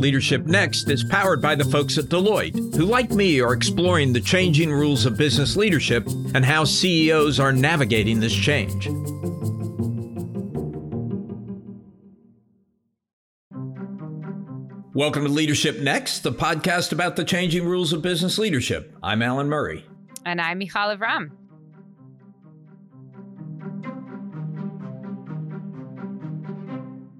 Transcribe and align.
Leadership 0.00 0.46
Next 0.46 0.88
is 0.88 1.04
powered 1.04 1.42
by 1.42 1.54
the 1.54 1.64
folks 1.64 1.98
at 1.98 2.06
Deloitte, 2.06 2.74
who, 2.74 2.86
like 2.86 3.10
me, 3.10 3.38
are 3.42 3.52
exploring 3.52 4.14
the 4.14 4.20
changing 4.20 4.72
rules 4.72 5.04
of 5.04 5.18
business 5.18 5.56
leadership 5.56 6.06
and 6.34 6.42
how 6.42 6.64
CEOs 6.64 7.38
are 7.38 7.52
navigating 7.52 8.18
this 8.18 8.34
change. 8.34 8.88
Welcome 14.94 15.24
to 15.24 15.30
Leadership 15.30 15.80
Next, 15.80 16.20
the 16.20 16.32
podcast 16.32 16.92
about 16.92 17.16
the 17.16 17.24
changing 17.24 17.66
rules 17.66 17.92
of 17.92 18.00
business 18.00 18.38
leadership. 18.38 18.96
I'm 19.02 19.20
Alan 19.20 19.48
Murray. 19.50 19.84
And 20.24 20.40
I'm 20.40 20.56
Michal 20.56 20.88
Lev-Ram. 20.88 21.39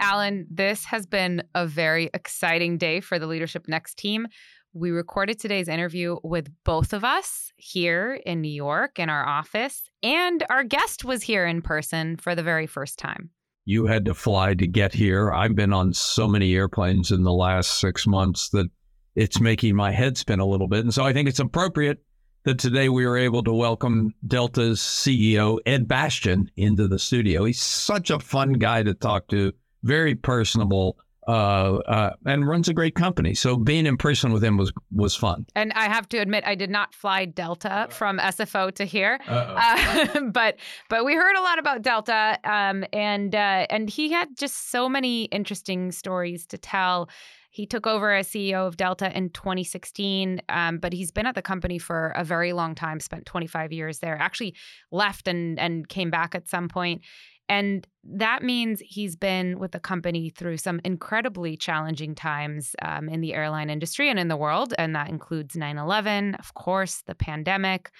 Alan, 0.00 0.46
this 0.50 0.84
has 0.86 1.04
been 1.04 1.42
a 1.54 1.66
very 1.66 2.08
exciting 2.14 2.78
day 2.78 3.00
for 3.00 3.18
the 3.18 3.26
Leadership 3.26 3.68
Next 3.68 3.98
team. 3.98 4.26
We 4.72 4.90
recorded 4.92 5.38
today's 5.38 5.68
interview 5.68 6.16
with 6.24 6.48
both 6.64 6.94
of 6.94 7.04
us 7.04 7.52
here 7.56 8.18
in 8.24 8.40
New 8.40 8.50
York 8.50 8.98
in 8.98 9.10
our 9.10 9.26
office, 9.28 9.82
and 10.02 10.42
our 10.48 10.64
guest 10.64 11.04
was 11.04 11.22
here 11.22 11.46
in 11.46 11.60
person 11.60 12.16
for 12.16 12.34
the 12.34 12.42
very 12.42 12.66
first 12.66 12.98
time. 12.98 13.30
You 13.66 13.86
had 13.86 14.06
to 14.06 14.14
fly 14.14 14.54
to 14.54 14.66
get 14.66 14.94
here. 14.94 15.32
I've 15.32 15.54
been 15.54 15.74
on 15.74 15.92
so 15.92 16.26
many 16.26 16.54
airplanes 16.54 17.12
in 17.12 17.22
the 17.22 17.32
last 17.32 17.78
six 17.78 18.06
months 18.06 18.48
that 18.50 18.68
it's 19.14 19.38
making 19.38 19.76
my 19.76 19.90
head 19.90 20.16
spin 20.16 20.40
a 20.40 20.46
little 20.46 20.68
bit. 20.68 20.80
And 20.80 20.94
so 20.94 21.04
I 21.04 21.12
think 21.12 21.28
it's 21.28 21.40
appropriate 21.40 21.98
that 22.44 22.58
today 22.58 22.88
we 22.88 23.06
were 23.06 23.18
able 23.18 23.42
to 23.42 23.52
welcome 23.52 24.14
Delta's 24.26 24.80
CEO, 24.80 25.58
Ed 25.66 25.86
Bastian, 25.86 26.50
into 26.56 26.88
the 26.88 26.98
studio. 26.98 27.44
He's 27.44 27.60
such 27.60 28.08
a 28.08 28.18
fun 28.18 28.54
guy 28.54 28.82
to 28.82 28.94
talk 28.94 29.28
to 29.28 29.52
very 29.82 30.14
personable, 30.14 30.96
uh, 31.28 31.76
uh, 31.86 32.10
and 32.26 32.48
runs 32.48 32.68
a 32.68 32.74
great 32.74 32.94
company. 32.94 33.34
So 33.34 33.56
being 33.56 33.86
in 33.86 33.96
person 33.96 34.32
with 34.32 34.42
him 34.42 34.56
was 34.56 34.72
was 34.90 35.14
fun. 35.14 35.46
And 35.54 35.72
I 35.74 35.84
have 35.84 36.08
to 36.10 36.18
admit, 36.18 36.44
I 36.46 36.54
did 36.54 36.70
not 36.70 36.94
fly 36.94 37.24
Delta 37.24 37.88
from 37.90 38.18
SFO 38.18 38.74
to 38.74 38.84
here, 38.84 39.20
uh, 39.28 40.20
but 40.32 40.56
but 40.88 41.04
we 41.04 41.14
heard 41.14 41.36
a 41.36 41.42
lot 41.42 41.58
about 41.58 41.82
Delta, 41.82 42.38
um, 42.44 42.84
and 42.92 43.34
uh, 43.34 43.66
and 43.70 43.88
he 43.88 44.10
had 44.10 44.36
just 44.36 44.70
so 44.70 44.88
many 44.88 45.24
interesting 45.24 45.92
stories 45.92 46.46
to 46.46 46.58
tell. 46.58 47.08
He 47.52 47.66
took 47.66 47.86
over 47.86 48.12
as 48.12 48.28
CEO 48.28 48.66
of 48.66 48.76
Delta 48.76 49.14
in 49.16 49.30
2016, 49.30 50.40
um, 50.48 50.78
but 50.78 50.92
he's 50.92 51.10
been 51.10 51.26
at 51.26 51.34
the 51.34 51.42
company 51.42 51.78
for 51.78 52.12
a 52.16 52.22
very 52.22 52.52
long 52.52 52.76
time. 52.76 53.00
Spent 53.00 53.26
25 53.26 53.72
years 53.72 53.98
there. 53.98 54.16
Actually, 54.16 54.54
left 54.90 55.28
and 55.28 55.58
and 55.58 55.88
came 55.88 56.10
back 56.10 56.34
at 56.34 56.48
some 56.48 56.68
point. 56.68 57.02
And 57.50 57.84
that 58.04 58.44
means 58.44 58.80
he's 58.80 59.16
been 59.16 59.58
with 59.58 59.72
the 59.72 59.80
company 59.80 60.30
through 60.30 60.56
some 60.58 60.80
incredibly 60.84 61.56
challenging 61.56 62.14
times 62.14 62.76
um, 62.80 63.08
in 63.08 63.20
the 63.20 63.34
airline 63.34 63.70
industry 63.70 64.08
and 64.08 64.20
in 64.20 64.28
the 64.28 64.36
world. 64.36 64.72
And 64.78 64.94
that 64.94 65.08
includes 65.08 65.56
9 65.56 65.76
11, 65.76 66.36
of 66.36 66.54
course, 66.54 67.02
the 67.08 67.14
pandemic, 67.16 67.90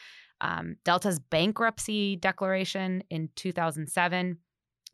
um, 0.41 0.77
Delta's 0.85 1.19
bankruptcy 1.19 2.15
declaration 2.15 3.03
in 3.11 3.29
2007, 3.35 4.39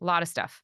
a 0.01 0.03
lot 0.03 0.23
of 0.23 0.27
stuff. 0.27 0.63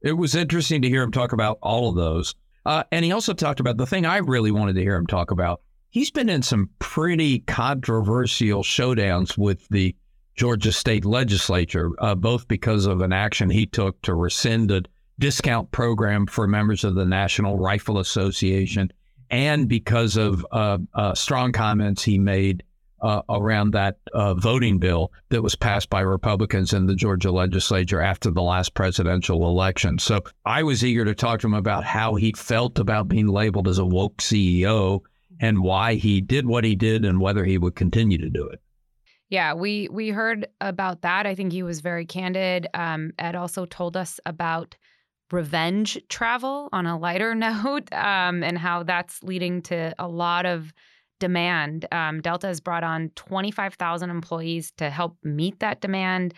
It 0.00 0.14
was 0.14 0.34
interesting 0.34 0.80
to 0.80 0.88
hear 0.88 1.02
him 1.02 1.12
talk 1.12 1.34
about 1.34 1.58
all 1.60 1.90
of 1.90 1.96
those. 1.96 2.34
Uh, 2.64 2.84
and 2.90 3.04
he 3.04 3.12
also 3.12 3.34
talked 3.34 3.60
about 3.60 3.76
the 3.76 3.86
thing 3.86 4.06
I 4.06 4.18
really 4.18 4.52
wanted 4.52 4.74
to 4.76 4.80
hear 4.82 4.96
him 4.96 5.06
talk 5.06 5.30
about. 5.30 5.60
He's 5.90 6.10
been 6.10 6.30
in 6.30 6.40
some 6.40 6.70
pretty 6.78 7.40
controversial 7.40 8.62
showdowns 8.62 9.36
with 9.36 9.68
the 9.68 9.94
Georgia 10.38 10.70
state 10.70 11.04
legislature, 11.04 11.90
uh, 11.98 12.14
both 12.14 12.46
because 12.46 12.86
of 12.86 13.00
an 13.00 13.12
action 13.12 13.50
he 13.50 13.66
took 13.66 14.00
to 14.02 14.14
rescind 14.14 14.70
a 14.70 14.82
discount 15.18 15.68
program 15.72 16.26
for 16.26 16.46
members 16.46 16.84
of 16.84 16.94
the 16.94 17.04
National 17.04 17.58
Rifle 17.58 17.98
Association, 17.98 18.92
and 19.30 19.68
because 19.68 20.16
of 20.16 20.46
uh, 20.52 20.78
uh, 20.94 21.12
strong 21.14 21.50
comments 21.50 22.04
he 22.04 22.18
made 22.18 22.62
uh, 23.00 23.22
around 23.28 23.72
that 23.72 23.98
uh, 24.14 24.34
voting 24.34 24.78
bill 24.78 25.10
that 25.30 25.42
was 25.42 25.56
passed 25.56 25.90
by 25.90 26.00
Republicans 26.02 26.72
in 26.72 26.86
the 26.86 26.94
Georgia 26.94 27.32
legislature 27.32 28.00
after 28.00 28.30
the 28.30 28.40
last 28.42 28.74
presidential 28.74 29.48
election. 29.48 29.98
So 29.98 30.20
I 30.44 30.62
was 30.62 30.84
eager 30.84 31.04
to 31.04 31.16
talk 31.16 31.40
to 31.40 31.48
him 31.48 31.54
about 31.54 31.82
how 31.82 32.14
he 32.14 32.32
felt 32.32 32.78
about 32.78 33.08
being 33.08 33.26
labeled 33.26 33.66
as 33.66 33.78
a 33.78 33.84
woke 33.84 34.18
CEO 34.18 35.00
and 35.40 35.62
why 35.62 35.94
he 35.94 36.20
did 36.20 36.46
what 36.46 36.62
he 36.62 36.76
did 36.76 37.04
and 37.04 37.20
whether 37.20 37.44
he 37.44 37.58
would 37.58 37.74
continue 37.74 38.18
to 38.18 38.30
do 38.30 38.46
it. 38.46 38.60
Yeah, 39.30 39.54
we 39.54 39.88
we 39.90 40.08
heard 40.08 40.48
about 40.60 41.02
that. 41.02 41.26
I 41.26 41.34
think 41.34 41.52
he 41.52 41.62
was 41.62 41.80
very 41.80 42.06
candid. 42.06 42.66
Um, 42.72 43.12
Ed 43.18 43.34
also 43.34 43.66
told 43.66 43.96
us 43.96 44.20
about 44.24 44.76
revenge 45.30 45.98
travel 46.08 46.68
on 46.72 46.86
a 46.86 46.98
lighter 46.98 47.34
note, 47.34 47.92
um, 47.92 48.42
and 48.42 48.56
how 48.56 48.82
that's 48.82 49.22
leading 49.22 49.62
to 49.62 49.94
a 49.98 50.08
lot 50.08 50.46
of 50.46 50.72
demand. 51.20 51.86
Um, 51.92 52.20
Delta 52.20 52.46
has 52.46 52.60
brought 52.60 52.84
on 52.84 53.10
25,000 53.16 54.08
employees 54.08 54.72
to 54.76 54.88
help 54.88 55.16
meet 55.22 55.58
that 55.60 55.80
demand. 55.80 56.32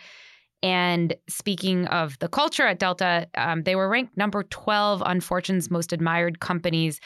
And 0.63 1.15
speaking 1.27 1.87
of 1.87 2.17
the 2.19 2.27
culture 2.27 2.65
at 2.65 2.79
Delta, 2.79 3.27
um, 3.35 3.63
they 3.63 3.75
were 3.75 3.89
ranked 3.89 4.17
number 4.17 4.43
12 4.43 5.01
on 5.03 5.19
Fortune's 5.19 5.71
most 5.71 5.93
admired 5.93 6.39
companies 6.39 6.99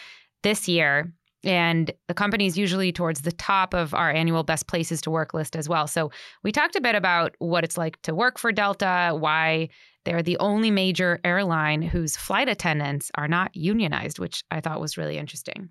this 0.44 0.68
year. 0.68 1.12
And 1.45 1.91
the 2.07 2.13
company 2.13 2.47
is 2.47 2.57
usually 2.57 2.91
towards 2.91 3.22
the 3.22 3.31
top 3.31 3.73
of 3.73 3.94
our 3.94 4.11
annual 4.11 4.44
best 4.44 4.67
places 4.67 5.00
to 5.01 5.11
work 5.11 5.33
list 5.33 5.56
as 5.56 5.69
well. 5.69 5.88
So 5.88 6.11
we 6.44 6.51
talked 6.51 6.75
a 6.75 6.81
bit 6.81 6.95
about 6.95 7.35
what 7.38 7.63
it's 7.63 7.78
like 7.78 8.01
to 8.01 8.16
work 8.16 8.39
for 8.39 8.51
Delta, 8.51 9.16
why 9.17 9.69
they're 10.06 10.23
the 10.23 10.38
only 10.39 10.72
major 10.72 11.19
airline 11.23 11.81
whose 11.81 12.17
flight 12.17 12.50
attendants 12.50 13.11
are 13.16 13.28
not 13.28 13.56
unionized, 13.56 14.19
which 14.19 14.44
I 14.50 14.59
thought 14.59 14.81
was 14.81 14.97
really 14.97 15.17
interesting. 15.17 15.69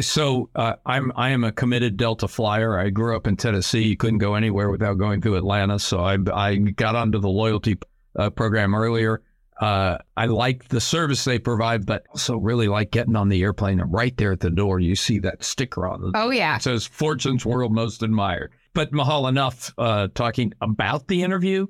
So 0.00 0.50
uh, 0.56 0.74
I'm 0.84 1.12
I 1.14 1.30
am 1.30 1.44
a 1.44 1.52
committed 1.52 1.96
Delta 1.96 2.26
flyer. 2.26 2.78
I 2.78 2.90
grew 2.90 3.16
up 3.16 3.26
in 3.28 3.36
Tennessee. 3.36 3.82
You 3.82 3.96
couldn't 3.96 4.18
go 4.18 4.34
anywhere 4.34 4.68
without 4.70 4.94
going 4.94 5.20
through 5.20 5.36
Atlanta. 5.36 5.78
So 5.78 6.00
I 6.00 6.18
I 6.32 6.56
got 6.56 6.96
onto 6.96 7.20
the 7.20 7.28
loyalty 7.28 7.78
uh, 8.18 8.30
program 8.30 8.74
earlier. 8.74 9.22
Uh, 9.60 9.98
I 10.16 10.26
like 10.26 10.68
the 10.68 10.80
service 10.80 11.24
they 11.24 11.38
provide, 11.38 11.86
but 11.86 12.04
also 12.10 12.36
really 12.36 12.68
like 12.68 12.90
getting 12.90 13.16
on 13.16 13.28
the 13.28 13.42
airplane 13.42 13.80
and 13.80 13.92
right 13.92 14.16
there 14.16 14.32
at 14.32 14.40
the 14.40 14.50
door, 14.50 14.80
you 14.80 14.96
see 14.96 15.20
that 15.20 15.44
sticker 15.44 15.86
on 15.86 16.04
it. 16.04 16.10
Oh, 16.14 16.30
yeah. 16.30 16.56
It 16.56 16.62
says 16.62 16.86
Fortune's 16.86 17.46
World 17.46 17.72
Most 17.72 18.02
Admired. 18.02 18.52
But 18.72 18.92
Michal, 18.92 19.28
enough 19.28 19.72
uh, 19.78 20.08
talking 20.14 20.52
about 20.60 21.06
the 21.06 21.22
interview. 21.22 21.66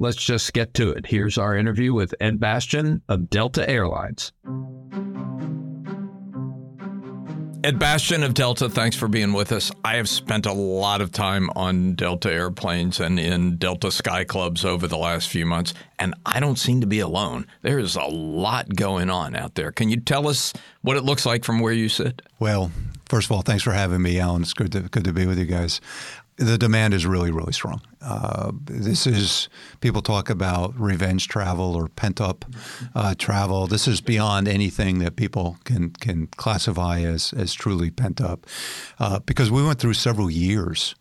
Let's 0.00 0.16
just 0.16 0.52
get 0.52 0.74
to 0.74 0.90
it. 0.90 1.06
Here's 1.06 1.38
our 1.38 1.56
interview 1.56 1.92
with 1.92 2.14
Ed 2.20 2.38
Bastian 2.38 3.02
of 3.08 3.30
Delta 3.30 3.68
Airlines. 3.68 4.32
Ed 7.68 7.78
Bastian 7.78 8.22
of 8.22 8.32
Delta, 8.32 8.70
thanks 8.70 8.96
for 8.96 9.08
being 9.08 9.34
with 9.34 9.52
us. 9.52 9.70
I 9.84 9.96
have 9.96 10.08
spent 10.08 10.46
a 10.46 10.54
lot 10.54 11.02
of 11.02 11.12
time 11.12 11.50
on 11.54 11.96
Delta 11.96 12.32
airplanes 12.32 12.98
and 12.98 13.20
in 13.20 13.58
Delta 13.58 13.92
Sky 13.92 14.24
Clubs 14.24 14.64
over 14.64 14.86
the 14.86 14.96
last 14.96 15.28
few 15.28 15.44
months, 15.44 15.74
and 15.98 16.14
I 16.24 16.40
don't 16.40 16.58
seem 16.58 16.80
to 16.80 16.86
be 16.86 17.00
alone. 17.00 17.46
There 17.60 17.78
is 17.78 17.94
a 17.94 18.04
lot 18.04 18.74
going 18.74 19.10
on 19.10 19.36
out 19.36 19.54
there. 19.54 19.70
Can 19.70 19.90
you 19.90 20.00
tell 20.00 20.28
us 20.28 20.54
what 20.80 20.96
it 20.96 21.04
looks 21.04 21.26
like 21.26 21.44
from 21.44 21.60
where 21.60 21.74
you 21.74 21.90
sit? 21.90 22.22
Well, 22.38 22.72
first 23.06 23.26
of 23.26 23.32
all, 23.32 23.42
thanks 23.42 23.64
for 23.64 23.72
having 23.72 24.00
me, 24.00 24.18
Alan. 24.18 24.40
It's 24.40 24.54
good 24.54 24.72
to 24.72 24.80
good 24.80 25.04
to 25.04 25.12
be 25.12 25.26
with 25.26 25.38
you 25.38 25.44
guys 25.44 25.82
the 26.38 26.56
demand 26.56 26.94
is 26.94 27.04
really, 27.04 27.30
really 27.30 27.52
strong. 27.52 27.80
Uh, 28.00 28.52
this 28.64 29.06
is 29.06 29.48
people 29.80 30.00
talk 30.00 30.30
about 30.30 30.78
revenge 30.78 31.26
travel 31.26 31.74
or 31.74 31.88
pent 31.88 32.20
up 32.20 32.44
uh, 32.94 33.14
travel. 33.18 33.66
This 33.66 33.88
is 33.88 34.00
beyond 34.00 34.46
anything 34.46 35.00
that 35.00 35.16
people 35.16 35.58
can 35.64 35.90
can 35.90 36.28
classify 36.28 37.00
as 37.00 37.32
as 37.32 37.52
truly 37.52 37.90
pent 37.90 38.20
up, 38.20 38.46
uh, 39.00 39.18
because 39.20 39.50
we 39.50 39.64
went 39.64 39.80
through 39.80 39.94
several 39.94 40.30
years 40.30 40.94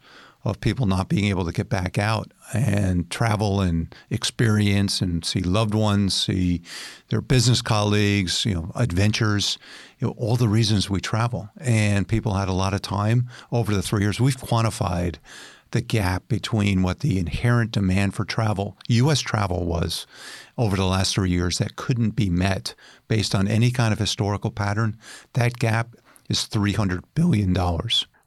of 0.48 0.62
people 0.62 0.86
not 0.86 1.10
being 1.10 1.26
able 1.26 1.46
to 1.46 1.52
get 1.52 1.70
back 1.70 1.98
out 1.98 2.32
and 2.54 3.10
travel 3.10 3.60
and 3.60 3.94
experience 4.10 5.02
and 5.02 5.26
see 5.26 5.42
loved 5.42 5.74
ones, 5.74 6.14
see 6.14 6.62
their 7.10 7.22
business 7.22 7.62
colleagues, 7.62 8.46
you 8.46 8.54
know, 8.54 8.72
adventures, 8.76 9.58
you 10.00 10.08
know, 10.08 10.14
all 10.18 10.38
the 10.38 10.48
reasons 10.48 10.90
we 10.90 11.02
travel. 11.02 11.50
And 11.60 12.08
people 12.08 12.34
had 12.34 12.48
a 12.48 12.54
lot 12.54 12.74
of 12.74 12.82
time 12.82 13.30
over 13.52 13.74
the 13.74 13.82
three 13.82 14.02
years. 14.02 14.22
We've 14.22 14.38
quantified 14.38 15.16
the 15.72 15.82
gap 15.82 16.30
between 16.30 16.82
what 16.82 17.02
the 17.02 17.20
inherent 17.20 17.72
demand 17.72 18.14
for 18.14 18.24
travel, 18.24 18.78
U.S. 18.88 19.20
travel 19.20 19.66
was 19.66 20.08
over 20.58 20.78
the 20.78 20.86
last 20.86 21.14
three 21.14 21.30
years 21.30 21.58
that 21.58 21.76
couldn't 21.76 22.12
be 22.12 22.30
met 22.30 22.74
based 23.10 23.36
on 23.36 23.50
any 23.50 23.70
kind 23.72 23.92
of 23.92 24.00
historical 24.00 24.50
pattern. 24.50 24.98
That 25.34 25.60
gap 25.60 25.96
is 26.30 26.48
$300 26.48 27.04
billion. 27.16 27.54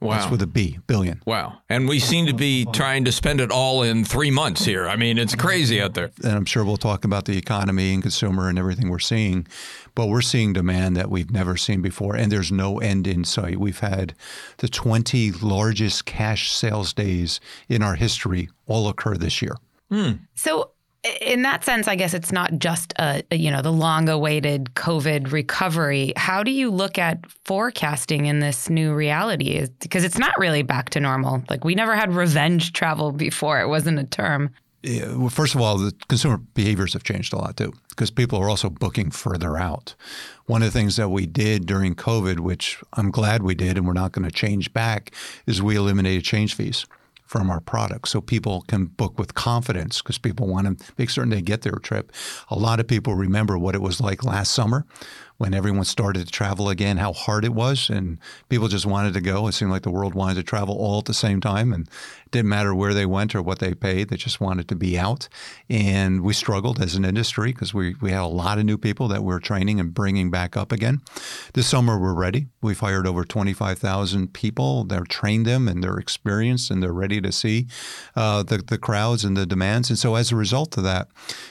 Wow. 0.01 0.17
That's 0.17 0.31
with 0.31 0.41
a 0.41 0.47
B, 0.47 0.79
billion. 0.87 1.21
Wow. 1.27 1.59
And 1.69 1.87
we 1.87 1.99
seem 1.99 2.25
to 2.25 2.33
be 2.33 2.65
trying 2.73 3.05
to 3.05 3.11
spend 3.11 3.39
it 3.39 3.51
all 3.51 3.83
in 3.83 4.03
three 4.03 4.31
months 4.31 4.65
here. 4.65 4.87
I 4.87 4.95
mean, 4.95 5.19
it's 5.19 5.35
crazy 5.35 5.79
out 5.79 5.93
there. 5.93 6.09
And 6.23 6.33
I'm 6.33 6.45
sure 6.45 6.65
we'll 6.65 6.77
talk 6.77 7.05
about 7.05 7.25
the 7.25 7.37
economy 7.37 7.93
and 7.93 8.01
consumer 8.01 8.49
and 8.49 8.57
everything 8.57 8.89
we're 8.89 8.97
seeing. 8.97 9.47
But 9.93 10.07
we're 10.07 10.21
seeing 10.21 10.53
demand 10.53 10.97
that 10.97 11.11
we've 11.11 11.29
never 11.29 11.55
seen 11.55 11.81
before, 11.83 12.15
and 12.15 12.31
there's 12.31 12.51
no 12.51 12.79
end 12.79 13.05
in 13.05 13.25
sight. 13.25 13.59
We've 13.59 13.79
had 13.79 14.15
the 14.57 14.69
20 14.69 15.33
largest 15.33 16.05
cash 16.05 16.51
sales 16.51 16.93
days 16.93 17.39
in 17.69 17.83
our 17.83 17.95
history 17.95 18.49
all 18.65 18.87
occur 18.87 19.17
this 19.17 19.41
year. 19.41 19.55
Hmm. 19.91 20.11
So 20.33 20.71
in 21.03 21.41
that 21.41 21.63
sense, 21.63 21.87
I 21.87 21.95
guess 21.95 22.13
it's 22.13 22.31
not 22.31 22.59
just 22.59 22.93
a, 22.99 23.23
you 23.31 23.49
know 23.49 23.61
the 23.61 23.71
long-awaited 23.71 24.71
COVID 24.75 25.31
recovery. 25.31 26.13
How 26.15 26.43
do 26.43 26.51
you 26.51 26.69
look 26.69 26.97
at 26.97 27.25
forecasting 27.29 28.25
in 28.25 28.39
this 28.39 28.69
new 28.69 28.93
reality? 28.93 29.67
Because 29.79 30.03
it's 30.03 30.19
not 30.19 30.37
really 30.37 30.61
back 30.61 30.91
to 30.91 30.99
normal. 30.99 31.43
Like 31.49 31.63
we 31.63 31.75
never 31.75 31.95
had 31.95 32.13
revenge 32.13 32.73
travel 32.73 33.11
before; 33.11 33.59
it 33.61 33.67
wasn't 33.67 33.99
a 33.99 34.03
term. 34.03 34.51
Yeah, 34.83 35.15
well, 35.15 35.29
first 35.29 35.53
of 35.53 35.61
all, 35.61 35.77
the 35.77 35.93
consumer 36.07 36.37
behaviors 36.37 36.93
have 36.93 37.03
changed 37.03 37.33
a 37.33 37.37
lot 37.37 37.57
too, 37.57 37.73
because 37.89 38.09
people 38.09 38.39
are 38.39 38.49
also 38.49 38.69
booking 38.69 39.11
further 39.11 39.57
out. 39.57 39.95
One 40.45 40.63
of 40.63 40.73
the 40.73 40.79
things 40.79 40.95
that 40.95 41.09
we 41.09 41.27
did 41.27 41.67
during 41.67 41.93
COVID, 41.93 42.39
which 42.39 42.81
I'm 42.93 43.11
glad 43.11 43.43
we 43.43 43.53
did, 43.53 43.77
and 43.77 43.85
we're 43.85 43.93
not 43.93 44.11
going 44.11 44.25
to 44.25 44.31
change 44.31 44.73
back, 44.73 45.13
is 45.45 45.61
we 45.61 45.75
eliminated 45.75 46.23
change 46.23 46.55
fees 46.55 46.85
from 47.31 47.49
our 47.49 47.61
product 47.61 48.09
so 48.09 48.19
people 48.19 48.65
can 48.67 48.87
book 48.87 49.17
with 49.17 49.33
confidence 49.35 50.01
because 50.01 50.17
people 50.17 50.47
want 50.47 50.77
to 50.77 50.93
make 50.97 51.09
certain 51.09 51.29
they 51.29 51.41
get 51.41 51.61
their 51.61 51.79
trip. 51.81 52.11
A 52.49 52.59
lot 52.59 52.81
of 52.81 52.89
people 52.89 53.15
remember 53.15 53.57
what 53.57 53.73
it 53.73 53.81
was 53.81 54.01
like 54.01 54.25
last 54.25 54.51
summer 54.51 54.85
when 55.41 55.55
everyone 55.55 55.83
started 55.83 56.23
to 56.23 56.31
travel 56.31 56.69
again, 56.69 56.97
how 56.97 57.11
hard 57.11 57.43
it 57.43 57.51
was, 57.51 57.89
and 57.89 58.19
people 58.47 58.67
just 58.67 58.85
wanted 58.85 59.11
to 59.11 59.19
go. 59.19 59.47
It 59.47 59.53
seemed 59.53 59.71
like 59.71 59.81
the 59.81 59.89
world 59.89 60.13
wanted 60.13 60.35
to 60.35 60.43
travel 60.43 60.75
all 60.75 60.99
at 60.99 61.05
the 61.05 61.15
same 61.15 61.41
time, 61.41 61.73
and 61.73 61.87
it 61.87 62.31
didn't 62.31 62.49
matter 62.49 62.75
where 62.75 62.93
they 62.93 63.07
went 63.07 63.33
or 63.33 63.41
what 63.41 63.57
they 63.57 63.73
paid. 63.73 64.09
They 64.09 64.17
just 64.17 64.39
wanted 64.39 64.67
to 64.67 64.75
be 64.75 64.99
out. 64.99 65.27
And 65.67 66.21
we 66.21 66.33
struggled 66.33 66.79
as 66.79 66.93
an 66.93 67.03
industry 67.03 67.53
because 67.53 67.73
we, 67.73 67.95
we 68.01 68.11
had 68.11 68.21
a 68.21 68.27
lot 68.27 68.59
of 68.59 68.65
new 68.65 68.77
people 68.77 69.07
that 69.07 69.23
we 69.23 69.33
are 69.33 69.39
training 69.39 69.79
and 69.79 69.95
bringing 69.95 70.29
back 70.29 70.55
up 70.55 70.71
again. 70.71 71.01
This 71.55 71.65
summer, 71.65 71.97
we're 71.97 72.13
ready. 72.13 72.45
We've 72.61 72.79
hired 72.79 73.07
over 73.07 73.25
25,000 73.25 74.33
people. 74.33 74.83
They're 74.83 75.05
trained 75.05 75.47
them 75.47 75.67
and 75.67 75.83
they're 75.83 75.97
experienced 75.97 76.69
and 76.69 76.83
they're 76.83 76.93
ready 76.93 77.19
to 77.19 77.31
see 77.31 77.65
uh, 78.15 78.43
the, 78.43 78.59
the 78.59 78.77
crowds 78.77 79.25
and 79.25 79.35
the 79.35 79.47
demands. 79.47 79.89
And 79.89 79.97
so 79.97 80.13
as 80.13 80.31
a 80.31 80.35
result 80.35 80.77
of 80.77 80.83
that, 80.83 81.07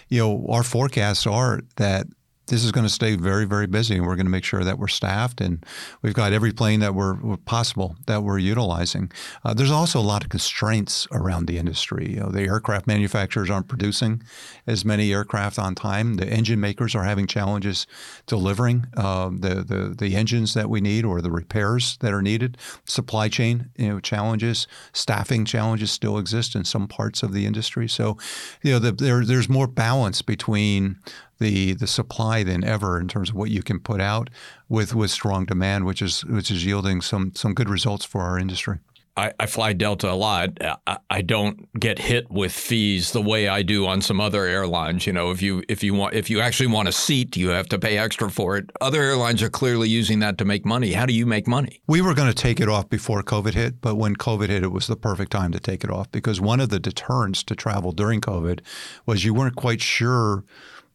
you 0.09 0.21
know, 0.21 0.47
our 0.49 0.63
forecasts 0.63 1.27
are 1.27 1.63
that 1.75 2.07
this 2.51 2.65
is 2.65 2.73
going 2.73 2.85
to 2.85 2.93
stay 2.93 3.15
very, 3.15 3.45
very 3.45 3.67
busy, 3.69 3.95
and 3.95 4.05
we're 4.05 4.17
going 4.17 4.27
to 4.27 4.31
make 4.31 4.45
sure 4.45 4.65
that 4.65 4.77
we're 4.77 4.89
staffed 4.89 5.41
and 5.41 5.65
we've 6.03 6.15
got 6.15 6.33
every 6.33 6.53
plane 6.53 6.81
that 6.81 6.97
we're, 6.97 7.15
we're 7.15 7.37
possible 7.37 7.97
that 8.07 8.25
we're 8.25 8.39
utilizing. 8.39 9.11
Uh, 9.45 9.55
there's 9.55 9.71
also 9.71 10.01
a 10.01 10.03
lot 10.03 10.25
of 10.25 10.31
constraints 10.31 11.07
around 11.13 11.47
the 11.47 11.59
industry. 11.59 12.11
You 12.15 12.21
know, 12.21 12.29
the 12.29 12.43
aircraft 12.43 12.89
manufacturers 12.89 13.51
aren't 13.51 13.69
producing 13.69 14.23
as 14.67 14.85
many 14.85 15.13
aircraft 15.13 15.61
on 15.61 15.77
time. 15.77 16.15
The 16.15 16.27
engine 16.27 16.61
makers 16.61 16.97
are 16.97 17.05
having 17.05 17.29
challenges 17.29 17.87
delivering 18.27 18.87
uh, 18.97 19.31
the, 19.31 19.63
the 19.63 19.95
the 19.97 20.17
engines 20.17 20.55
that 20.55 20.69
we 20.69 20.81
need 20.81 21.05
or 21.05 21.21
the 21.21 21.31
repairs 21.31 21.99
that 21.99 22.13
are 22.13 22.23
needed. 22.23 22.59
Supply 22.85 23.29
chain 23.29 23.71
you 23.77 23.89
know 23.89 24.01
challenges, 24.01 24.67
staffing 24.93 25.45
challenges 25.45 25.93
still 25.93 26.19
exist 26.19 26.57
in 26.57 26.65
some 26.65 26.89
parts 26.89 27.23
of 27.23 27.33
the 27.33 27.47
industry. 27.47 27.89
So, 27.89 28.19
you 28.63 28.73
know, 28.73 28.81
the, 28.81 28.91
there 28.91 29.25
there's 29.25 29.49
more 29.49 29.69
balance 29.69 30.21
between 30.21 30.97
the 31.41 31.75
the 31.75 31.87
supply 31.87 32.45
than 32.45 32.63
ever 32.63 33.01
in 33.01 33.09
terms 33.09 33.31
of 33.31 33.35
what 33.35 33.51
you 33.51 33.63
can 33.63 33.81
put 33.81 34.01
out 34.01 34.31
with 34.69 34.95
with 34.95 35.11
strong 35.11 35.45
demand, 35.45 35.85
which 35.85 36.01
is 36.01 36.25
which 36.27 36.51
is 36.51 36.65
yielding 36.65 37.01
some 37.01 37.33
some 37.35 37.55
good 37.55 37.69
results 37.69 38.05
for 38.05 38.23
our 38.23 38.39
industry. 38.39 38.79
I, 39.17 39.33
I, 39.41 39.47
fly 39.47 39.73
Delta 39.73 40.11
a 40.11 40.15
lot. 40.15 40.51
I, 40.87 40.99
I, 41.11 41.21
don't 41.21 41.69
get 41.79 41.99
hit 41.99 42.31
with 42.31 42.53
fees 42.53 43.13
the 43.13 43.21
way 43.21 43.49
I 43.49 43.63
do 43.63 43.87
on 43.87 44.01
some 44.01 44.21
other 44.21 44.45
airlines. 44.45 45.07
You 45.07 45.13
know, 45.13 45.31
if 45.31 45.43
you 45.43 45.65
if 45.69 45.83
you 45.83 45.95
want 45.95 46.15
if 46.15 46.31
you 46.31 46.41
actually 46.41 46.69
want 46.69 46.89
a 46.89 46.93
seat, 46.93 47.37
you 47.37 47.49
have 47.49 47.69
to 47.71 47.79
pay 47.79 47.99
extra 47.99 48.31
for 48.31 48.57
it. 48.57 48.71
Other 48.81 49.03
airlines 49.03 49.43
are 49.43 49.51
clearly 49.51 49.89
using 49.89 50.21
that 50.21 50.39
to 50.39 50.45
make 50.45 50.65
money. 50.65 50.93
How 50.93 51.07
do 51.07 51.13
you 51.13 51.27
make 51.27 51.49
money? 51.49 51.83
We 51.89 52.01
were 52.01 52.15
going 52.15 52.29
to 52.29 52.35
take 52.35 52.61
it 52.61 52.69
off 52.69 52.89
before 52.89 53.23
COVID 53.23 53.55
hit, 53.55 53.81
but 53.81 53.97
when 53.97 54.15
COVID 54.15 54.49
hit, 54.49 54.63
it 54.63 54.73
was 54.73 54.87
the 54.87 54.97
perfect 54.97 55.33
time 55.33 55.51
to 55.53 55.61
take 55.61 55.83
it 55.83 55.91
off 55.91 56.11
because 56.13 56.41
one 56.41 56.61
of 56.61 56.69
the 56.69 56.79
deterrents 56.79 57.43
to 57.45 57.57
travel 57.57 57.93
during 57.93 58.21
COVID 58.21 58.61
was 59.07 59.25
you 59.25 59.35
weren't 59.35 59.57
quite 59.57 59.83
sure 59.83 60.45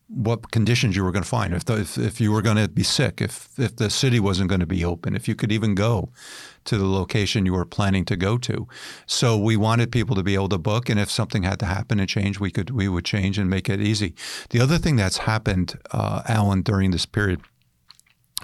what 0.07 0.51
conditions 0.51 0.95
you 0.95 1.03
were 1.03 1.11
going 1.11 1.23
to 1.23 1.29
find, 1.29 1.53
if, 1.53 1.65
the, 1.65 1.79
if, 1.79 1.97
if 1.97 2.21
you 2.21 2.31
were 2.31 2.41
going 2.41 2.57
to 2.57 2.67
be 2.67 2.83
sick, 2.83 3.21
if 3.21 3.49
if 3.57 3.75
the 3.75 3.89
city 3.89 4.19
wasn't 4.19 4.49
going 4.49 4.59
to 4.59 4.67
be 4.67 4.85
open, 4.85 5.15
if 5.15 5.27
you 5.27 5.35
could 5.35 5.51
even 5.51 5.73
go 5.73 6.09
to 6.65 6.77
the 6.77 6.85
location 6.85 7.45
you 7.45 7.53
were 7.53 7.65
planning 7.65 8.05
to 8.05 8.15
go 8.15 8.37
to. 8.37 8.67
So 9.05 9.37
we 9.37 9.55
wanted 9.55 9.91
people 9.91 10.15
to 10.15 10.23
be 10.23 10.35
able 10.35 10.49
to 10.49 10.57
book, 10.57 10.89
and 10.89 10.99
if 10.99 11.09
something 11.09 11.43
had 11.43 11.59
to 11.59 11.65
happen 11.65 11.99
and 11.99 12.09
change, 12.09 12.39
we 12.39 12.51
could 12.51 12.69
we 12.69 12.87
would 12.87 13.05
change 13.05 13.39
and 13.39 13.49
make 13.49 13.67
it 13.67 13.81
easy. 13.81 14.13
The 14.49 14.59
other 14.59 14.77
thing 14.77 14.95
that's 14.95 15.19
happened, 15.19 15.79
uh, 15.91 16.21
Alan, 16.27 16.61
during 16.61 16.91
this 16.91 17.05
period 17.05 17.41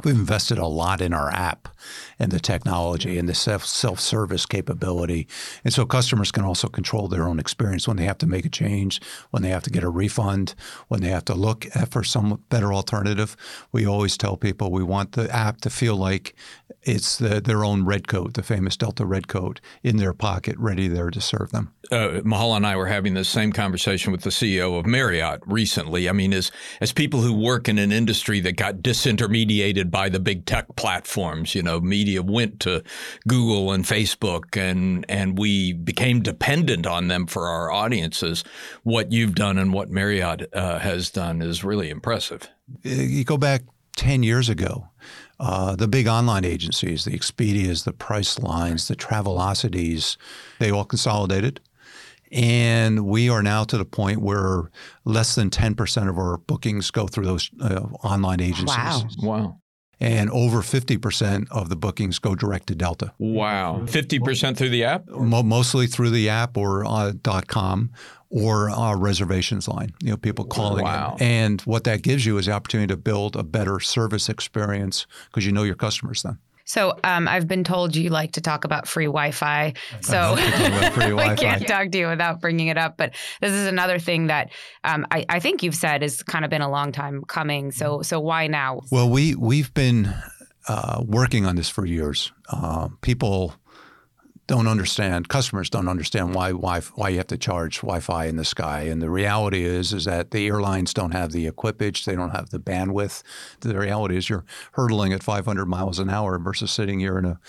We've 0.03 0.15
invested 0.15 0.57
a 0.57 0.67
lot 0.67 1.01
in 1.01 1.13
our 1.13 1.29
app 1.29 1.67
and 2.17 2.31
the 2.31 2.39
technology 2.39 3.17
and 3.17 3.27
the 3.29 3.33
self 3.33 3.99
service 3.99 4.45
capability, 4.45 5.27
and 5.63 5.73
so 5.73 5.85
customers 5.85 6.31
can 6.31 6.43
also 6.43 6.67
control 6.67 7.07
their 7.07 7.27
own 7.27 7.39
experience 7.39 7.87
when 7.87 7.97
they 7.97 8.05
have 8.05 8.17
to 8.19 8.27
make 8.27 8.45
a 8.45 8.49
change, 8.49 9.01
when 9.31 9.43
they 9.43 9.49
have 9.49 9.63
to 9.63 9.69
get 9.69 9.83
a 9.83 9.89
refund, 9.89 10.55
when 10.87 11.01
they 11.01 11.09
have 11.09 11.25
to 11.25 11.35
look 11.35 11.65
for 11.89 12.03
some 12.03 12.41
better 12.49 12.73
alternative. 12.73 13.35
We 13.71 13.85
always 13.85 14.17
tell 14.17 14.37
people 14.37 14.71
we 14.71 14.83
want 14.83 15.13
the 15.13 15.33
app 15.33 15.61
to 15.61 15.69
feel 15.69 15.95
like 15.95 16.35
it's 16.83 17.17
the, 17.17 17.41
their 17.41 17.63
own 17.63 17.85
red 17.85 18.07
coat, 18.07 18.33
the 18.33 18.43
famous 18.43 18.75
Delta 18.77 19.05
red 19.05 19.27
coat, 19.27 19.61
in 19.83 19.97
their 19.97 20.13
pocket, 20.13 20.57
ready 20.57 20.87
there 20.87 21.11
to 21.11 21.21
serve 21.21 21.51
them. 21.51 21.73
Uh, 21.91 22.21
Michal 22.23 22.55
and 22.55 22.65
I 22.65 22.77
were 22.77 22.87
having 22.87 23.15
the 23.15 23.25
same 23.25 23.51
conversation 23.51 24.13
with 24.13 24.21
the 24.21 24.29
CEO 24.29 24.79
of 24.79 24.85
Marriott 24.85 25.41
recently. 25.45 26.07
I 26.07 26.13
mean, 26.13 26.31
as 26.33 26.49
as 26.79 26.93
people 26.93 27.19
who 27.19 27.33
work 27.33 27.67
in 27.67 27.77
an 27.77 27.91
industry 27.91 28.39
that 28.41 28.53
got 28.53 28.75
disintermediated 28.75 29.91
by 29.91 30.07
the 30.07 30.19
big 30.19 30.45
tech 30.45 30.73
platforms. 30.77 31.53
You 31.53 31.63
know, 31.63 31.81
media 31.81 32.21
went 32.21 32.61
to 32.61 32.81
Google 33.27 33.73
and 33.73 33.83
Facebook, 33.83 34.55
and 34.55 35.05
and 35.09 35.37
we 35.37 35.73
became 35.73 36.21
dependent 36.21 36.87
on 36.87 37.09
them 37.09 37.27
for 37.27 37.47
our 37.47 37.69
audiences. 37.69 38.45
What 38.83 39.11
you've 39.11 39.35
done 39.35 39.57
and 39.57 39.73
what 39.73 39.89
Marriott 39.89 40.47
uh, 40.53 40.79
has 40.79 41.09
done 41.09 41.41
is 41.41 41.63
really 41.63 41.89
impressive. 41.89 42.47
You 42.83 43.25
go 43.25 43.37
back 43.37 43.63
ten 43.97 44.23
years 44.23 44.47
ago. 44.47 44.87
Uh, 45.41 45.75
the 45.75 45.87
big 45.87 46.07
online 46.07 46.45
agencies, 46.45 47.03
the 47.03 47.17
Expedias, 47.17 47.83
the 47.83 47.91
Pricelines, 47.91 48.87
the 48.87 48.95
Travelocities, 48.95 50.15
they 50.59 50.69
all 50.69 50.85
consolidated. 50.85 51.59
And 52.31 53.05
we 53.05 53.29
are 53.29 53.43
now 53.43 53.63
to 53.65 53.77
the 53.77 53.85
point 53.85 54.21
where 54.21 54.71
less 55.03 55.35
than 55.35 55.49
10% 55.49 56.09
of 56.09 56.17
our 56.17 56.37
bookings 56.37 56.89
go 56.89 57.07
through 57.07 57.25
those 57.25 57.51
uh, 57.61 57.81
online 58.03 58.39
agencies. 58.39 58.77
Wow. 58.77 59.03
Wow 59.21 59.61
and 60.01 60.31
over 60.31 60.61
50% 60.61 61.47
of 61.51 61.69
the 61.69 61.75
bookings 61.75 62.17
go 62.17 62.33
direct 62.33 62.67
to 62.67 62.75
Delta. 62.75 63.13
Wow. 63.19 63.81
50% 63.85 64.57
through 64.57 64.69
the 64.69 64.83
app? 64.83 65.07
Mostly 65.07 65.85
through 65.85 66.09
the 66.09 66.27
app 66.27 66.57
or 66.57 66.83
uh, 66.83 67.13
.com 67.47 67.91
or 68.31 68.71
our 68.71 68.97
reservations 68.97 69.67
line, 69.67 69.93
you 70.01 70.09
know, 70.09 70.17
people 70.17 70.45
calling 70.45 70.83
wow. 70.83 71.15
in. 71.19 71.27
And 71.27 71.61
what 71.61 71.83
that 71.83 72.01
gives 72.01 72.25
you 72.25 72.37
is 72.39 72.47
the 72.47 72.51
opportunity 72.51 72.87
to 72.87 72.97
build 72.97 73.35
a 73.35 73.43
better 73.43 73.79
service 73.79 74.27
experience 74.27 75.05
because 75.29 75.45
you 75.45 75.51
know 75.51 75.63
your 75.63 75.75
customers 75.75 76.23
then. 76.23 76.39
So 76.71 76.97
um, 77.03 77.27
I've 77.27 77.49
been 77.49 77.65
told 77.65 77.97
you 77.97 78.09
like 78.09 78.31
to 78.33 78.41
talk 78.41 78.63
about 78.63 78.87
free 78.87 79.07
Wi-Fi. 79.07 79.73
So 79.99 80.37
free 80.93 81.11
we 81.13 81.35
can't 81.35 81.67
talk 81.67 81.91
to 81.91 81.97
you 81.97 82.07
without 82.07 82.39
bringing 82.39 82.67
it 82.67 82.77
up. 82.77 82.95
But 82.95 83.13
this 83.41 83.51
is 83.51 83.67
another 83.67 83.99
thing 83.99 84.27
that 84.27 84.53
um, 84.85 85.05
I, 85.11 85.25
I, 85.27 85.41
think 85.41 85.63
you've 85.63 85.75
said 85.75 86.01
has 86.01 86.23
kind 86.23 86.45
of 86.45 86.49
been 86.49 86.61
a 86.61 86.71
long 86.71 86.93
time 86.93 87.25
coming. 87.25 87.73
So 87.73 88.03
so 88.03 88.21
why 88.21 88.47
now? 88.47 88.83
Well, 88.89 89.09
we 89.09 89.35
we've 89.35 89.73
been 89.73 90.13
uh, 90.69 91.03
working 91.05 91.45
on 91.45 91.57
this 91.57 91.67
for 91.67 91.85
years. 91.85 92.31
Uh, 92.47 92.87
people 93.01 93.53
don't 94.47 94.67
understand 94.67 95.29
customers 95.29 95.69
don't 95.69 95.87
understand 95.87 96.35
why 96.35 96.51
why 96.51 96.81
why 96.95 97.09
you 97.09 97.17
have 97.17 97.27
to 97.27 97.37
charge 97.37 97.77
Wi-Fi 97.77 98.25
in 98.25 98.35
the 98.35 98.45
sky. 98.45 98.81
And 98.81 99.01
the 99.01 99.09
reality 99.09 99.63
is 99.63 99.93
is 99.93 100.05
that 100.05 100.31
the 100.31 100.47
airlines 100.47 100.93
don't 100.93 101.11
have 101.11 101.31
the 101.31 101.47
equipage, 101.47 102.05
they 102.05 102.15
don't 102.15 102.31
have 102.31 102.49
the 102.49 102.59
bandwidth. 102.59 103.23
The 103.61 103.77
reality 103.77 104.17
is 104.17 104.29
you're 104.29 104.45
hurtling 104.73 105.13
at 105.13 105.23
500 105.23 105.65
miles 105.65 105.99
an 105.99 106.09
hour 106.09 106.37
versus 106.39 106.71
sitting 106.71 106.99
here 106.99 107.17
in 107.17 107.25
a, 107.25 107.39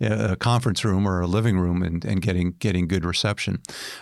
a 0.00 0.36
conference 0.36 0.84
room 0.84 1.06
or 1.06 1.20
a 1.20 1.26
living 1.26 1.58
room 1.58 1.82
and, 1.82 2.04
and 2.04 2.22
getting 2.22 2.52
getting 2.58 2.88
good 2.88 3.04
reception. 3.04 3.60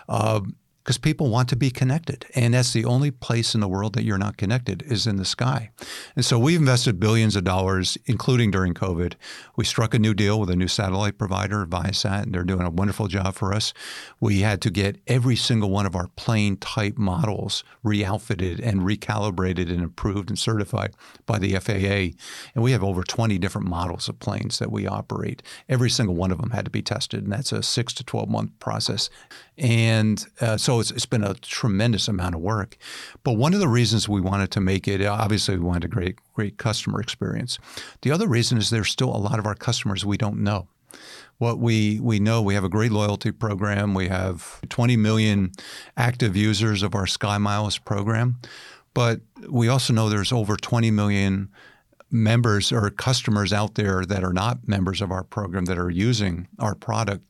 Uh, 0.08 0.40
because 0.84 0.98
people 0.98 1.30
want 1.30 1.48
to 1.48 1.56
be 1.56 1.70
connected. 1.70 2.26
And 2.34 2.52
that's 2.52 2.74
the 2.74 2.84
only 2.84 3.10
place 3.10 3.54
in 3.54 3.62
the 3.62 3.68
world 3.68 3.94
that 3.94 4.04
you're 4.04 4.18
not 4.18 4.36
connected 4.36 4.82
is 4.82 5.06
in 5.06 5.16
the 5.16 5.24
sky. 5.24 5.70
And 6.14 6.26
so 6.26 6.38
we 6.38 6.54
invested 6.54 7.00
billions 7.00 7.36
of 7.36 7.44
dollars, 7.44 7.96
including 8.04 8.50
during 8.50 8.74
COVID. 8.74 9.14
We 9.56 9.64
struck 9.64 9.94
a 9.94 9.98
new 9.98 10.12
deal 10.12 10.38
with 10.38 10.50
a 10.50 10.56
new 10.56 10.68
satellite 10.68 11.16
provider, 11.16 11.64
Viasat, 11.64 12.24
and 12.24 12.34
they're 12.34 12.44
doing 12.44 12.66
a 12.66 12.70
wonderful 12.70 13.08
job 13.08 13.34
for 13.34 13.54
us. 13.54 13.72
We 14.20 14.40
had 14.40 14.60
to 14.60 14.70
get 14.70 15.00
every 15.06 15.36
single 15.36 15.70
one 15.70 15.86
of 15.86 15.96
our 15.96 16.08
plane 16.16 16.58
type 16.58 16.98
models 16.98 17.64
re-outfitted 17.82 18.60
and 18.60 18.82
recalibrated 18.82 19.70
and 19.70 19.82
approved 19.82 20.28
and 20.28 20.38
certified 20.38 20.94
by 21.24 21.38
the 21.38 21.56
FAA. 21.58 22.14
And 22.54 22.62
we 22.62 22.72
have 22.72 22.84
over 22.84 23.02
20 23.02 23.38
different 23.38 23.68
models 23.68 24.06
of 24.10 24.18
planes 24.18 24.58
that 24.58 24.70
we 24.70 24.86
operate. 24.86 25.42
Every 25.66 25.88
single 25.88 26.14
one 26.14 26.30
of 26.30 26.38
them 26.38 26.50
had 26.50 26.66
to 26.66 26.70
be 26.70 26.82
tested, 26.82 27.24
and 27.24 27.32
that's 27.32 27.52
a 27.52 27.62
six 27.62 27.94
to 27.94 28.04
12 28.04 28.28
month 28.28 28.58
process. 28.58 29.08
And 29.56 30.24
uh, 30.40 30.56
so 30.56 30.80
it's, 30.80 30.90
it's 30.90 31.06
been 31.06 31.22
a 31.22 31.34
tremendous 31.34 32.08
amount 32.08 32.34
of 32.34 32.40
work. 32.40 32.76
But 33.22 33.32
one 33.32 33.54
of 33.54 33.60
the 33.60 33.68
reasons 33.68 34.08
we 34.08 34.20
wanted 34.20 34.50
to 34.52 34.60
make 34.60 34.88
it, 34.88 35.04
obviously, 35.04 35.56
we 35.56 35.64
wanted 35.64 35.84
a 35.84 35.88
great, 35.88 36.18
great 36.34 36.58
customer 36.58 37.00
experience. 37.00 37.58
The 38.02 38.10
other 38.10 38.26
reason 38.26 38.58
is 38.58 38.70
there's 38.70 38.90
still 38.90 39.14
a 39.14 39.18
lot 39.18 39.38
of 39.38 39.46
our 39.46 39.54
customers 39.54 40.04
we 40.04 40.16
don't 40.16 40.42
know. 40.42 40.68
What 41.38 41.58
we, 41.58 42.00
we 42.00 42.20
know, 42.20 42.42
we 42.42 42.54
have 42.54 42.64
a 42.64 42.68
great 42.68 42.92
loyalty 42.92 43.32
program. 43.32 43.94
We 43.94 44.08
have 44.08 44.60
20 44.68 44.96
million 44.96 45.52
active 45.96 46.36
users 46.36 46.82
of 46.82 46.94
our 46.94 47.06
SkyMiles 47.06 47.84
program. 47.84 48.36
But 48.92 49.20
we 49.48 49.68
also 49.68 49.92
know 49.92 50.08
there's 50.08 50.32
over 50.32 50.56
20 50.56 50.90
million 50.92 51.48
members 52.10 52.70
or 52.70 52.88
customers 52.90 53.52
out 53.52 53.74
there 53.74 54.04
that 54.04 54.22
are 54.22 54.32
not 54.32 54.68
members 54.68 55.00
of 55.00 55.10
our 55.10 55.24
program 55.24 55.64
that 55.64 55.78
are 55.78 55.90
using 55.90 56.46
our 56.60 56.76
product 56.76 57.24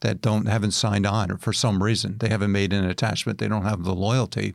that 0.00 0.20
don't 0.20 0.46
haven't 0.46 0.72
signed 0.72 1.06
on 1.06 1.30
or 1.30 1.36
for 1.38 1.52
some 1.52 1.82
reason 1.82 2.16
they 2.18 2.28
haven't 2.28 2.52
made 2.52 2.72
an 2.72 2.84
attachment 2.84 3.38
they 3.38 3.48
don't 3.48 3.64
have 3.64 3.84
the 3.84 3.94
loyalty 3.94 4.54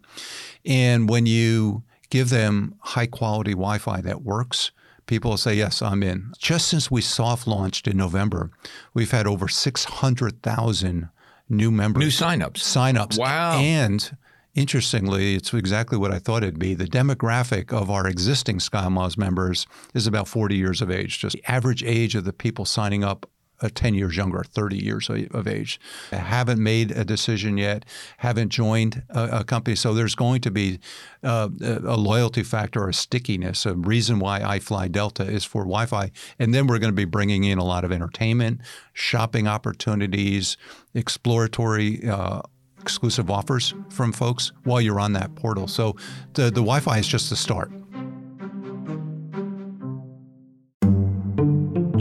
and 0.65 1.09
when 1.09 1.25
you 1.25 1.83
give 2.09 2.29
them 2.29 2.75
high 2.79 3.07
quality 3.07 3.51
wi-fi 3.51 4.01
that 4.01 4.21
works 4.21 4.71
people 5.07 5.31
will 5.31 5.37
say 5.37 5.53
yes 5.53 5.81
i'm 5.81 6.03
in 6.03 6.31
just 6.37 6.67
since 6.67 6.91
we 6.91 7.01
soft 7.01 7.47
launched 7.47 7.87
in 7.87 7.97
november 7.97 8.51
we've 8.93 9.11
had 9.11 9.27
over 9.27 9.47
600000 9.47 11.09
new 11.49 11.71
members 11.71 12.01
New 12.01 12.09
signups. 12.09 12.57
signups 12.57 13.17
Wow. 13.17 13.59
and 13.59 14.15
Interestingly, 14.53 15.35
it's 15.35 15.53
exactly 15.53 15.97
what 15.97 16.11
I 16.11 16.19
thought 16.19 16.43
it'd 16.43 16.59
be. 16.59 16.73
The 16.73 16.83
demographic 16.85 17.71
of 17.71 17.89
our 17.89 18.05
existing 18.05 18.57
SkyMiles 18.57 19.17
members 19.17 19.65
is 19.93 20.07
about 20.07 20.27
40 20.27 20.57
years 20.57 20.81
of 20.81 20.91
age. 20.91 21.19
Just 21.19 21.37
the 21.37 21.43
average 21.49 21.83
age 21.83 22.15
of 22.15 22.25
the 22.25 22.33
people 22.33 22.65
signing 22.65 23.01
up 23.01 23.29
10 23.69 23.93
years 23.93 24.17
younger, 24.17 24.43
30 24.43 24.77
years 24.77 25.09
of 25.09 25.47
age. 25.47 25.79
Haven't 26.11 26.61
made 26.61 26.91
a 26.91 27.03
decision 27.03 27.57
yet, 27.57 27.85
haven't 28.17 28.49
joined 28.49 29.03
a, 29.09 29.39
a 29.39 29.43
company. 29.43 29.75
So 29.75 29.93
there's 29.93 30.15
going 30.15 30.41
to 30.41 30.51
be 30.51 30.79
uh, 31.23 31.49
a 31.61 31.97
loyalty 31.97 32.43
factor, 32.43 32.87
a 32.87 32.93
stickiness, 32.93 33.65
a 33.65 33.75
reason 33.75 34.19
why 34.19 34.41
I 34.41 34.59
fly 34.59 34.87
Delta 34.87 35.23
is 35.23 35.45
for 35.45 35.63
Wi 35.63 35.85
Fi. 35.85 36.11
And 36.39 36.53
then 36.53 36.67
we're 36.67 36.79
going 36.79 36.93
to 36.93 36.95
be 36.95 37.05
bringing 37.05 37.43
in 37.43 37.57
a 37.57 37.65
lot 37.65 37.83
of 37.83 37.91
entertainment, 37.91 38.61
shopping 38.93 39.47
opportunities, 39.47 40.57
exploratory. 40.93 42.07
Uh, 42.07 42.41
exclusive 42.79 43.29
offers 43.29 43.75
from 43.91 44.11
folks 44.11 44.51
while 44.63 44.81
you're 44.81 44.99
on 44.99 45.13
that 45.13 45.35
portal. 45.35 45.67
So 45.67 45.95
the, 46.33 46.45
the 46.45 46.61
Wi 46.61 46.79
Fi 46.79 46.97
is 46.97 47.07
just 47.07 47.29
the 47.29 47.35
start. 47.35 47.71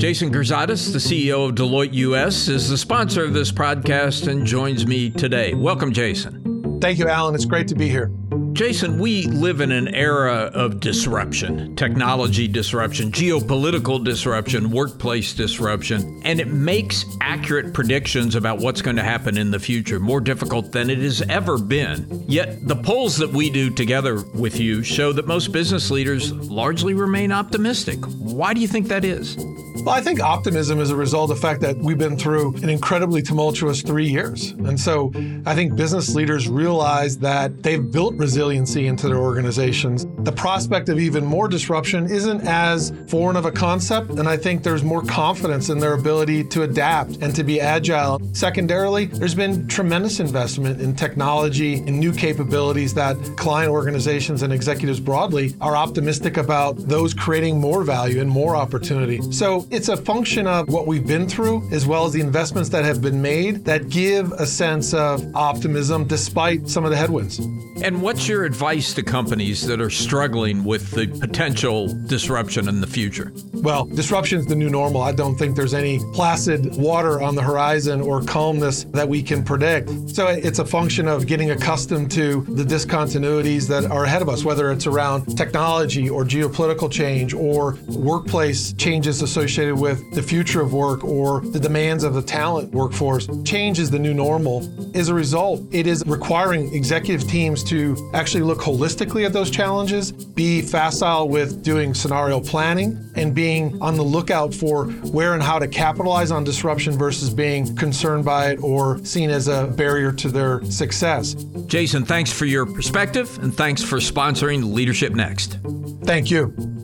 Jason 0.01 0.33
Girzadas, 0.33 0.95
the 0.95 0.99
CEO 0.99 1.47
of 1.47 1.57
Deloitte 1.57 1.93
US, 1.93 2.49
is 2.49 2.71
the 2.71 2.79
sponsor 2.79 3.23
of 3.23 3.35
this 3.35 3.53
podcast 3.53 4.29
and 4.29 4.47
joins 4.47 4.87
me 4.87 5.11
today. 5.11 5.53
Welcome, 5.53 5.93
Jason. 5.93 6.79
Thank 6.81 6.99
you, 6.99 7.07
Alan. 7.07 7.35
It's 7.35 7.45
great 7.45 7.69
to 7.69 7.75
be 7.75 7.87
here. 7.87 8.11
Jason, 8.53 8.99
we 8.99 9.27
live 9.27 9.61
in 9.61 9.71
an 9.71 9.89
era 9.95 10.51
of 10.55 10.81
disruption, 10.81 11.75
technology 11.77 12.49
disruption, 12.49 13.11
geopolitical 13.13 14.05
disruption, 14.05 14.71
workplace 14.71 15.33
disruption, 15.35 16.21
and 16.25 16.41
it 16.41 16.49
makes 16.49 17.05
accurate 17.21 17.73
predictions 17.73 18.35
about 18.35 18.59
what's 18.59 18.83
going 18.83 18.97
to 18.97 19.03
happen 19.03 19.39
in 19.39 19.51
the 19.51 19.59
future 19.59 20.01
more 20.01 20.21
difficult 20.21 20.73
than 20.73 20.91
it 20.91 20.99
has 20.99 21.23
ever 21.23 21.59
been. 21.59 22.25
Yet 22.27 22.67
the 22.67 22.77
polls 22.77 23.17
that 23.19 23.31
we 23.31 23.51
do 23.51 23.71
together 23.71 24.23
with 24.35 24.59
you 24.59 24.83
show 24.83 25.13
that 25.13 25.27
most 25.27 25.53
business 25.53 25.91
leaders 25.91 26.33
largely 26.33 26.95
remain 26.95 27.33
optimistic. 27.33 27.99
Why 28.19 28.53
do 28.53 28.61
you 28.61 28.69
think 28.69 28.89
that 28.89 29.05
is? 29.05 29.37
Well, 29.83 29.95
I 29.95 30.03
think 30.03 30.21
optimism 30.21 30.79
is 30.79 30.91
a 30.91 30.97
result 30.97 31.31
of 31.31 31.37
the 31.37 31.41
fact 31.41 31.63
that 31.63 31.79
we've 31.79 31.97
been 31.97 32.19
through 32.19 32.55
an 32.57 32.69
incredibly 32.69 33.23
tumultuous 33.23 33.81
three 33.81 34.09
years. 34.09 34.51
And 34.51 34.79
so 34.79 35.11
I 35.47 35.55
think 35.55 35.75
business 35.75 36.15
leaders 36.15 36.49
realize 36.49 37.17
that 37.19 37.63
they've 37.63 37.91
built 37.91 38.19
resiliency 38.41 38.87
into 38.87 39.07
their 39.07 39.19
organizations. 39.19 40.07
The 40.25 40.33
prospect 40.33 40.89
of 40.89 40.99
even 40.99 41.27
more 41.27 41.47
disruption 41.47 42.07
isn't 42.07 42.41
as 42.47 42.91
foreign 43.07 43.37
of 43.37 43.45
a 43.45 43.53
concept. 43.53 44.13
And 44.13 44.27
I 44.27 44.39
think 44.39 44.63
there's 44.63 44.83
more 44.83 45.03
confidence 45.03 45.69
in 45.69 45.79
their 45.79 45.93
ability 45.93 46.45
to 46.45 46.63
adapt 46.63 47.19
and 47.21 47.35
to 47.37 47.45
be 47.45 47.61
agile. 47.61 48.19
Secondarily, 48.33 49.05
there's 49.07 49.35
been 49.35 49.69
tremendous 49.69 50.21
investment 50.21 50.81
in 50.81 50.97
technology 50.97 51.75
and 51.75 52.01
new 52.01 52.15
capabilities 52.15 52.95
that 52.95 53.15
client 53.37 53.71
organizations 53.71 54.43
and 54.43 54.55
executives 54.55 55.01
broadly 55.01 55.55
are 55.61 55.77
optimistic 55.77 56.39
about 56.39 56.79
those 56.89 57.13
creating 57.13 57.61
more 57.61 57.85
value 57.85 58.23
and 58.23 58.31
more 58.31 58.57
opportunity. 58.57 59.21
So 59.31 59.67
it's 59.71 59.91
a 59.91 59.99
function 59.99 60.47
of 60.47 60.67
what 60.69 60.87
we've 60.87 61.07
been 61.07 61.29
through 61.29 61.69
as 61.73 61.87
well 61.87 62.07
as 62.07 62.15
the 62.15 62.23
investments 62.23 62.71
that 62.71 62.87
have 62.87 63.03
been 63.03 63.21
made 63.21 63.67
that 63.67 63.91
give 63.91 64.33
a 64.33 64.47
sense 64.47 64.95
of 64.95 65.23
optimism 65.35 66.07
despite 66.07 66.71
some 66.71 66.87
of 66.87 66.91
the 66.91 66.97
headwinds. 66.97 67.39
And 67.83 68.01
what's 68.01 68.30
your 68.31 68.45
advice 68.45 68.95
to 68.95 69.03
companies 69.03 69.67
that 69.67 69.81
are 69.81 69.91
struggling 69.91 70.63
with 70.63 70.93
the 70.93 71.09
potential 71.19 71.89
disruption 72.07 72.69
in 72.69 72.81
the 72.81 72.87
future? 72.87 73.33
Well, 73.55 73.87
disruption 73.87 74.39
is 74.39 74.47
the 74.47 74.55
new 74.55 74.71
normal. 74.71 75.03
I 75.03 75.11
don't 75.11 75.37
think 75.37 75.57
there's 75.57 75.75
any 75.75 75.99
placid 76.15 76.77
water 76.77 77.21
on 77.21 77.35
the 77.35 77.43
horizon 77.43 78.01
or 78.01 78.23
calmness 78.23 78.85
that 78.85 79.09
we 79.09 79.21
can 79.21 79.45
predict. 79.45 79.91
So 80.11 80.29
it's 80.29 80.61
a 80.61 80.65
function 80.65 81.09
of 81.09 81.27
getting 81.27 81.51
accustomed 81.51 82.13
to 82.13 82.43
the 82.43 82.63
discontinuities 82.63 83.67
that 83.67 83.91
are 83.91 84.05
ahead 84.05 84.23
of 84.23 84.29
us, 84.29 84.45
whether 84.45 84.71
it's 84.71 84.87
around 84.87 85.37
technology 85.37 86.09
or 86.09 86.25
geopolitical 86.25 86.91
change 86.91 87.35
or 87.35 87.77
workplace 87.89 88.73
changes 88.75 89.23
associated 89.23 89.75
with 89.75 90.01
the 90.15 90.23
future 90.23 90.61
of 90.61 90.73
work 90.73 91.03
or 91.03 91.41
the 91.41 91.61
demands 91.61 92.05
of 92.05 92.15
the 92.15 92.23
talent 92.23 92.73
workforce. 92.73 93.29
Change 93.45 93.81
is 93.81 93.91
the 93.91 93.99
new 93.99 94.15
normal. 94.15 94.71
As 94.95 95.09
a 95.09 95.15
result, 95.15 95.63
it 95.73 95.89
is 95.89 96.05
requiring 96.07 96.73
executive 96.73 97.29
teams 97.29 97.65
to 97.65 97.97
actually 98.21 98.43
look 98.43 98.59
holistically 98.59 99.25
at 99.25 99.33
those 99.33 99.51
challenges, 99.51 100.13
be 100.13 100.61
facile 100.61 101.29
with 101.29 101.65
doing 101.65 101.95
scenario 101.95 102.39
planning, 102.39 103.11
and 103.17 103.35
being 103.35 103.81
on 103.81 103.97
the 103.97 104.03
lookout 104.03 104.55
for 104.55 104.85
where 104.85 105.33
and 105.33 105.43
how 105.43 105.59
to 105.59 105.67
capitalize 105.67 106.31
on 106.31 106.45
disruption 106.45 106.99
versus 106.99 107.31
being 107.31 107.75
concerned 107.77 108.25
by 108.25 108.51
it 108.51 108.63
or 108.63 109.03
seen 109.05 109.31
as 109.31 109.49
a 109.49 109.69
barrier 109.69 110.13
to 110.13 110.29
their 110.29 110.63
success. 110.65 111.33
Jason, 111.67 112.05
thanks 112.05 112.31
for 112.31 112.45
your 112.45 112.67
perspective 112.67 113.39
and 113.43 113.55
thanks 113.55 113.83
for 113.83 113.97
sponsoring 113.97 114.73
Leadership 114.75 115.15
Next. 115.15 115.59
Thank 116.05 116.31
you. 116.31 116.80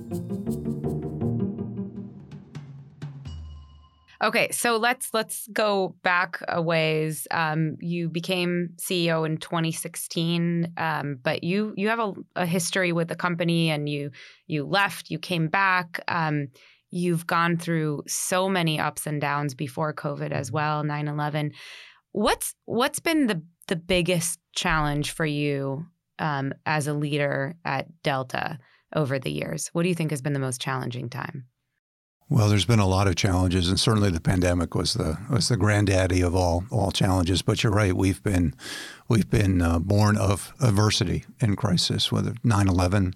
Okay, 4.23 4.51
so 4.51 4.77
let's 4.77 5.13
let's 5.13 5.47
go 5.53 5.95
back 6.03 6.41
a 6.49 6.63
ways. 6.63 7.27
Um, 7.31 7.77
you 7.81 8.09
became 8.09 8.71
CEO 8.77 9.27
in 9.27 9.37
2016, 9.37 10.73
um, 10.77 11.19
but 11.23 11.45
you 11.45 11.75
you 11.77 11.89
have 11.89 11.99
a, 11.99 12.15
a, 12.35 12.47
history 12.47 12.93
with 12.93 13.09
the 13.09 13.17
company, 13.17 13.71
and 13.71 13.89
you 13.89 14.11
you 14.47 14.65
left, 14.65 15.11
you 15.11 15.19
came 15.19 15.49
back. 15.49 16.03
Um, 16.09 16.49
you've 16.91 17.27
gone 17.27 17.59
through 17.59 18.05
so 18.07 18.49
many 18.49 18.81
ups 18.81 19.07
and 19.07 19.21
downs 19.21 19.55
before 19.55 19.93
COVID 19.93 20.33
as 20.33 20.51
well, 20.51 20.83
9/11. 20.83 21.53
What's 22.13 22.55
what's 22.65 23.01
been 23.01 23.27
the 23.27 23.43
the 23.69 23.77
biggest 23.77 24.41
challenge 24.55 25.11
for 25.11 25.27
you 25.27 25.85
um, 26.19 26.55
as 26.65 26.87
a 26.87 26.95
leader 26.95 27.55
at 27.67 27.87
Delta 28.03 28.59
over 28.95 29.19
the 29.19 29.31
years? 29.31 29.69
What 29.75 29.83
do 29.83 29.91
you 29.91 29.95
think 29.95 30.11
has 30.11 30.23
been 30.23 30.33
the 30.33 30.39
most 30.39 30.61
challenging 30.61 31.11
time? 31.11 31.47
Well, 32.29 32.49
there's 32.49 32.65
been 32.65 32.81
a 32.81 32.89
lot 32.89 33.07
of 33.07 33.15
challenges, 33.15 33.69
and 33.69 33.79
certainly 33.79 34.11
the 34.11 34.21
pandemic 34.21 34.75
was 34.75 34.95
the 34.95 35.17
was 35.31 35.49
the 35.49 35.57
granddaddy 35.57 36.23
of 36.23 36.35
all 36.35 36.65
all 36.73 36.91
challenges. 36.91 37.41
But 37.41 37.63
you're 37.63 37.73
right, 37.73 37.97
we've 37.97 38.21
been 38.21 38.53
we've 39.07 39.31
been 39.31 39.63
uh, 39.63 39.79
born 39.79 40.17
of 40.17 40.53
adversity 40.61 41.25
and 41.41 41.57
crisis, 41.57 42.11
whether 42.11 42.33
9/11, 42.45 43.15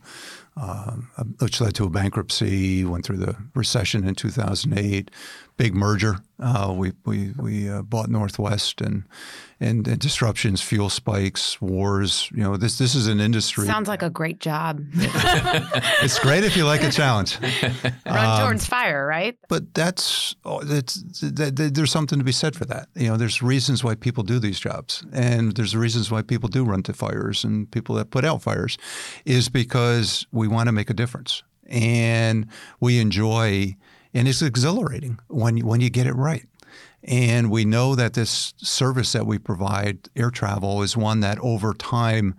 uh, 0.56 0.92
which 1.40 1.60
led 1.60 1.74
to 1.74 1.86
a 1.86 1.90
bankruptcy, 1.90 2.84
went 2.84 3.04
through 3.04 3.16
the 3.16 3.36
recession 3.52 4.06
in 4.06 4.14
2008, 4.14 5.10
big 5.60 5.74
merger. 5.74 6.16
Uh, 6.38 6.72
we 6.74 6.92
we 7.04 7.34
we 7.36 7.68
uh, 7.68 7.82
bought 7.82 8.08
Northwest 8.08 8.80
and, 8.80 9.04
and, 9.60 9.86
and 9.86 9.98
disruptions, 9.98 10.62
fuel 10.62 10.88
spikes, 10.88 11.60
wars. 11.60 12.30
You 12.34 12.44
know, 12.44 12.56
this 12.56 12.78
this 12.78 12.94
is 12.94 13.06
an 13.08 13.20
industry. 13.20 13.66
Sounds 13.66 13.86
like 13.86 14.02
a 14.02 14.08
great 14.08 14.40
job. 14.40 14.82
it's 14.94 16.18
great 16.18 16.44
if 16.44 16.56
you 16.56 16.64
like 16.64 16.82
a 16.82 16.90
challenge. 16.90 17.38
Run 18.06 18.24
um, 18.24 18.40
towards 18.40 18.64
fire, 18.64 19.06
right? 19.06 19.36
But 19.50 19.74
that's 19.74 20.34
it's 20.62 21.20
that, 21.20 21.56
that, 21.56 21.74
there's 21.74 21.92
something 21.92 22.18
to 22.18 22.24
be 22.24 22.32
said 22.32 22.56
for 22.56 22.64
that. 22.64 22.88
You 22.94 23.08
know, 23.08 23.18
there's 23.18 23.42
reasons 23.42 23.84
why 23.84 23.96
people 23.96 24.24
do 24.24 24.38
these 24.38 24.58
jobs, 24.58 25.04
and 25.12 25.54
there's 25.56 25.76
reasons 25.76 26.10
why 26.10 26.22
people 26.22 26.48
do 26.48 26.64
run 26.64 26.82
to 26.84 26.94
fires 26.94 27.44
and 27.44 27.70
people 27.70 27.94
that 27.96 28.10
put 28.10 28.24
out 28.24 28.40
fires, 28.40 28.78
is 29.26 29.50
because 29.50 30.26
we 30.32 30.48
want 30.48 30.68
to 30.68 30.72
make 30.72 30.88
a 30.88 30.94
difference 30.94 31.42
and 31.70 32.46
we 32.80 32.98
enjoy 32.98 33.76
and 34.14 34.28
it's 34.28 34.42
exhilarating 34.42 35.18
when 35.28 35.56
you, 35.56 35.66
when 35.66 35.80
you 35.80 35.90
get 35.90 36.06
it 36.06 36.14
right. 36.14 36.46
And 37.02 37.50
we 37.50 37.64
know 37.64 37.94
that 37.94 38.12
this 38.12 38.52
service 38.58 39.12
that 39.12 39.26
we 39.26 39.38
provide, 39.38 40.08
air 40.14 40.30
travel, 40.30 40.82
is 40.82 40.96
one 40.96 41.20
that 41.20 41.38
over 41.40 41.72
time 41.72 42.34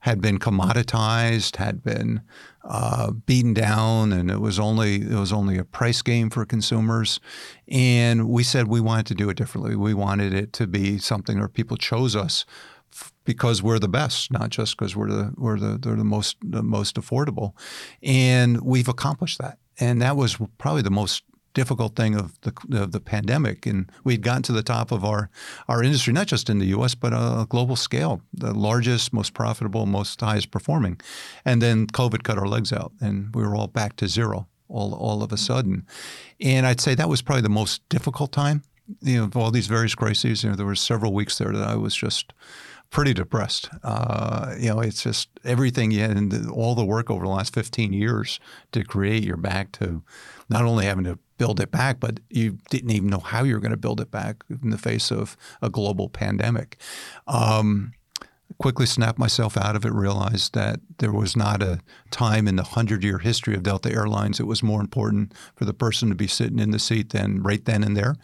had 0.00 0.20
been 0.20 0.38
commoditized, 0.38 1.56
had 1.56 1.82
been 1.82 2.22
uh, 2.64 3.10
beaten 3.10 3.52
down, 3.52 4.12
and 4.12 4.30
it 4.30 4.40
was 4.40 4.58
only 4.58 4.96
it 4.96 5.18
was 5.18 5.32
only 5.32 5.58
a 5.58 5.64
price 5.64 6.02
game 6.02 6.30
for 6.30 6.44
consumers. 6.44 7.20
And 7.66 8.28
we 8.28 8.42
said 8.42 8.68
we 8.68 8.80
wanted 8.80 9.06
to 9.06 9.14
do 9.14 9.28
it 9.28 9.36
differently. 9.36 9.76
We 9.76 9.94
wanted 9.94 10.32
it 10.32 10.52
to 10.54 10.66
be 10.66 10.98
something 10.98 11.38
where 11.38 11.48
people 11.48 11.76
chose 11.76 12.16
us 12.16 12.46
because 13.24 13.62
we're 13.62 13.78
the 13.78 13.88
best, 13.88 14.30
not 14.30 14.50
just 14.50 14.76
because 14.76 14.96
we're 14.96 15.10
the 15.10 15.34
we're 15.36 15.58
the, 15.58 15.78
they're 15.78 15.96
the 15.96 16.04
most 16.04 16.36
the 16.42 16.62
most 16.62 16.96
affordable, 16.96 17.52
and 18.02 18.62
we've 18.62 18.88
accomplished 18.88 19.38
that. 19.38 19.58
And 19.80 20.02
that 20.02 20.16
was 20.16 20.36
probably 20.58 20.82
the 20.82 20.90
most 20.90 21.22
difficult 21.54 21.96
thing 21.96 22.14
of 22.14 22.40
the 22.42 22.52
of 22.80 22.92
the 22.92 23.00
pandemic, 23.00 23.66
and 23.66 23.90
we'd 24.04 24.22
gotten 24.22 24.42
to 24.44 24.52
the 24.52 24.62
top 24.62 24.92
of 24.92 25.04
our 25.04 25.28
our 25.66 25.82
industry, 25.82 26.12
not 26.12 26.28
just 26.28 26.48
in 26.48 26.58
the 26.58 26.66
U.S. 26.66 26.94
but 26.94 27.12
a 27.12 27.46
global 27.48 27.76
scale, 27.76 28.22
the 28.32 28.54
largest, 28.54 29.12
most 29.12 29.34
profitable, 29.34 29.86
most 29.86 30.20
highest 30.20 30.50
performing, 30.50 31.00
and 31.44 31.60
then 31.60 31.86
COVID 31.86 32.22
cut 32.22 32.38
our 32.38 32.46
legs 32.46 32.72
out, 32.72 32.92
and 33.00 33.34
we 33.34 33.42
were 33.42 33.56
all 33.56 33.66
back 33.66 33.96
to 33.96 34.08
zero 34.08 34.46
all 34.68 34.94
all 34.94 35.22
of 35.22 35.32
a 35.32 35.36
sudden, 35.36 35.86
and 36.40 36.66
I'd 36.66 36.80
say 36.80 36.94
that 36.94 37.08
was 37.08 37.22
probably 37.22 37.42
the 37.42 37.48
most 37.48 37.88
difficult 37.88 38.30
time. 38.32 38.62
You 39.02 39.18
know, 39.18 39.24
of 39.24 39.36
all 39.36 39.50
these 39.50 39.66
various 39.66 39.94
crises, 39.94 40.42
you 40.42 40.50
know, 40.50 40.56
there 40.56 40.64
were 40.64 40.74
several 40.74 41.12
weeks 41.12 41.38
there 41.38 41.52
that 41.52 41.68
I 41.68 41.76
was 41.76 41.94
just 41.94 42.32
pretty 42.90 43.12
depressed. 43.12 43.68
Uh, 43.82 44.54
you 44.58 44.68
know, 44.68 44.80
it's 44.80 45.02
just 45.02 45.28
everything 45.44 45.90
you 45.90 46.00
had 46.00 46.16
and 46.16 46.50
all 46.50 46.74
the 46.74 46.84
work 46.84 47.10
over 47.10 47.24
the 47.24 47.30
last 47.30 47.54
15 47.54 47.92
years 47.92 48.40
to 48.72 48.82
create 48.84 49.24
your 49.24 49.36
back 49.36 49.72
to 49.72 50.02
not 50.48 50.64
only 50.64 50.86
having 50.86 51.04
to 51.04 51.18
build 51.36 51.60
it 51.60 51.70
back, 51.70 52.00
but 52.00 52.20
you 52.30 52.58
didn't 52.70 52.90
even 52.90 53.08
know 53.08 53.20
how 53.20 53.44
you 53.44 53.54
were 53.54 53.60
going 53.60 53.70
to 53.70 53.76
build 53.76 54.00
it 54.00 54.10
back 54.10 54.42
in 54.48 54.70
the 54.70 54.78
face 54.78 55.10
of 55.10 55.36
a 55.62 55.70
global 55.70 56.08
pandemic. 56.08 56.78
Um, 57.26 57.92
quickly 58.56 58.86
snapped 58.86 59.18
myself 59.18 59.56
out 59.56 59.76
of 59.76 59.84
it, 59.84 59.92
realized 59.92 60.54
that 60.54 60.80
there 60.98 61.12
was 61.12 61.36
not 61.36 61.62
a 61.62 61.80
time 62.10 62.48
in 62.48 62.56
the 62.56 62.62
100 62.62 63.04
year 63.04 63.18
history 63.18 63.54
of 63.54 63.62
Delta 63.62 63.92
Airlines 63.92 64.40
it 64.40 64.46
was 64.46 64.62
more 64.62 64.80
important 64.80 65.32
for 65.54 65.64
the 65.64 65.74
person 65.74 66.08
to 66.08 66.14
be 66.14 66.26
sitting 66.26 66.58
in 66.58 66.70
the 66.70 66.78
seat 66.78 67.10
than 67.10 67.42
right 67.42 67.64
then 67.64 67.84
and 67.84 67.96
there. 67.96 68.16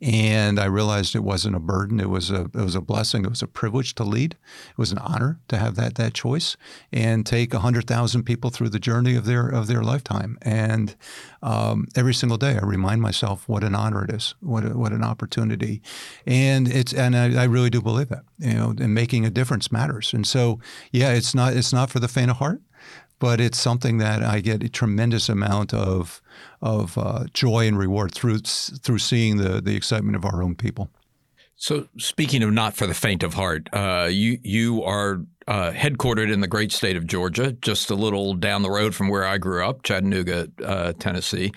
And 0.00 0.60
I 0.60 0.66
realized 0.66 1.14
it 1.14 1.24
wasn't 1.24 1.56
a 1.56 1.60
burden, 1.60 2.00
it 2.00 2.10
was 2.10 2.30
a, 2.30 2.42
it 2.42 2.54
was 2.54 2.74
a 2.74 2.80
blessing, 2.80 3.24
it 3.24 3.30
was 3.30 3.42
a 3.42 3.46
privilege 3.46 3.94
to 3.96 4.04
lead. 4.04 4.32
It 4.32 4.78
was 4.78 4.92
an 4.92 4.98
honor 4.98 5.40
to 5.48 5.56
have 5.56 5.74
that, 5.76 5.94
that 5.94 6.14
choice 6.14 6.56
and 6.92 7.24
take 7.24 7.52
100,000 7.52 8.22
people 8.24 8.50
through 8.50 8.68
the 8.68 8.78
journey 8.78 9.16
of 9.16 9.24
their, 9.24 9.48
of 9.48 9.66
their 9.68 9.82
lifetime. 9.82 10.38
And 10.42 10.94
um, 11.42 11.88
every 11.96 12.14
single 12.14 12.38
day 12.38 12.56
I 12.56 12.64
remind 12.64 13.02
myself 13.02 13.48
what 13.48 13.64
an 13.64 13.74
honor 13.74 14.04
it 14.04 14.10
is, 14.10 14.34
what, 14.40 14.64
a, 14.64 14.78
what 14.78 14.92
an 14.92 15.02
opportunity. 15.02 15.82
And, 16.26 16.68
it's, 16.68 16.92
and 16.92 17.16
I, 17.16 17.42
I 17.42 17.44
really 17.44 17.70
do 17.70 17.82
believe 17.82 18.08
that, 18.08 18.24
you 18.38 18.54
know, 18.54 18.74
and 18.78 18.94
making 18.94 19.26
a 19.26 19.30
difference 19.30 19.72
matters. 19.72 20.12
And 20.12 20.26
so, 20.26 20.60
yeah, 20.92 21.12
it's 21.12 21.34
not 21.34 21.54
it's 21.54 21.72
not 21.72 21.90
for 21.90 22.00
the 22.00 22.08
faint 22.08 22.30
of 22.30 22.36
heart, 22.38 22.60
but 23.18 23.40
it's 23.40 23.58
something 23.58 23.98
that 23.98 24.22
I 24.22 24.40
get 24.40 24.62
a 24.62 24.68
tremendous 24.68 25.28
amount 25.28 25.74
of 25.74 26.20
of 26.60 26.96
uh, 26.98 27.24
joy 27.32 27.66
and 27.66 27.78
reward 27.78 28.14
through 28.14 28.38
through 28.38 28.98
seeing 28.98 29.36
the 29.38 29.60
the 29.60 29.76
excitement 29.76 30.16
of 30.16 30.24
our 30.24 30.42
own 30.42 30.54
people. 30.54 30.90
So, 31.62 31.86
speaking 31.96 32.42
of 32.42 32.52
not 32.52 32.74
for 32.74 32.88
the 32.88 32.94
faint 32.94 33.22
of 33.22 33.34
heart, 33.34 33.68
uh, 33.72 34.08
you 34.10 34.36
you 34.42 34.82
are 34.82 35.20
uh, 35.46 35.70
headquartered 35.70 36.32
in 36.32 36.40
the 36.40 36.48
great 36.48 36.72
state 36.72 36.96
of 36.96 37.06
Georgia, 37.06 37.52
just 37.52 37.88
a 37.88 37.94
little 37.94 38.34
down 38.34 38.62
the 38.62 38.70
road 38.70 38.96
from 38.96 39.08
where 39.08 39.24
I 39.24 39.38
grew 39.38 39.64
up, 39.64 39.84
Chattanooga, 39.84 40.48
uh, 40.64 40.92
Tennessee, 40.98 41.52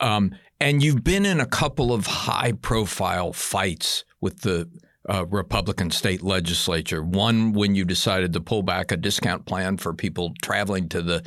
um, 0.00 0.34
and 0.60 0.82
you've 0.82 1.04
been 1.04 1.26
in 1.26 1.40
a 1.40 1.46
couple 1.46 1.92
of 1.92 2.06
high 2.06 2.52
profile 2.52 3.34
fights 3.34 4.06
with 4.22 4.40
the 4.40 4.66
uh, 5.10 5.26
Republican 5.26 5.90
state 5.90 6.22
legislature. 6.22 7.02
One, 7.02 7.52
when 7.52 7.74
you 7.74 7.84
decided 7.84 8.32
to 8.32 8.40
pull 8.40 8.62
back 8.62 8.90
a 8.90 8.96
discount 8.96 9.44
plan 9.44 9.76
for 9.76 9.92
people 9.92 10.32
traveling 10.40 10.88
to 10.88 11.02
the 11.02 11.22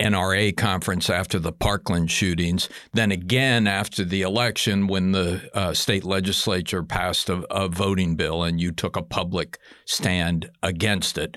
NRA 0.00 0.56
conference 0.56 1.10
after 1.10 1.38
the 1.38 1.52
Parkland 1.52 2.10
shootings. 2.10 2.68
Then 2.92 3.10
again 3.10 3.66
after 3.66 4.04
the 4.04 4.22
election, 4.22 4.86
when 4.86 5.12
the 5.12 5.50
uh, 5.54 5.74
state 5.74 6.04
legislature 6.04 6.82
passed 6.82 7.28
a, 7.28 7.42
a 7.54 7.68
voting 7.68 8.14
bill 8.14 8.44
and 8.44 8.60
you 8.60 8.70
took 8.70 8.96
a 8.96 9.02
public 9.02 9.58
stand 9.84 10.50
against 10.62 11.18
it 11.18 11.36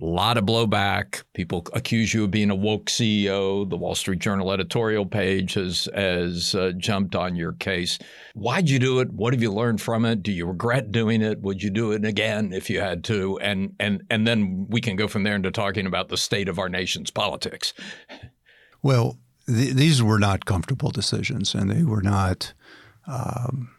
a 0.00 0.04
lot 0.04 0.36
of 0.36 0.44
blowback. 0.44 1.22
People 1.34 1.66
accuse 1.72 2.12
you 2.12 2.24
of 2.24 2.30
being 2.30 2.50
a 2.50 2.54
woke 2.54 2.86
CEO. 2.86 3.68
The 3.68 3.76
Wall 3.76 3.94
Street 3.94 4.18
Journal 4.18 4.50
editorial 4.50 5.06
page 5.06 5.54
has 5.54 5.88
has 5.94 6.54
uh, 6.54 6.72
jumped 6.76 7.14
on 7.14 7.36
your 7.36 7.52
case. 7.52 7.98
Why'd 8.34 8.68
you 8.68 8.80
do 8.80 8.98
it? 9.00 9.12
What 9.12 9.34
have 9.34 9.42
you 9.42 9.52
learned 9.52 9.80
from 9.80 10.04
it? 10.04 10.22
Do 10.22 10.32
you 10.32 10.46
regret 10.46 10.90
doing 10.90 11.22
it? 11.22 11.40
Would 11.42 11.62
you 11.62 11.70
do 11.70 11.92
it 11.92 12.04
again 12.04 12.52
if 12.52 12.68
you 12.68 12.80
had 12.80 13.04
to? 13.04 13.38
And 13.38 13.74
and 13.78 14.02
and 14.10 14.26
then 14.26 14.66
we 14.68 14.80
can 14.80 14.96
go 14.96 15.06
from 15.06 15.22
there 15.22 15.36
into 15.36 15.52
talking 15.52 15.86
about 15.86 16.08
the 16.08 16.16
state 16.16 16.48
of 16.48 16.58
our 16.58 16.68
nation's 16.68 17.10
politics. 17.10 17.72
Well, 18.82 19.18
th- 19.46 19.72
these 19.72 20.02
were 20.02 20.18
not 20.18 20.44
comfortable 20.44 20.90
decisions, 20.90 21.54
and 21.54 21.70
they 21.70 21.84
were 21.84 22.02
not. 22.02 22.52
Um, 23.06 23.70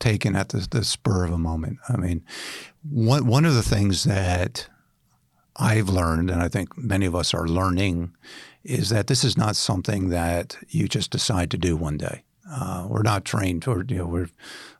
taken 0.00 0.36
at 0.36 0.48
the, 0.50 0.66
the 0.70 0.84
spur 0.84 1.24
of 1.24 1.32
a 1.32 1.38
moment. 1.38 1.78
I 1.88 1.96
mean, 1.96 2.24
one 2.82 3.26
one 3.26 3.44
of 3.44 3.54
the 3.54 3.62
things 3.62 4.02
that 4.02 4.68
I've 5.58 5.88
learned, 5.88 6.30
and 6.30 6.42
I 6.42 6.48
think 6.48 6.78
many 6.78 7.06
of 7.06 7.14
us 7.14 7.34
are 7.34 7.46
learning, 7.46 8.14
is 8.62 8.90
that 8.90 9.08
this 9.08 9.24
is 9.24 9.36
not 9.36 9.56
something 9.56 10.08
that 10.10 10.56
you 10.68 10.88
just 10.88 11.10
decide 11.10 11.50
to 11.50 11.58
do 11.58 11.76
one 11.76 11.96
day. 11.96 12.22
Uh, 12.50 12.86
we're 12.88 13.02
not 13.02 13.26
trained, 13.26 13.68
or 13.68 13.84
you 13.86 13.96
know, 13.96 14.26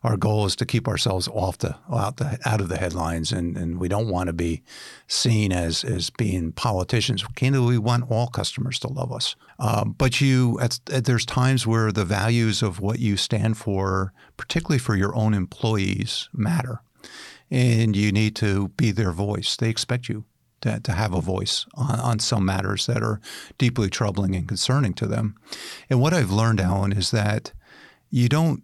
our 0.03 0.17
goal 0.17 0.45
is 0.47 0.55
to 0.55 0.65
keep 0.65 0.87
ourselves 0.87 1.27
off 1.27 1.59
the 1.59 1.75
out 1.93 2.17
the 2.17 2.39
out 2.43 2.61
of 2.61 2.67
the 2.67 2.77
headlines, 2.77 3.31
and, 3.31 3.55
and 3.55 3.79
we 3.79 3.87
don't 3.87 4.09
want 4.09 4.25
to 4.25 4.33
be 4.33 4.63
seen 5.07 5.51
as 5.51 5.83
as 5.83 6.09
being 6.09 6.51
politicians. 6.51 7.23
Candidly, 7.35 7.73
we 7.73 7.77
want 7.77 8.09
all 8.09 8.27
customers 8.27 8.79
to 8.79 8.87
love 8.87 9.11
us, 9.11 9.35
um, 9.59 9.93
but 9.99 10.19
you 10.19 10.59
at, 10.59 10.79
at, 10.91 11.05
there's 11.05 11.27
times 11.27 11.67
where 11.67 11.91
the 11.91 12.05
values 12.05 12.63
of 12.63 12.79
what 12.79 12.97
you 12.97 13.15
stand 13.15 13.55
for, 13.55 14.13
particularly 14.35 14.79
for 14.79 14.95
your 14.95 15.15
own 15.15 15.35
employees, 15.35 16.27
matter, 16.33 16.81
and 17.51 17.95
you 17.95 18.11
need 18.11 18.35
to 18.37 18.69
be 18.69 18.89
their 18.89 19.11
voice. 19.11 19.55
They 19.55 19.69
expect 19.69 20.09
you 20.09 20.25
to, 20.61 20.79
to 20.79 20.91
have 20.91 21.13
a 21.13 21.21
voice 21.21 21.65
on, 21.73 21.99
on 21.99 22.19
some 22.19 22.45
matters 22.45 22.85
that 22.87 23.03
are 23.03 23.19
deeply 23.57 23.89
troubling 23.89 24.35
and 24.35 24.47
concerning 24.47 24.93
to 24.93 25.07
them. 25.07 25.35
And 25.89 26.01
what 26.01 26.13
I've 26.13 26.31
learned, 26.31 26.61
Alan, 26.61 26.93
is 26.93 27.11
that 27.11 27.53
you 28.09 28.29
don't 28.29 28.63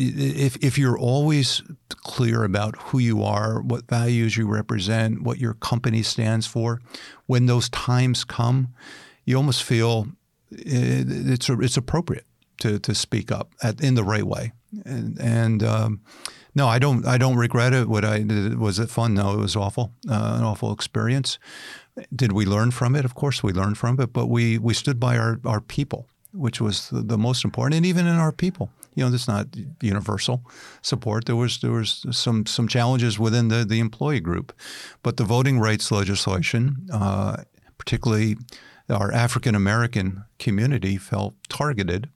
if 0.00 0.56
if 0.62 0.78
you're 0.78 0.98
always 0.98 1.62
clear 1.88 2.44
about 2.44 2.76
who 2.76 2.98
you 2.98 3.24
are, 3.24 3.60
what 3.60 3.88
values 3.88 4.36
you 4.36 4.46
represent, 4.46 5.22
what 5.22 5.38
your 5.38 5.54
company 5.54 6.02
stands 6.02 6.46
for, 6.46 6.80
when 7.26 7.46
those 7.46 7.68
times 7.70 8.22
come, 8.22 8.68
you 9.24 9.36
almost 9.36 9.64
feel 9.64 10.06
it's 10.50 11.48
it's 11.48 11.76
appropriate 11.76 12.26
to 12.60 12.78
to 12.78 12.94
speak 12.94 13.32
up 13.32 13.52
at, 13.60 13.80
in 13.80 13.94
the 13.94 14.04
right 14.04 14.24
way, 14.24 14.52
and 14.84 15.18
and 15.20 15.64
um, 15.64 16.00
no, 16.54 16.66
I 16.66 16.78
don't. 16.78 17.06
I 17.06 17.18
don't 17.18 17.36
regret 17.36 17.72
it. 17.72 17.88
What 17.88 18.04
I 18.04 18.22
did 18.22 18.58
was 18.58 18.78
it 18.78 18.90
fun? 18.90 19.14
No, 19.14 19.34
it 19.34 19.38
was 19.38 19.56
awful. 19.56 19.92
Uh, 20.08 20.36
an 20.38 20.44
awful 20.44 20.72
experience. 20.72 21.38
Did 22.14 22.32
we 22.32 22.46
learn 22.46 22.70
from 22.70 22.94
it? 22.94 23.04
Of 23.04 23.14
course, 23.14 23.42
we 23.42 23.52
learned 23.52 23.78
from 23.78 24.00
it. 24.00 24.12
But 24.12 24.26
we 24.26 24.58
we 24.58 24.74
stood 24.74 24.98
by 24.98 25.18
our 25.18 25.40
our 25.44 25.60
people, 25.60 26.08
which 26.32 26.60
was 26.60 26.88
the, 26.90 27.02
the 27.02 27.18
most 27.18 27.44
important. 27.44 27.76
And 27.76 27.86
even 27.86 28.06
in 28.06 28.16
our 28.16 28.32
people, 28.32 28.70
you 28.94 29.04
know, 29.04 29.14
is 29.14 29.28
not 29.28 29.46
universal 29.80 30.44
support. 30.82 31.26
There 31.26 31.36
was 31.36 31.60
there 31.60 31.72
was 31.72 32.04
some 32.10 32.46
some 32.46 32.66
challenges 32.66 33.18
within 33.18 33.48
the 33.48 33.64
the 33.64 33.80
employee 33.80 34.20
group, 34.20 34.52
but 35.02 35.16
the 35.16 35.24
voting 35.24 35.60
rights 35.60 35.92
legislation, 35.92 36.88
uh, 36.92 37.44
particularly 37.78 38.36
our 38.90 39.12
African 39.12 39.54
American 39.54 40.24
community, 40.38 40.96
felt 40.96 41.34
targeted, 41.48 42.08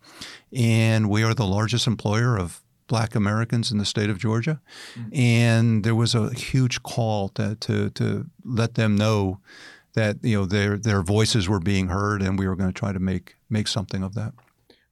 and 0.53 1.09
we 1.09 1.23
are 1.23 1.35
the 1.35 1.47
largest 1.47 1.87
employer 1.87 2.39
of 2.39 2.63
black 2.93 3.15
Americans 3.15 3.73
in 3.73 3.79
the 3.79 3.87
state 3.87 4.11
of 4.11 4.19
Georgia. 4.19 4.61
Mm-hmm. 4.95 5.15
And 5.15 5.83
there 5.83 5.95
was 5.95 6.15
a 6.15 6.31
huge 6.35 6.83
call 6.83 7.31
to, 7.31 7.55
to, 7.55 7.89
to 7.89 8.27
let 8.45 8.75
them 8.75 8.97
know 8.97 9.39
that 9.95 10.17
you 10.23 10.39
know 10.39 10.45
their 10.45 10.77
their 10.77 11.03
voices 11.03 11.49
were 11.49 11.59
being 11.59 11.89
heard 11.89 12.21
and 12.23 12.39
we 12.39 12.47
were 12.47 12.57
going 12.57 12.69
to 12.71 12.79
try 12.79 12.93
to 12.93 12.99
make 12.99 13.37
make 13.49 13.67
something 13.67 14.03
of 14.03 14.15
that. 14.15 14.35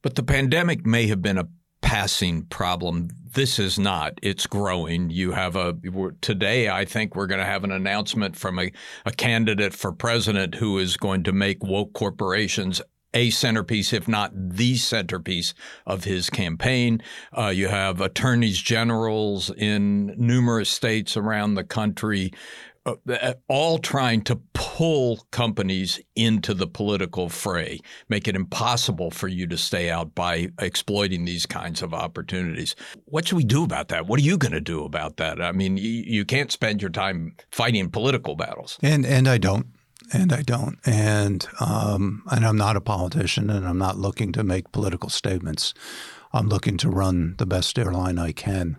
But 0.00 0.14
the 0.14 0.22
pandemic 0.22 0.86
may 0.86 1.08
have 1.08 1.20
been 1.20 1.36
a 1.36 1.48
passing 1.82 2.44
problem. 2.44 3.10
This 3.32 3.58
is 3.58 3.78
not. 3.78 4.18
It's 4.22 4.46
growing. 4.46 5.10
You 5.10 5.32
have 5.32 5.54
a 5.56 5.76
today. 6.22 6.70
I 6.70 6.86
think 6.86 7.14
we're 7.14 7.26
going 7.26 7.40
to 7.40 7.46
have 7.46 7.64
an 7.64 7.72
announcement 7.72 8.34
from 8.34 8.58
a, 8.58 8.72
a 9.04 9.12
candidate 9.12 9.74
for 9.74 9.92
president 9.92 10.54
who 10.54 10.78
is 10.78 10.96
going 10.96 11.22
to 11.24 11.32
make 11.32 11.62
woke 11.62 11.92
corporations 11.92 12.80
a 13.14 13.30
centerpiece, 13.30 13.92
if 13.92 14.06
not 14.08 14.32
the 14.34 14.76
centerpiece 14.76 15.54
of 15.86 16.04
his 16.04 16.30
campaign. 16.30 17.02
Uh, 17.36 17.48
you 17.48 17.68
have 17.68 18.00
attorneys 18.00 18.60
generals 18.60 19.50
in 19.50 20.14
numerous 20.16 20.70
states 20.70 21.16
around 21.16 21.54
the 21.54 21.64
country. 21.64 22.32
Uh, 22.86 22.94
uh, 23.10 23.34
all 23.46 23.76
trying 23.76 24.22
to 24.22 24.36
pull 24.54 25.26
companies 25.32 26.00
into 26.16 26.54
the 26.54 26.66
political 26.66 27.28
fray, 27.28 27.78
make 28.08 28.26
it 28.26 28.34
impossible 28.34 29.10
for 29.10 29.28
you 29.28 29.46
to 29.46 29.58
stay 29.58 29.90
out 29.90 30.14
by 30.14 30.48
exploiting 30.58 31.26
these 31.26 31.44
kinds 31.44 31.82
of 31.82 31.92
opportunities. 31.92 32.74
What 33.04 33.28
should 33.28 33.36
we 33.36 33.44
do 33.44 33.64
about 33.64 33.88
that? 33.88 34.06
What 34.06 34.18
are 34.18 34.22
you 34.22 34.38
going 34.38 34.52
to 34.52 34.62
do 34.62 34.82
about 34.84 35.18
that? 35.18 35.42
I 35.42 35.52
mean, 35.52 35.76
you, 35.76 35.90
you 35.90 36.24
can't 36.24 36.50
spend 36.50 36.80
your 36.80 36.90
time 36.90 37.36
fighting 37.52 37.90
political 37.90 38.34
battles. 38.34 38.78
And 38.82 39.04
and 39.04 39.28
I 39.28 39.36
don't 39.36 39.66
and 40.12 40.32
I 40.32 40.42
don't. 40.42 40.78
And 40.84 41.46
um, 41.60 42.22
and 42.30 42.44
I'm 42.44 42.56
not 42.56 42.76
a 42.76 42.80
politician, 42.80 43.50
and 43.50 43.66
I'm 43.66 43.78
not 43.78 43.98
looking 43.98 44.32
to 44.32 44.44
make 44.44 44.72
political 44.72 45.08
statements. 45.08 45.74
I'm 46.32 46.48
looking 46.48 46.76
to 46.78 46.88
run 46.88 47.34
the 47.38 47.46
best 47.46 47.78
airline 47.78 48.18
I 48.18 48.32
can, 48.32 48.76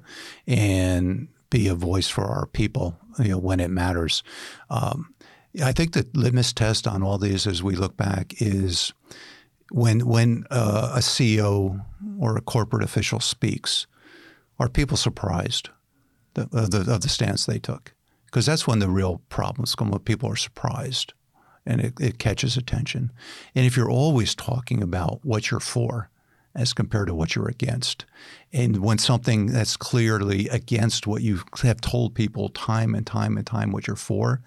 and 0.47 1.27
be 1.49 1.67
a 1.67 1.75
voice 1.75 2.07
for 2.07 2.25
our 2.25 2.45
people. 2.45 2.97
You 3.19 3.29
know, 3.29 3.37
when 3.37 3.59
it 3.59 3.69
matters. 3.69 4.23
Um, 4.69 5.13
I 5.61 5.73
think 5.73 5.91
the 5.91 6.07
litmus 6.13 6.53
test 6.53 6.87
on 6.87 7.03
all 7.03 7.17
these, 7.17 7.45
as 7.45 7.61
we 7.61 7.75
look 7.75 7.97
back, 7.97 8.35
is 8.41 8.93
when 9.69 10.07
when 10.07 10.45
uh, 10.49 10.93
a 10.95 10.99
CEO 10.99 11.85
or 12.19 12.37
a 12.37 12.41
corporate 12.41 12.83
official 12.83 13.19
speaks, 13.19 13.85
are 14.59 14.69
people 14.69 14.95
surprised 14.97 15.69
of 16.35 16.71
the, 16.71 16.93
of 16.93 17.01
the 17.01 17.09
stance 17.09 17.45
they 17.45 17.59
took? 17.59 17.93
Because 18.25 18.45
that's 18.45 18.65
when 18.65 18.79
the 18.79 18.87
real 18.87 19.21
problems 19.27 19.75
come 19.75 19.91
when 19.91 19.99
people 19.99 20.29
are 20.29 20.37
surprised 20.37 21.13
and 21.65 21.81
it, 21.81 21.93
it 21.99 22.19
catches 22.19 22.57
attention. 22.57 23.11
And 23.55 23.65
if 23.65 23.77
you're 23.77 23.89
always 23.89 24.35
talking 24.35 24.81
about 24.81 25.19
what 25.23 25.51
you're 25.51 25.59
for 25.59 26.09
as 26.53 26.73
compared 26.73 27.07
to 27.07 27.15
what 27.15 27.35
you're 27.35 27.47
against, 27.47 28.05
and 28.51 28.77
when 28.77 28.97
something 28.97 29.47
that's 29.47 29.77
clearly 29.77 30.49
against 30.49 31.07
what 31.07 31.21
you 31.21 31.41
have 31.61 31.79
told 31.81 32.13
people 32.13 32.49
time 32.49 32.93
and 32.93 33.07
time 33.07 33.37
and 33.37 33.47
time 33.47 33.71
what 33.71 33.87
you're 33.87 33.95
for, 33.95 34.41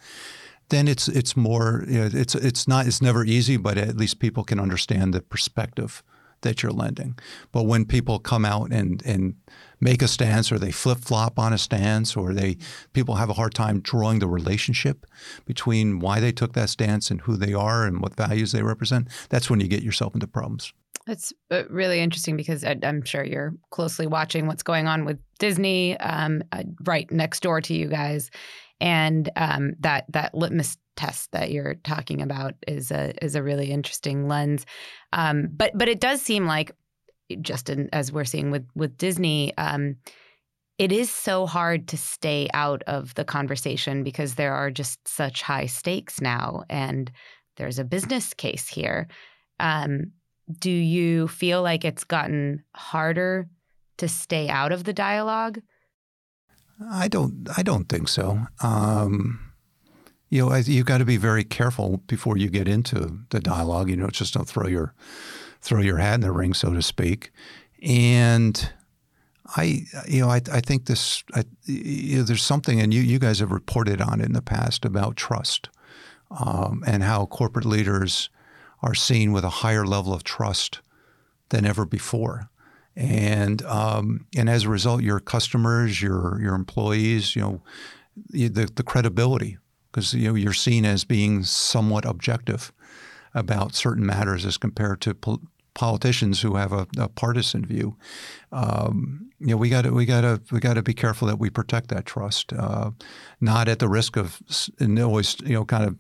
then 0.69 0.89
it's 0.89 1.09
it's 1.09 1.37
more 1.37 1.85
you 1.89 1.99
know, 1.99 2.11
it's 2.13 2.35
it's 2.35 2.67
not 2.67 2.87
it's 2.87 3.01
never 3.01 3.25
easy, 3.25 3.57
but 3.57 3.79
at 3.79 3.97
least 3.97 4.19
people 4.19 4.45
can 4.45 4.61
understand 4.61 5.15
the 5.15 5.21
perspective 5.21 6.03
that 6.45 6.63
you're 6.63 6.73
lending. 6.73 7.19
But 7.53 7.65
when 7.65 7.85
people 7.85 8.19
come 8.19 8.45
out 8.45 8.73
and 8.73 9.03
and 9.05 9.35
make 9.81 10.01
a 10.01 10.09
stance 10.09 10.51
or 10.51 10.59
they 10.59 10.71
flip 10.71 10.99
flop 10.99 11.39
on 11.39 11.53
a 11.53 11.59
stance 11.59 12.17
or 12.17 12.33
they 12.33 12.57
people 12.93 13.17
have 13.17 13.29
a 13.29 13.35
hard 13.35 13.53
time 13.53 13.81
drawing 13.81 14.21
the 14.21 14.29
relationship 14.29 15.05
between 15.45 15.99
why 15.99 16.21
they 16.21 16.33
took 16.33 16.55
that 16.55 16.71
stance 16.71 17.11
and 17.11 17.21
who 17.23 17.37
they 17.37 17.53
are 17.53 17.85
and 17.85 18.01
what 18.01 18.17
values 18.17 18.53
they 18.53 18.63
represent, 18.63 19.09
that's 19.29 19.51
when 19.51 19.61
you 19.61 19.69
get 19.69 19.83
yourself 19.83 20.15
into 20.15 20.27
problems. 20.27 20.73
It's 21.07 21.35
uh, 21.51 21.65
really 21.69 22.01
interesting 22.01 22.37
because 22.37 22.65
I'm 22.65 23.05
sure 23.05 23.25
you're 23.25 23.55
closely 23.71 24.07
watching 24.07 24.47
what's 24.47 24.63
going 24.63 24.87
on 24.87 25.05
with 25.05 25.19
Disney, 25.39 25.99
um, 25.99 26.43
uh, 26.51 26.63
right 26.85 27.11
next 27.11 27.41
door 27.43 27.61
to 27.61 27.75
you 27.75 27.89
guys, 27.89 28.31
and 28.81 29.29
um, 29.37 29.75
that 29.81 30.07
that 30.11 30.35
litmus 30.35 30.79
test 30.97 31.33
that 31.33 31.51
you're 31.51 31.75
talking 31.75 32.23
about 32.23 32.55
is 32.67 32.91
a 32.91 33.13
is 33.25 33.35
a 33.35 33.43
really 33.43 33.71
interesting 33.71 34.29
lens. 34.29 34.67
Um, 35.13 35.49
but 35.53 35.77
but 35.77 35.89
it 35.89 36.01
does 36.01 36.23
seem 36.23 36.47
like 36.47 36.73
just 37.41 37.71
in, 37.71 37.89
as 37.93 38.13
we're 38.13 38.25
seeing 38.25 38.51
with 38.51 38.67
with 38.75 38.97
Disney, 38.99 39.57
um, 39.57 39.97
it 40.79 40.93
is 40.93 41.11
so 41.11 41.47
hard 41.47 41.89
to 41.89 41.97
stay 41.97 42.49
out 42.53 42.83
of 42.87 43.15
the 43.15 43.25
conversation 43.25 44.03
because 44.03 44.35
there 44.35 44.55
are 44.55 44.71
just 44.71 45.07
such 45.07 45.43
high 45.43 45.67
stakes 45.67 46.21
now, 46.21 46.65
and 46.69 47.11
there's 47.57 47.79
a 47.79 47.85
business 47.85 48.35
case 48.35 48.69
here. 48.69 49.09
Um, 49.61 50.13
do 50.59 50.71
you 50.71 51.29
feel 51.29 51.63
like 51.63 51.85
it's 51.85 52.05
gotten 52.05 52.65
harder 52.75 53.49
to 53.97 54.09
stay 54.09 54.49
out 54.49 54.73
of 54.73 54.85
the 54.85 54.93
dialogue? 54.93 55.61
I 56.91 57.09
don't. 57.09 57.49
I 57.57 57.63
don't 57.63 57.89
think 57.89 58.09
so. 58.09 58.41
Um, 58.61 59.54
you 60.35 60.45
know, 60.45 60.57
you've 60.57 60.87
got 60.87 60.99
to 60.99 61.05
be 61.05 61.17
very 61.17 61.45
careful 61.45 61.99
before 62.09 62.37
you 62.37 62.51
get 62.51 62.67
into 62.67 63.21
the 63.31 63.39
dialogue. 63.39 63.89
You 63.89 63.97
know, 63.97 64.09
just 64.09 64.35
don't 64.35 64.49
throw 64.49 64.67
your 64.67 64.93
throw 65.61 65.81
your 65.81 65.99
hat 65.99 66.17
in 66.17 66.21
the 66.23 66.33
ring, 66.33 66.55
so 66.55 66.73
to 66.73 66.83
speak. 66.83 67.31
And 67.81 68.73
I, 69.57 69.85
you 70.09 70.23
know, 70.23 70.29
I, 70.29 70.41
I 70.51 70.61
think 70.61 70.87
this. 70.87 71.23
I, 71.35 71.45
you 71.67 72.17
know, 72.17 72.23
there's 72.25 72.43
something, 72.43 72.81
and 72.81 72.93
you 72.93 73.01
you 73.01 73.21
guys 73.21 73.39
have 73.39 73.53
reported 73.53 74.01
on 74.01 74.21
in 74.21 74.33
the 74.33 74.43
past 74.43 74.85
about 74.85 75.15
trust, 75.15 75.69
um, 76.33 76.83
and 76.85 77.05
how 77.05 77.27
corporate 77.27 77.65
leaders 77.65 78.29
are 78.83 78.95
seen 78.95 79.31
with 79.31 79.45
a 79.45 79.61
higher 79.63 79.87
level 79.87 80.13
of 80.13 80.25
trust 80.25 80.81
than 81.51 81.65
ever 81.65 81.87
before 81.87 82.51
and 82.97 83.63
um, 83.63 84.27
and 84.37 84.51
as 84.51 84.65
a 84.65 84.69
result, 84.69 85.03
your 85.03 85.21
customers, 85.21 86.03
your 86.03 86.41
your 86.41 86.57
employees, 86.57 87.37
you 87.37 87.43
know, 87.43 87.63
the 88.31 88.69
the 88.75 88.83
credibility 88.83 89.59
because 89.95 90.13
you 90.13 90.29
know 90.29 90.35
you're 90.35 90.53
seen 90.53 90.85
as 90.85 91.05
being 91.05 91.45
somewhat 91.45 92.05
objective 92.05 92.73
about 93.33 93.75
certain 93.75 94.05
matters 94.05 94.45
as 94.45 94.59
compared 94.59 95.01
to 95.01 95.15
pol- 95.15 95.41
politicians 95.75 96.41
who 96.41 96.57
have 96.57 96.73
a, 96.73 96.87
a 96.99 97.09
partisan 97.09 97.65
view. 97.65 97.97
Um, 98.53 99.31
you 99.39 99.49
know, 99.49 99.57
we 99.57 99.69
got 99.69 99.83
to 99.83 99.93
we 99.93 100.05
got 100.05 100.23
to 100.23 100.41
we 100.51 100.59
got 100.59 100.75
to 100.75 100.83
be 100.83 100.95
careful 100.95 101.29
that 101.29 101.39
we 101.39 101.49
protect 101.49 101.89
that 101.89 102.07
trust, 102.07 102.53
uh, 102.53 102.91
not 103.41 103.69
at 103.69 103.79
the 103.79 103.89
risk 103.89 104.17
of 104.17 104.41
always 104.81 105.37
you 105.41 105.55
know 105.55 105.65
kind 105.65 105.85
of 105.85 105.97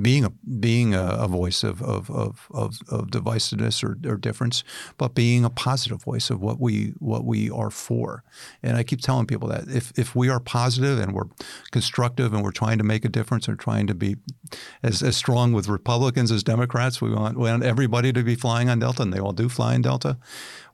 being 0.00 0.24
a 0.24 0.30
being 0.30 0.94
a, 0.94 1.04
a 1.04 1.28
voice 1.28 1.64
of 1.64 1.82
of, 1.82 2.10
of, 2.10 2.48
of, 2.50 2.78
of 2.90 3.06
divisiveness 3.06 3.82
or, 3.82 3.98
or, 4.10 4.16
difference, 4.16 4.64
but 4.98 5.14
being 5.14 5.44
a 5.44 5.50
positive 5.50 6.02
voice 6.02 6.30
of 6.30 6.40
what 6.40 6.60
we 6.60 6.92
what 6.98 7.24
we 7.24 7.50
are 7.50 7.70
for. 7.70 8.22
And 8.62 8.76
I 8.76 8.82
keep 8.82 9.00
telling 9.00 9.26
people 9.26 9.48
that 9.48 9.68
if 9.68 9.92
if 9.98 10.14
we 10.14 10.28
are 10.28 10.40
positive 10.40 10.98
and 10.98 11.14
we're 11.14 11.28
constructive 11.70 12.34
and 12.34 12.42
we're 12.42 12.50
trying 12.50 12.78
to 12.78 12.84
make 12.84 13.04
a 13.04 13.08
difference 13.08 13.48
and 13.48 13.58
trying 13.58 13.86
to 13.86 13.94
be 13.94 14.16
as, 14.82 15.02
as 15.02 15.16
strong 15.16 15.52
with 15.52 15.68
Republicans 15.68 16.30
as 16.30 16.42
Democrats, 16.42 17.00
we 17.00 17.12
want, 17.12 17.38
we 17.38 17.48
want 17.48 17.62
everybody 17.62 18.12
to 18.12 18.22
be 18.22 18.34
flying 18.34 18.68
on 18.68 18.78
Delta, 18.78 19.02
and 19.02 19.12
they 19.12 19.20
all 19.20 19.32
do 19.32 19.48
fly 19.48 19.74
in 19.74 19.82
Delta. 19.82 20.18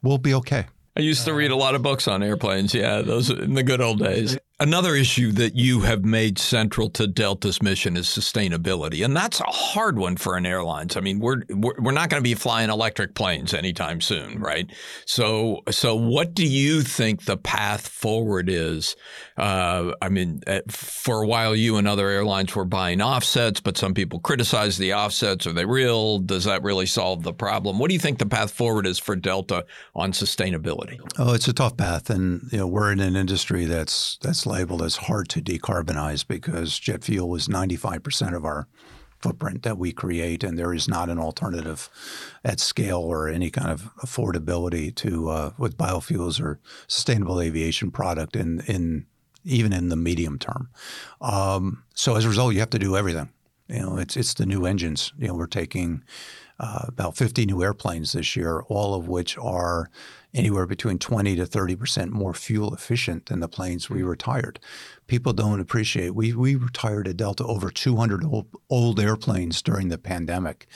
We'll 0.03 0.19
be 0.19 0.35
okay. 0.35 0.67
I 0.97 1.01
used 1.01 1.25
to 1.25 1.35
read 1.35 1.51
a 1.51 1.57
lot 1.57 1.75
of 1.75 1.83
books 1.83 2.07
on 2.07 2.23
airplanes. 2.23 2.73
Yeah, 2.73 3.03
those 3.03 3.29
in 3.31 3.55
the 3.55 3.65
good 3.65 3.81
old 3.81 3.99
days. 3.99 4.39
Another 4.61 4.95
issue 4.95 5.33
that 5.33 5.57
you 5.57 5.81
have 5.81 6.05
made 6.05 6.39
central 6.39 6.89
to 6.91 7.09
Delta's 7.09 7.61
mission 7.61 7.97
is 7.97 8.07
sustainability, 8.07 9.05
and 9.05 9.17
that's 9.17 9.41
a 9.41 9.51
hard 9.51 9.99
one 9.99 10.17
for 10.17 10.37
an 10.37 10.47
airlines. 10.47 10.97
I 10.97 11.01
mean, 11.01 11.19
we're 11.19 11.43
we're, 11.51 11.91
not 11.91 12.09
going 12.09 12.23
to 12.23 12.25
be 12.25 12.35
flying 12.35 12.71
electric 12.71 13.17
planes 13.17 13.53
anytime 13.53 14.01
soon, 14.01 14.39
right? 14.39 14.71
So, 15.07 15.63
so 15.71 15.97
what 15.97 16.35
do 16.35 16.47
you 16.47 16.83
think 16.83 17.25
the 17.25 17.37
path 17.37 17.89
forward 17.89 18.49
is? 18.49 18.95
Uh, 19.37 19.95
I 20.01 20.09
mean, 20.09 20.41
uh, 20.47 20.61
for 20.69 21.25
a 21.25 21.27
while, 21.27 21.57
you 21.57 21.77
and 21.77 21.89
other 21.89 22.09
airlines 22.09 22.55
were 22.55 22.65
buying 22.65 23.03
offsets, 23.03 23.59
but 23.59 23.77
some 23.77 23.93
people 23.93 24.21
criticize 24.21 24.79
the 24.79 24.95
offsets. 24.95 25.49
Are 25.49 25.53
they 25.53 25.67
real? 25.67 26.21
Does 26.21 26.45
that 26.45 26.63
really 26.63 26.87
solve 26.87 27.25
the 27.25 27.33
problem? 27.33 27.81
What 27.81 27.89
do 27.89 27.95
you 27.95 28.01
think 28.01 28.21
the 28.21 28.27
path 28.27 28.53
forward 28.53 28.87
is 28.87 29.01
for 29.01 29.17
Delta 29.17 29.67
on 29.97 30.13
sustainability? 30.13 31.01
Oh, 31.19 31.35
it's 31.35 31.49
a 31.49 31.53
tough 31.53 31.77
path, 31.77 32.09
and 32.09 32.49
you 32.53 32.59
know, 32.59 32.69
we're 32.69 32.93
in 32.93 33.01
an 33.01 33.17
industry 33.17 33.65
that's 33.65 34.17
that's 34.23 34.44
labeled 34.47 34.83
as 34.83 34.97
hard 34.97 35.29
to 35.31 35.43
decarbonize 35.43 36.27
because 36.27 36.79
jet 36.79 37.05
fuel 37.05 37.35
is 37.35 37.49
95% 37.49 38.35
of 38.35 38.45
our 38.45 38.69
footprint 39.25 39.63
that 39.63 39.79
we 39.79 39.91
create, 39.91 40.45
and 40.45 40.59
there 40.59 40.75
is 40.75 40.87
not 40.87 41.09
an 41.09 41.19
alternative 41.19 41.89
at 42.45 42.61
scale 42.61 42.99
or 43.01 43.27
any 43.27 43.51
kind 43.51 43.71
of 43.71 43.91
affordability 44.03 44.95
to 44.95 45.31
uh, 45.31 45.51
with 45.57 45.79
biofuels 45.79 46.41
or 46.41 46.61
sustainable 46.87 47.41
aviation 47.41 47.91
product 47.91 48.37
in 48.37 48.61
in 48.67 49.07
even 49.45 49.73
in 49.73 49.89
the 49.89 49.97
medium 49.97 50.39
term. 50.39 50.69
Um, 51.21 51.85
so 51.95 52.17
as 52.17 52.25
a 52.25 52.29
result, 52.29 52.53
you 52.53 52.61
have 52.61 52.71
to 52.71 52.79
do 52.79 52.97
everything. 52.97 53.31
You 53.69 53.81
know, 53.81 53.97
it's 53.97 54.15
it's 54.17 54.35
the 54.35 54.45
new 54.45 54.67
engines. 54.67 55.15
You 55.19 55.29
know, 55.29 55.35
we're 55.35 55.47
taking 55.47 56.03
uh, 56.61 56.85
about 56.89 57.17
50 57.17 57.47
new 57.47 57.63
airplanes 57.63 58.13
this 58.13 58.37
year, 58.37 58.63
all 58.69 58.95
of 58.95 59.09
which 59.09 59.39
are 59.39 59.91
anywhere 60.35 60.67
between 60.67 60.99
20 60.99 61.37
to 61.37 61.47
30 61.47 61.77
percent 61.77 62.13
more 62.13 62.35
fuel 62.35 62.75
efficient 62.75 63.27
than 63.27 63.41
the 63.41 63.49
planes 63.49 63.89
we 63.89 64.03
retired. 64.03 64.59
People 65.07 65.33
don't 65.33 65.61
appreciate. 65.61 66.15
We 66.15 66.33
we 66.33 66.57
retired 66.57 67.09
at 67.09 67.17
Delta 67.17 67.45
over 67.45 67.71
200 67.71 68.25
old, 68.25 68.47
old 68.69 69.01
airplanes 69.01 69.63
during 69.63 69.89
the 69.89 69.99
pandemic. 69.99 70.67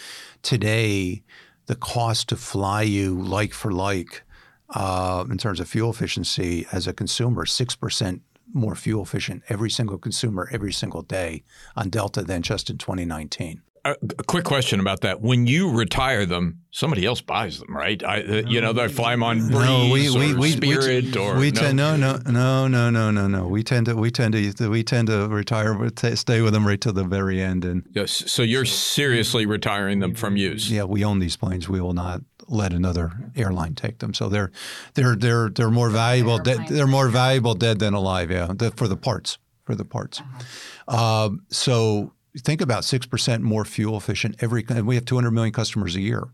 Today, 0.43 1.23
the 1.67 1.77
cost 1.77 2.29
to 2.29 2.37
fly 2.37 2.83
you 2.83 3.21
like 3.21 3.53
for 3.53 3.73
like 3.73 4.23
uh, 4.71 5.25
in 5.31 5.39
terms 5.39 5.61
of 5.61 5.69
fuel 5.69 5.91
efficiency 5.91 6.67
as 6.73 6.87
a 6.87 6.93
consumer, 6.93 7.45
six 7.47 7.75
percent 7.75 8.23
more 8.55 8.75
fuel 8.75 9.03
efficient 9.03 9.43
every 9.49 9.69
single 9.69 9.99
consumer 9.99 10.49
every 10.51 10.73
single 10.73 11.03
day 11.03 11.43
on 11.77 11.91
Delta 11.91 12.23
than 12.23 12.41
just 12.41 12.71
in 12.71 12.79
2019 12.79 13.61
a, 13.85 13.97
quick 14.27 14.45
question 14.45 14.81
about 14.81 15.01
that. 15.03 15.21
When 15.21 15.47
you 15.47 15.71
retire 15.71 16.27
them, 16.27 16.61
somebody 16.71 17.05
else 17.05 17.21
buys 17.21 17.59
them, 17.59 17.75
right? 17.75 18.03
I, 18.03 18.23
uh, 18.23 18.43
you 18.47 18.61
know, 18.61 18.73
they 18.73 18.89
fly 18.89 19.13
them 19.13 19.23
on 19.23 19.49
Breeze 19.49 19.53
no, 19.53 19.91
we, 19.93 20.11
we, 20.11 20.33
or 20.35 20.39
we, 20.39 20.51
Spirit 20.53 21.17
we, 21.17 21.21
or 21.21 21.37
we 21.37 21.51
no? 21.51 21.61
Tend, 21.61 21.77
no, 21.77 21.97
no, 21.97 22.17
no, 22.27 22.69
no, 22.69 22.91
no, 22.91 23.11
no, 23.11 23.27
no. 23.27 23.47
We 23.47 23.63
tend 23.63 23.87
to 23.87 23.95
we 23.97 24.11
tend 24.11 24.35
to 24.35 24.71
we 24.71 24.83
tend 24.83 25.09
to 25.09 25.29
retire, 25.29 25.77
stay 26.15 26.41
with 26.41 26.53
them 26.53 26.67
right 26.67 26.81
to 26.81 26.93
the 26.93 27.05
very 27.05 27.43
end. 27.43 27.65
And 27.65 27.85
yes, 27.93 28.31
so 28.31 28.43
you're 28.43 28.65
seriously 28.65 29.47
retiring 29.47 30.01
them 30.01 30.15
from 30.15 30.37
use. 30.37 30.71
Yeah, 30.71 30.85
we 30.85 31.05
own 31.05 31.19
these 31.19 31.37
planes. 31.37 31.69
We 31.69 31.81
will 31.81 31.95
not 31.95 32.23
let 32.49 32.73
another 32.73 33.13
airline 33.37 33.75
take 33.75 33.99
them. 33.99 34.15
So 34.15 34.29
they're 34.29 34.51
they're 34.95 35.17
they're 35.17 35.51
they're 35.51 35.71
more 35.71 35.91
valuable. 35.91 36.39
Dead, 36.39 36.69
they're 36.69 36.87
more 36.87 37.09
valuable 37.09 37.55
dead 37.55 37.79
than 37.79 37.95
alive. 37.95 38.31
Yeah, 38.31 38.49
the, 38.55 38.71
for 38.73 38.89
the 38.89 38.97
parts 38.97 39.39
for 39.69 39.75
the 39.75 39.85
parts. 39.85 40.21
Uh-huh. 40.89 41.25
Um, 41.27 41.43
so 41.51 42.15
think 42.45 42.61
about 42.61 42.83
6% 42.83 43.41
more 43.43 43.65
fuel 43.65 43.97
efficient 43.97 44.37
every 44.41 44.65
and 44.69 44.87
we 44.87 44.95
have 44.95 45.05
200 45.05 45.31
million 45.31 45.53
customers 45.53 45.97
a 45.97 46.01
year 46.01 46.29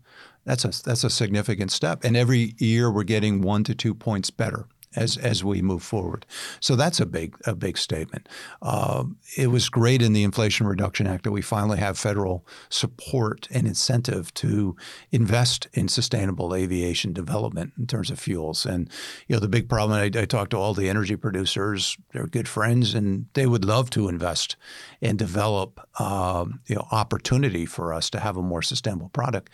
that's 0.45 0.65
a 0.65 0.83
that's 0.83 1.03
a 1.03 1.09
significant 1.09 1.71
step 1.71 2.03
and 2.03 2.15
every 2.15 2.53
year 2.57 2.91
we're 2.91 3.03
getting 3.03 3.41
1 3.41 3.63
to 3.65 3.75
2 3.75 3.93
points 3.93 4.29
better 4.29 4.67
as 4.95 5.17
as 5.17 5.43
we 5.43 5.61
move 5.61 5.83
forward. 5.83 6.25
So 6.59 6.75
that's 6.75 6.99
a 6.99 7.05
big 7.05 7.35
a 7.45 7.55
big 7.55 7.77
statement. 7.77 8.27
Um, 8.61 9.17
it 9.37 9.47
was 9.47 9.69
great 9.69 10.01
in 10.01 10.13
the 10.13 10.23
Inflation 10.23 10.67
Reduction 10.67 11.07
Act 11.07 11.23
that 11.23 11.31
we 11.31 11.41
finally 11.41 11.77
have 11.77 11.97
federal 11.97 12.45
support 12.69 13.47
and 13.51 13.67
incentive 13.67 14.33
to 14.35 14.75
invest 15.11 15.67
in 15.73 15.87
sustainable 15.87 16.55
aviation 16.55 17.13
development 17.13 17.73
in 17.77 17.87
terms 17.87 18.09
of 18.09 18.19
fuels. 18.19 18.65
And 18.65 18.89
you 19.27 19.35
know 19.35 19.39
the 19.39 19.49
big 19.49 19.69
problem. 19.69 19.99
I, 19.99 20.05
I 20.19 20.25
talked 20.25 20.51
to 20.51 20.57
all 20.57 20.73
the 20.73 20.89
energy 20.89 21.15
producers; 21.15 21.97
they're 22.13 22.27
good 22.27 22.47
friends, 22.47 22.93
and 22.93 23.27
they 23.33 23.45
would 23.45 23.65
love 23.65 23.89
to 23.91 24.07
invest 24.07 24.55
and 25.01 25.17
develop 25.17 25.84
um, 25.99 26.59
you 26.67 26.75
know 26.75 26.87
opportunity 26.91 27.65
for 27.65 27.93
us 27.93 28.09
to 28.11 28.19
have 28.19 28.37
a 28.37 28.41
more 28.41 28.61
sustainable 28.61 29.09
product. 29.09 29.49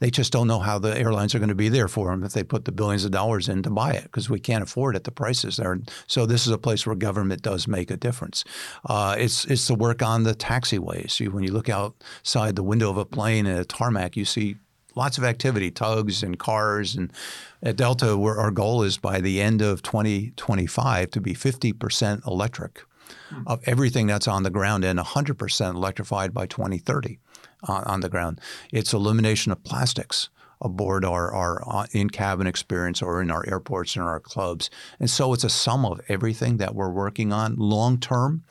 They 0.00 0.10
just 0.10 0.32
don't 0.32 0.46
know 0.46 0.58
how 0.58 0.78
the 0.78 0.96
airlines 0.96 1.34
are 1.34 1.38
going 1.38 1.48
to 1.48 1.54
be 1.54 1.68
there 1.68 1.88
for 1.88 2.10
them 2.10 2.24
if 2.24 2.32
they 2.32 2.44
put 2.44 2.64
the 2.64 2.72
billions 2.72 3.04
of 3.04 3.10
dollars 3.10 3.48
in 3.48 3.62
to 3.62 3.70
buy 3.70 3.92
it 3.92 4.04
because 4.04 4.28
we 4.28 4.40
can't 4.40 4.62
afford 4.62 4.96
it. 4.96 5.04
the 5.04 5.10
prices 5.10 5.56
there. 5.56 5.78
So 6.06 6.26
this 6.26 6.46
is 6.46 6.52
a 6.52 6.58
place 6.58 6.86
where 6.86 6.96
government 6.96 7.42
does 7.42 7.66
make 7.66 7.90
a 7.90 7.96
difference. 7.96 8.44
Uh, 8.84 9.16
it's 9.18 9.44
it's 9.46 9.66
the 9.66 9.74
work 9.74 10.02
on 10.02 10.24
the 10.24 10.34
taxiways. 10.34 11.18
You, 11.20 11.30
when 11.30 11.44
you 11.44 11.52
look 11.52 11.68
outside 11.68 12.56
the 12.56 12.62
window 12.62 12.90
of 12.90 12.96
a 12.96 13.04
plane 13.04 13.46
at 13.46 13.60
a 13.60 13.64
tarmac, 13.64 14.16
you 14.16 14.24
see 14.24 14.56
lots 14.96 15.18
of 15.18 15.24
activity, 15.24 15.70
tugs 15.70 16.22
and 16.22 16.38
cars. 16.38 16.96
And 16.96 17.12
at 17.62 17.76
Delta, 17.76 18.12
our 18.12 18.50
goal 18.50 18.82
is 18.82 18.98
by 18.98 19.20
the 19.20 19.40
end 19.40 19.62
of 19.62 19.82
2025 19.82 21.10
to 21.12 21.20
be 21.20 21.34
50% 21.34 22.26
electric 22.26 22.82
of 23.46 23.60
everything 23.64 24.06
that's 24.06 24.28
on 24.28 24.42
the 24.42 24.50
ground 24.50 24.84
and 24.84 24.98
100% 24.98 25.74
electrified 25.74 26.32
by 26.32 26.46
2030 26.46 27.18
uh, 27.68 27.82
on 27.86 28.00
the 28.00 28.08
ground. 28.08 28.40
It's 28.72 28.92
elimination 28.92 29.52
of 29.52 29.62
plastics 29.64 30.28
aboard 30.60 31.04
our, 31.04 31.32
our 31.34 31.62
uh, 31.68 31.86
in 31.92 32.10
cabin 32.10 32.46
experience 32.46 33.02
or 33.02 33.20
in 33.20 33.30
our 33.30 33.46
airports 33.48 33.94
and 33.96 34.04
our 34.04 34.20
clubs. 34.20 34.70
And 34.98 35.10
so 35.10 35.32
it's 35.32 35.44
a 35.44 35.50
sum 35.50 35.84
of 35.84 36.00
everything 36.08 36.56
that 36.58 36.74
we're 36.74 36.90
working 36.90 37.32
on 37.32 37.56
long 37.56 37.98
term. 37.98 38.44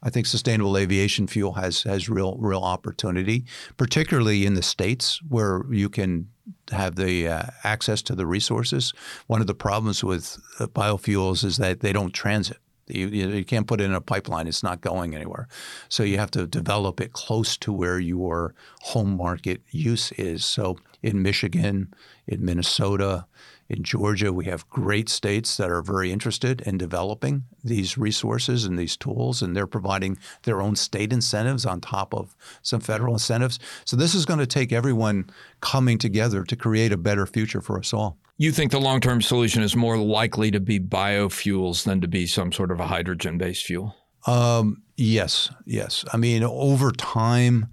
I 0.00 0.10
think 0.10 0.26
sustainable 0.26 0.78
aviation 0.78 1.26
fuel 1.26 1.54
has 1.54 1.82
has 1.82 2.08
real 2.08 2.36
real 2.38 2.62
opportunity, 2.62 3.44
particularly 3.76 4.46
in 4.46 4.54
the 4.54 4.62
states 4.62 5.20
where 5.28 5.64
you 5.70 5.88
can 5.88 6.28
have 6.70 6.94
the 6.94 7.26
uh, 7.26 7.42
access 7.64 8.00
to 8.02 8.14
the 8.14 8.24
resources. 8.24 8.92
One 9.26 9.40
of 9.40 9.48
the 9.48 9.54
problems 9.54 10.04
with 10.04 10.38
uh, 10.60 10.66
biofuels 10.68 11.44
is 11.44 11.56
that 11.56 11.80
they 11.80 11.92
don't 11.92 12.12
transit. 12.12 12.58
You, 12.88 13.08
you, 13.08 13.44
can't 13.44 13.66
put 13.66 13.80
it 13.80 13.84
in 13.84 13.94
a 13.94 14.00
pipeline; 14.00 14.46
it's 14.46 14.62
not 14.62 14.80
going 14.80 15.14
anywhere. 15.14 15.48
So 15.88 16.02
you 16.02 16.18
have 16.18 16.30
to 16.32 16.46
develop 16.46 17.00
it 17.00 17.12
close 17.12 17.56
to 17.58 17.72
where 17.72 17.98
your 17.98 18.54
home 18.80 19.16
market 19.16 19.62
use 19.70 20.12
is. 20.12 20.44
So 20.44 20.78
in 21.02 21.22
Michigan, 21.22 21.94
in 22.26 22.44
Minnesota, 22.44 23.26
in 23.68 23.82
Georgia, 23.82 24.32
we 24.32 24.46
have 24.46 24.68
great 24.70 25.08
states 25.08 25.56
that 25.58 25.70
are 25.70 25.82
very 25.82 26.10
interested 26.10 26.62
in 26.62 26.78
developing 26.78 27.44
these 27.62 27.98
resources 27.98 28.64
and 28.64 28.78
these 28.78 28.96
tools, 28.96 29.42
and 29.42 29.54
they're 29.54 29.66
providing 29.66 30.16
their 30.44 30.62
own 30.62 30.74
state 30.74 31.12
incentives 31.12 31.66
on 31.66 31.80
top 31.80 32.14
of 32.14 32.34
some 32.62 32.80
federal 32.80 33.14
incentives. 33.14 33.58
So 33.84 33.96
this 33.96 34.14
is 34.14 34.24
going 34.24 34.38
to 34.38 34.46
take 34.46 34.72
everyone 34.72 35.28
coming 35.60 35.98
together 35.98 36.44
to 36.44 36.56
create 36.56 36.92
a 36.92 36.96
better 36.96 37.26
future 37.26 37.60
for 37.60 37.78
us 37.78 37.92
all. 37.92 38.16
You 38.38 38.52
think 38.52 38.70
the 38.70 38.80
long 38.80 39.00
term 39.00 39.20
solution 39.20 39.62
is 39.62 39.76
more 39.76 39.98
likely 39.98 40.50
to 40.52 40.60
be 40.60 40.80
biofuels 40.80 41.84
than 41.84 42.00
to 42.00 42.08
be 42.08 42.26
some 42.26 42.52
sort 42.52 42.70
of 42.70 42.80
a 42.80 42.86
hydrogen 42.86 43.36
based 43.36 43.66
fuel? 43.66 43.96
Um, 44.26 44.82
yes, 44.96 45.50
yes. 45.66 46.04
I 46.12 46.16
mean, 46.16 46.42
over 46.42 46.92
time, 46.92 47.66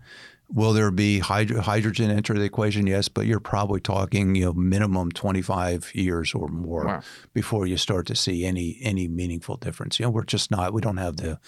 Will 0.47 0.73
there 0.73 0.91
be 0.91 1.19
hydro- 1.19 1.62
hydrogen 1.62 2.12
enter 2.12 2.34
the 2.34 2.43
equation? 2.43 2.86
Yes, 2.86 3.08
but 3.08 3.25
you're 3.25 3.39
probably 3.39 3.79
talking 3.79 4.36
you 4.36 4.45
know 4.45 4.53
minimum 4.53 5.12
25 5.12 5.93
years 5.95 6.34
or 6.34 6.47
more 6.47 6.86
wow. 6.86 7.01
before 7.34 7.65
you 7.65 7.77
start 7.77 8.05
to 8.08 8.15
see 8.15 8.45
any 8.45 8.77
any 8.81 9.08
meaningful 9.08 9.58
difference. 9.58 9.99
You 9.99 10.05
know, 10.05 10.12
we're 10.12 10.23
just 10.23 10.51
not. 10.51 10.73
We 10.73 10.81
don't 10.81 10.97
have 10.97 11.17
the 11.17 11.39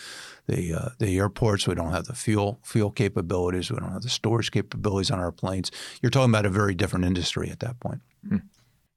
the 0.47 0.73
uh, 0.73 0.89
the 0.99 1.17
airports. 1.17 1.67
We 1.67 1.75
don't 1.75 1.91
have 1.91 2.05
the 2.05 2.15
fuel 2.15 2.59
fuel 2.63 2.91
capabilities. 2.91 3.71
We 3.71 3.77
don't 3.77 3.91
have 3.91 4.01
the 4.01 4.09
storage 4.09 4.51
capabilities 4.51 5.11
on 5.11 5.19
our 5.19 5.31
planes. 5.31 5.71
You're 6.01 6.09
talking 6.09 6.31
about 6.31 6.45
a 6.45 6.49
very 6.49 6.73
different 6.73 7.05
industry 7.05 7.49
at 7.49 7.59
that 7.59 7.79
point. 7.79 8.01
Hmm. 8.27 8.37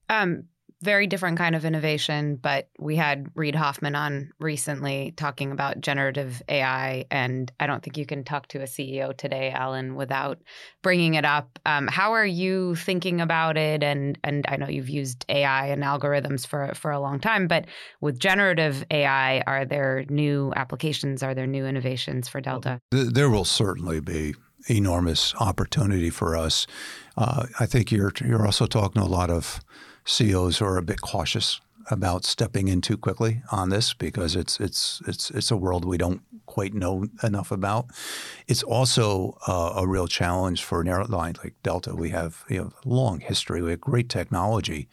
Um, 0.08 0.44
very 0.82 1.06
different 1.06 1.36
kind 1.36 1.54
of 1.54 1.64
innovation, 1.64 2.36
but 2.36 2.68
we 2.78 2.96
had 2.96 3.30
Reid 3.34 3.54
Hoffman 3.54 3.94
on 3.94 4.32
recently 4.40 5.12
talking 5.16 5.52
about 5.52 5.80
generative 5.80 6.42
AI, 6.48 7.04
and 7.10 7.52
I 7.60 7.66
don't 7.66 7.82
think 7.82 7.98
you 7.98 8.06
can 8.06 8.24
talk 8.24 8.48
to 8.48 8.60
a 8.60 8.64
CEO 8.64 9.16
today, 9.16 9.50
Alan, 9.50 9.94
without 9.94 10.38
bringing 10.82 11.14
it 11.14 11.24
up. 11.26 11.58
Um, 11.66 11.86
how 11.86 12.12
are 12.12 12.26
you 12.26 12.74
thinking 12.76 13.20
about 13.20 13.58
it? 13.58 13.82
And 13.82 14.18
and 14.24 14.46
I 14.48 14.56
know 14.56 14.68
you've 14.68 14.88
used 14.88 15.26
AI 15.28 15.66
and 15.66 15.82
algorithms 15.82 16.46
for 16.46 16.72
for 16.74 16.90
a 16.90 17.00
long 17.00 17.20
time, 17.20 17.46
but 17.46 17.66
with 18.00 18.18
generative 18.18 18.84
AI, 18.90 19.40
are 19.46 19.66
there 19.66 20.04
new 20.08 20.52
applications? 20.56 21.22
Are 21.22 21.34
there 21.34 21.46
new 21.46 21.66
innovations 21.66 22.26
for 22.28 22.40
Delta? 22.40 22.80
There 22.90 23.28
will 23.28 23.44
certainly 23.44 24.00
be 24.00 24.34
enormous 24.68 25.34
opportunity 25.36 26.10
for 26.10 26.36
us. 26.36 26.66
Uh, 27.16 27.46
I 27.58 27.66
think 27.66 27.92
you're 27.92 28.12
you're 28.24 28.46
also 28.46 28.66
talking 28.66 29.02
a 29.02 29.06
lot 29.06 29.30
of 29.30 29.60
CEOs 30.10 30.60
are 30.60 30.76
a 30.76 30.82
bit 30.82 31.00
cautious 31.00 31.60
about 31.90 32.24
stepping 32.24 32.68
in 32.68 32.80
too 32.80 32.96
quickly 32.96 33.42
on 33.52 33.70
this 33.70 33.94
because 33.94 34.36
it's 34.36 34.60
it's 34.60 35.00
it's 35.06 35.30
it's 35.30 35.50
a 35.50 35.56
world 35.56 35.84
we 35.84 35.98
don't 35.98 36.22
quite 36.46 36.74
know 36.74 37.06
enough 37.22 37.50
about. 37.52 37.86
It's 38.48 38.62
also 38.62 39.38
uh, 39.46 39.74
a 39.76 39.86
real 39.86 40.08
challenge 40.08 40.64
for 40.64 40.80
an 40.80 40.88
airline 40.88 41.36
like 41.42 41.54
Delta. 41.62 41.94
We 41.94 42.10
have 42.10 42.44
you 42.48 42.58
know 42.58 42.72
long 42.84 43.20
history, 43.20 43.62
we 43.62 43.70
have 43.70 43.80
great 43.80 44.08
technology, 44.08 44.88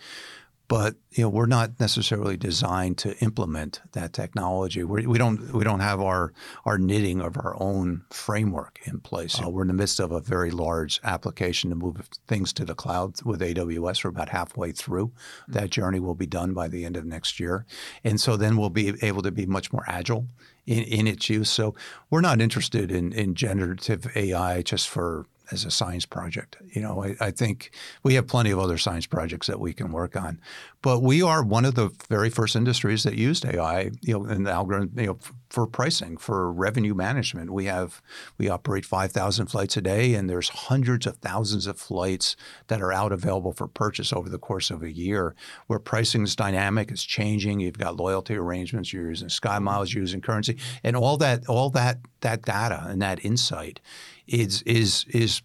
but 0.67 0.95
you 1.11 1.23
know 1.23 1.29
we're 1.29 1.45
not 1.45 1.79
necessarily 1.79 2.35
designed 2.35 2.97
to 2.97 3.17
implement 3.19 3.81
that 3.93 4.13
technology. 4.13 4.83
We're, 4.83 5.07
we 5.07 5.17
don't, 5.17 5.53
we 5.53 5.63
don't 5.63 5.79
have 5.79 6.01
our 6.01 6.33
our 6.65 6.77
knitting 6.77 7.21
of 7.21 7.37
our 7.37 7.55
own 7.59 8.03
framework 8.11 8.79
in 8.83 8.99
place. 8.99 9.41
Uh, 9.41 9.49
we're 9.49 9.61
in 9.63 9.69
the 9.69 9.73
midst 9.73 9.99
of 9.99 10.11
a 10.11 10.19
very 10.19 10.51
large 10.51 10.99
application 11.03 11.69
to 11.69 11.75
move 11.75 12.09
things 12.27 12.51
to 12.53 12.65
the 12.65 12.75
cloud 12.75 13.23
with 13.23 13.41
AWS. 13.41 14.03
We're 14.03 14.09
about 14.09 14.29
halfway 14.29 14.71
through. 14.71 15.07
Mm-hmm. 15.07 15.51
That 15.53 15.69
journey 15.69 15.99
will 15.99 16.15
be 16.15 16.27
done 16.27 16.53
by 16.53 16.67
the 16.67 16.85
end 16.85 16.97
of 16.97 17.05
next 17.05 17.39
year, 17.39 17.65
and 18.03 18.19
so 18.19 18.35
then 18.35 18.57
we'll 18.57 18.69
be 18.69 18.93
able 19.01 19.21
to 19.21 19.31
be 19.31 19.45
much 19.45 19.71
more 19.71 19.83
agile 19.87 20.27
in, 20.65 20.83
in 20.83 21.07
its 21.07 21.29
use. 21.29 21.49
So 21.49 21.73
we're 22.09 22.21
not 22.21 22.41
interested 22.41 22.91
in, 22.91 23.13
in 23.13 23.33
generative 23.33 24.07
AI 24.15 24.61
just 24.61 24.89
for 24.89 25.25
as 25.51 25.65
a 25.65 25.71
science 25.71 26.05
project. 26.05 26.57
You 26.73 26.81
know, 26.81 27.03
I, 27.03 27.15
I, 27.19 27.31
think 27.31 27.71
we 28.03 28.15
have 28.15 28.27
plenty 28.27 28.51
of 28.51 28.59
other 28.59 28.77
science 28.77 29.05
projects 29.05 29.47
that 29.47 29.59
we 29.59 29.73
can 29.73 29.91
work 29.91 30.15
on, 30.15 30.39
but 30.81 31.01
we 31.01 31.21
are 31.21 31.43
one 31.43 31.65
of 31.65 31.75
the 31.75 31.89
very 32.09 32.29
first 32.29 32.55
industries 32.55 33.03
that 33.03 33.15
used 33.15 33.45
AI, 33.45 33.91
you 34.01 34.13
know, 34.13 34.25
in 34.25 34.43
the 34.43 34.51
algorithm, 34.51 34.91
you 34.97 35.07
know, 35.07 35.17
for 35.49 35.65
pricing, 35.65 36.17
for 36.17 36.51
revenue 36.51 36.93
management. 36.93 37.51
We 37.51 37.65
have 37.65 38.01
we 38.37 38.49
operate 38.49 38.85
five 38.85 39.11
thousand 39.11 39.47
flights 39.47 39.77
a 39.77 39.81
day, 39.81 40.13
and 40.13 40.29
there's 40.29 40.49
hundreds 40.49 41.07
of 41.07 41.17
thousands 41.17 41.67
of 41.67 41.79
flights 41.79 42.35
that 42.67 42.81
are 42.81 42.91
out 42.91 43.11
available 43.11 43.53
for 43.53 43.67
purchase 43.67 44.11
over 44.11 44.29
the 44.29 44.39
course 44.39 44.69
of 44.69 44.83
a 44.83 44.91
year, 44.91 45.35
where 45.67 45.79
pricing 45.79 46.23
is 46.23 46.35
dynamic, 46.35 46.91
it's 46.91 47.03
changing. 47.03 47.59
You've 47.59 47.77
got 47.77 47.95
loyalty 47.95 48.35
arrangements, 48.35 48.91
you're 48.91 49.09
using 49.09 49.29
SkyMiles, 49.29 49.93
you're 49.93 50.03
using 50.03 50.21
currency, 50.21 50.57
and 50.83 50.95
all 50.95 51.17
that 51.17 51.47
all 51.47 51.69
that 51.71 51.99
that 52.21 52.41
data 52.43 52.85
and 52.87 53.01
that 53.01 53.23
insight 53.23 53.79
is 54.27 54.61
is 54.63 55.05
is 55.09 55.41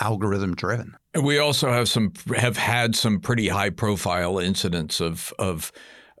algorithm 0.00 0.54
driven. 0.54 0.96
And 1.14 1.24
we 1.24 1.38
also 1.38 1.72
have 1.72 1.88
some 1.88 2.12
have 2.36 2.56
had 2.56 2.94
some 2.94 3.20
pretty 3.20 3.48
high 3.48 3.70
profile 3.70 4.38
incidents 4.38 5.00
of 5.00 5.32
of 5.38 5.72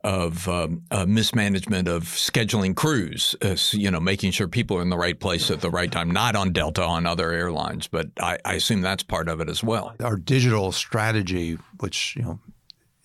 of 0.04 0.48
um, 0.48 0.82
uh, 0.90 1.04
mismanagement 1.06 1.88
of 1.88 2.04
scheduling 2.04 2.74
crews, 2.74 3.34
uh, 3.42 3.56
you 3.72 3.90
know, 3.90 4.00
making 4.00 4.30
sure 4.30 4.46
people 4.46 4.76
are 4.78 4.82
in 4.82 4.90
the 4.90 4.96
right 4.96 5.18
place 5.18 5.50
at 5.50 5.60
the 5.60 5.70
right 5.70 5.90
time, 5.90 6.10
not 6.10 6.36
on 6.36 6.52
Delta, 6.52 6.82
on 6.82 7.04
other 7.04 7.32
airlines. 7.32 7.88
But 7.88 8.06
I, 8.20 8.38
I 8.44 8.54
assume 8.54 8.80
that's 8.80 9.02
part 9.02 9.28
of 9.28 9.40
it 9.40 9.48
as 9.48 9.62
well. 9.62 9.94
Our 10.00 10.16
digital 10.16 10.72
strategy, 10.72 11.58
which 11.80 12.14
you 12.16 12.22
know 12.22 12.38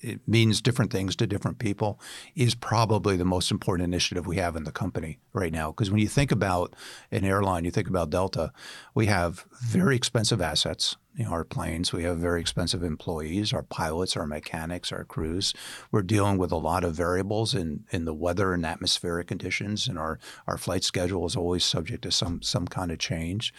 it 0.03 0.19
means 0.27 0.61
different 0.61 0.91
things 0.91 1.15
to 1.15 1.27
different 1.27 1.59
people 1.59 1.99
is 2.35 2.55
probably 2.55 3.15
the 3.15 3.25
most 3.25 3.51
important 3.51 3.85
initiative 3.85 4.27
we 4.27 4.37
have 4.37 4.55
in 4.55 4.65
the 4.65 4.71
company 4.71 5.19
right 5.31 5.53
now. 5.53 5.71
Because 5.71 5.89
when 5.89 6.01
you 6.01 6.07
think 6.07 6.31
about 6.31 6.75
an 7.11 7.23
airline, 7.23 7.63
you 7.63 7.71
think 7.71 7.87
about 7.87 8.09
Delta, 8.09 8.51
we 8.93 9.05
have 9.05 9.45
very 9.61 9.95
expensive 9.95 10.41
assets. 10.41 10.97
You 11.15 11.25
know, 11.25 11.31
our 11.31 11.43
planes, 11.43 11.93
we 11.93 12.03
have 12.03 12.17
very 12.17 12.41
expensive 12.41 12.83
employees, 12.83 13.53
our 13.53 13.61
pilots, 13.61 14.17
our 14.17 14.25
mechanics, 14.25 14.91
our 14.91 15.03
crews. 15.03 15.53
We're 15.91 16.01
dealing 16.01 16.37
with 16.37 16.51
a 16.51 16.57
lot 16.57 16.83
of 16.83 16.95
variables 16.95 17.53
in, 17.53 17.85
in 17.91 18.05
the 18.05 18.15
weather 18.15 18.53
and 18.53 18.65
atmospheric 18.65 19.27
conditions, 19.27 19.87
and 19.87 19.99
our, 19.99 20.19
our 20.47 20.57
flight 20.57 20.83
schedule 20.83 21.25
is 21.27 21.35
always 21.35 21.63
subject 21.63 22.01
to 22.03 22.11
some 22.11 22.41
some 22.41 22.67
kind 22.67 22.91
of 22.91 22.97
change. 22.97 23.53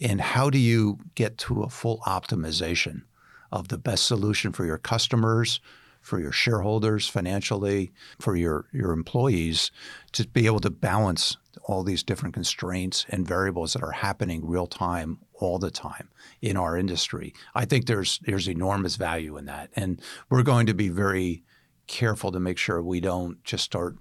And 0.00 0.20
how 0.20 0.50
do 0.50 0.58
you 0.58 0.98
get 1.16 1.36
to 1.38 1.62
a 1.62 1.68
full 1.68 1.98
optimization 2.06 3.02
of 3.50 3.68
the 3.68 3.78
best 3.78 4.06
solution 4.06 4.52
for 4.52 4.64
your 4.64 4.78
customers, 4.78 5.60
for 6.00 6.18
your 6.20 6.32
shareholders 6.32 7.08
financially, 7.08 7.92
for 8.18 8.36
your, 8.36 8.66
your 8.72 8.92
employees 8.92 9.70
to 10.12 10.26
be 10.26 10.46
able 10.46 10.60
to 10.60 10.70
balance 10.70 11.36
all 11.64 11.82
these 11.82 12.02
different 12.02 12.34
constraints 12.34 13.06
and 13.08 13.26
variables 13.26 13.74
that 13.74 13.82
are 13.82 13.92
happening 13.92 14.46
real 14.46 14.66
time 14.66 15.18
all 15.34 15.58
the 15.58 15.70
time 15.70 16.08
in 16.40 16.56
our 16.56 16.76
industry. 16.76 17.34
I 17.54 17.64
think 17.64 17.86
there's 17.86 18.20
there's 18.24 18.48
enormous 18.48 18.96
value 18.96 19.36
in 19.36 19.46
that. 19.46 19.70
And 19.76 20.00
we're 20.28 20.42
going 20.42 20.66
to 20.66 20.74
be 20.74 20.88
very 20.88 21.42
careful 21.86 22.32
to 22.32 22.40
make 22.40 22.58
sure 22.58 22.82
we 22.82 23.00
don't 23.00 23.42
just 23.44 23.64
start 23.64 23.96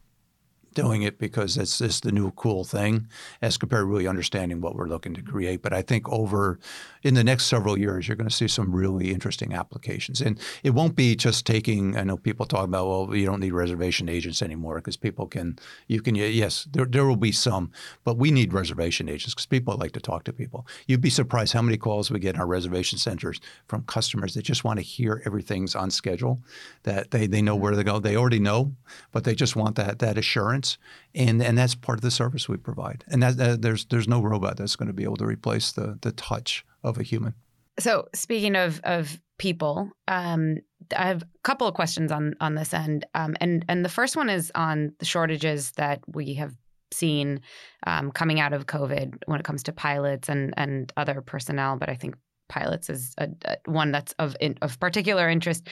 doing 0.76 1.02
it 1.02 1.18
because 1.18 1.58
it's 1.58 1.80
just 1.80 2.04
the 2.04 2.12
new 2.12 2.32
cool 2.32 2.64
thing 2.64 3.08
as 3.42 3.58
compared 3.58 3.82
to 3.82 3.86
really 3.86 4.08
understanding 4.08 4.62
what 4.62 4.76
we're 4.76 4.88
looking 4.88 5.14
to 5.16 5.22
create. 5.22 5.62
But 5.62 5.74
I 5.74 5.82
think 5.82 6.08
over 6.10 6.60
in 7.04 7.14
the 7.14 7.24
next 7.24 7.46
several 7.46 7.78
years, 7.78 8.08
you're 8.08 8.18
going 8.18 8.30
to 8.30 8.36
see 8.36 8.48
some 8.48 8.74
really 8.74 9.12
interesting 9.12 9.54
applications. 9.54 10.22
And 10.22 10.40
it 10.64 10.72
won't 10.72 10.96
be 10.96 11.16
just 11.16 11.46
taking, 11.46 11.98
I 11.98 12.04
know 12.04 12.18
people 12.18 12.46
talk 12.46 12.66
about, 12.66 12.88
well, 12.88 13.16
you 13.16 13.26
don't 13.26 13.40
need 13.40 13.54
reservation 13.54 14.10
agents 14.10 14.42
anymore 14.42 14.76
because 14.76 14.98
people 14.98 15.28
can, 15.28 15.58
you 15.88 16.02
can, 16.02 16.16
yes, 16.16 16.68
there, 16.72 16.86
there 16.86 17.06
will 17.06 17.16
be 17.16 17.32
some, 17.32 17.72
but 18.04 18.18
we 18.18 18.32
need 18.32 18.54
reservation 18.54 19.08
agents 19.08 19.34
because 19.34 19.46
people 19.46 19.78
like 19.78 19.94
to 19.94 20.00
talk 20.00 20.24
to 20.26 20.34
people. 20.34 20.68
You'd 20.88 21.02
be 21.02 21.10
surprised 21.10 21.54
how 21.54 21.62
many 21.62 21.78
calls 21.78 22.12
we 22.12 22.20
get 22.20 22.36
in 22.36 22.42
our 22.42 22.48
reservation 22.48 22.98
centers 22.98 23.40
from 23.68 23.84
customers 23.84 24.34
that 24.34 24.44
just 24.44 24.64
want 24.64 24.78
to 24.78 24.84
hear 24.84 25.22
everything's 25.26 25.76
on 25.76 25.92
schedule, 25.92 26.42
that 26.84 27.12
they, 27.12 27.28
they 27.28 27.42
know 27.42 27.56
where 27.56 27.72
to 27.72 27.84
go. 27.84 28.00
They 28.00 28.16
already 28.16 28.40
know, 28.40 28.74
but 29.12 29.24
they 29.24 29.36
just 29.36 29.56
want 29.56 29.76
that, 29.76 30.00
that 30.00 30.18
assurance. 30.18 30.78
And, 31.16 31.42
and 31.42 31.58
that's 31.58 31.76
part 31.76 31.98
of 31.98 32.04
the 32.04 32.12
service 32.12 32.50
we 32.50 32.58
provide. 32.58 33.04
And 33.08 33.24
that, 33.24 33.38
that 33.38 33.62
there's, 33.62 33.86
there's 33.86 34.08
no 34.08 34.22
robot 34.22 34.58
that's 34.58 34.76
going 34.76 34.88
to 34.88 34.94
be 34.94 35.04
able 35.04 35.18
to 35.18 35.26
replace 35.26 35.72
the, 35.72 35.98
the 36.02 36.12
touch 36.12 36.66
of 36.84 36.98
a 36.98 37.04
human. 37.04 37.34
So 37.80 38.08
speaking 38.14 38.56
of 38.56 38.82
of 38.84 39.20
people, 39.38 39.90
um, 40.08 40.58
I 40.96 41.08
have 41.08 41.24
a 41.24 41.28
couple 41.44 41.68
of 41.68 41.74
questions 41.74 42.12
on 42.12 42.36
on 42.42 42.56
this 42.56 42.74
end, 42.74 43.06
um, 43.16 43.36
and 43.40 43.64
and 43.70 43.86
the 43.86 43.90
first 43.90 44.16
one 44.16 44.30
is 44.30 44.52
on 44.56 44.94
the 45.00 45.06
shortages 45.06 45.72
that 45.72 46.02
we 46.08 46.34
have 46.36 46.54
seen 46.92 47.42
um, 47.86 48.12
coming 48.12 48.40
out 48.40 48.54
of 48.54 48.66
COVID 48.66 49.16
when 49.28 49.40
it 49.40 49.46
comes 49.46 49.64
to 49.64 49.72
pilots 49.72 50.30
and 50.30 50.54
and 50.58 50.92
other 50.98 51.22
personnel. 51.22 51.78
But 51.78 51.90
I 51.90 51.96
think 51.96 52.16
pilots 52.50 52.90
is 52.90 53.14
a, 53.18 53.30
a 53.46 53.58
one 53.66 53.92
that's 53.92 54.14
of 54.20 54.36
in, 54.42 54.58
of 54.62 54.80
particular 54.80 55.30
interest. 55.30 55.68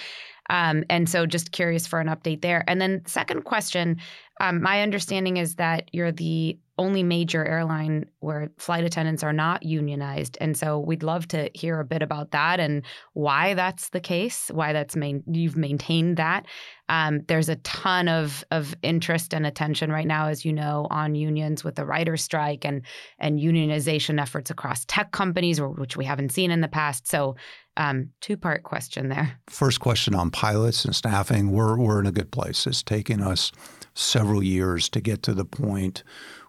Um, 0.50 0.84
and 0.90 1.10
so, 1.10 1.26
just 1.26 1.52
curious 1.52 1.88
for 1.88 2.00
an 2.00 2.08
update 2.08 2.42
there. 2.42 2.64
And 2.68 2.82
then, 2.82 3.04
second 3.06 3.44
question 3.44 3.98
um, 4.40 4.62
my 4.62 4.82
understanding 4.82 5.38
is 5.38 5.56
that 5.56 5.90
you're 5.94 6.12
the 6.12 6.58
only 6.80 7.02
major 7.02 7.44
airline 7.44 8.06
where 8.20 8.52
flight 8.60 8.84
attendants 8.84 9.24
are 9.24 9.34
not 9.34 9.64
unionized. 9.64 10.38
And 10.40 10.56
so 10.56 10.78
we'd 10.78 11.02
love 11.02 11.28
to 11.30 11.50
hear 11.56 11.80
a 11.80 11.86
bit 11.86 12.04
about 12.04 12.30
that 12.32 12.60
and 12.60 12.84
why 13.14 13.56
that's 13.56 13.90
the 13.90 14.00
case, 14.00 14.52
why 14.54 14.74
that's 14.74 14.96
main, 14.96 15.24
you've 15.26 15.58
maintained 15.58 16.18
that. 16.18 16.46
Um, 16.88 17.22
there's 17.28 17.50
a 17.50 17.56
ton 17.58 18.08
of 18.08 18.46
of 18.52 18.76
interest 18.84 19.34
and 19.34 19.46
attention 19.46 19.92
right 19.92 20.06
now, 20.06 20.28
as 20.28 20.46
you 20.46 20.54
know, 20.54 20.88
on 20.92 21.16
unions 21.16 21.64
with 21.64 21.76
the 21.76 21.86
writer's 21.86 22.24
strike 22.24 22.64
and 22.64 22.84
and 23.18 23.40
unionization 23.40 24.22
efforts 24.22 24.52
across 24.52 24.86
tech 24.86 25.12
companies, 25.12 25.60
which 25.60 25.98
we 25.98 26.06
haven't 26.06 26.32
seen 26.32 26.52
in 26.52 26.62
the 26.62 26.68
past. 26.68 27.08
So 27.08 27.36
um, 27.78 28.10
two 28.20 28.36
part 28.36 28.64
question 28.64 29.10
there. 29.10 29.40
First 29.48 29.80
question 29.80 30.16
on 30.16 30.32
pilots 30.32 30.84
and 30.84 30.96
staffing. 30.96 31.52
We're, 31.52 31.78
we're 31.78 32.00
in 32.00 32.08
a 32.08 32.12
good 32.12 32.32
place. 32.32 32.68
It's 32.68 32.84
taken 32.84 33.22
us 33.22 33.52
several 33.94 34.44
years 34.44 34.90
to 34.90 35.02
get 35.02 35.24
to 35.24 35.34
the 35.34 35.46
point 35.46 36.04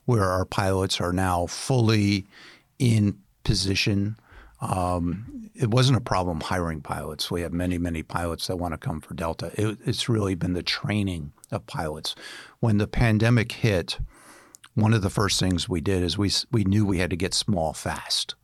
where 0.07 0.25
our 0.25 0.45
pilots 0.45 1.01
are 1.01 1.13
now 1.13 1.47
fully 1.47 2.27
in 2.79 3.19
position. 3.45 4.17
Um, 4.61 5.51
it 5.55 5.71
wasn't 5.71 5.99
a 5.99 6.03
problem 6.03 6.41
hiring 6.41 6.81
pilots. 6.81 7.31
We 7.31 7.43
have 7.43 7.53
many, 7.53 7.79
many 7.79 8.03
pilots 8.03 8.47
that 8.47 8.57
want 8.57 8.73
to 8.73 8.79
come 8.79 9.01
for 9.01 9.15
Delta. 9.15 9.53
It, 9.55 9.79
it's 9.85 10.09
really 10.09 10.35
been 10.35 10.55
the 10.55 10.63
training 10.63 11.33
of 11.51 11.67
pilots. 11.67 12.15
When 12.61 12.79
the 12.79 12.87
pandemic 12.87 13.53
hit, 13.53 13.99
one 14.75 14.95
of 14.95 15.03
the 15.03 15.11
first 15.11 15.41
things 15.41 15.69
we 15.69 15.81
did 15.81 16.03
is 16.03 16.17
we 16.17 16.31
we 16.53 16.65
knew 16.65 16.87
we 16.87 16.99
had 16.99 17.11
to 17.11 17.17
get 17.17 17.35
small 17.35 17.73
fast. 17.73 18.35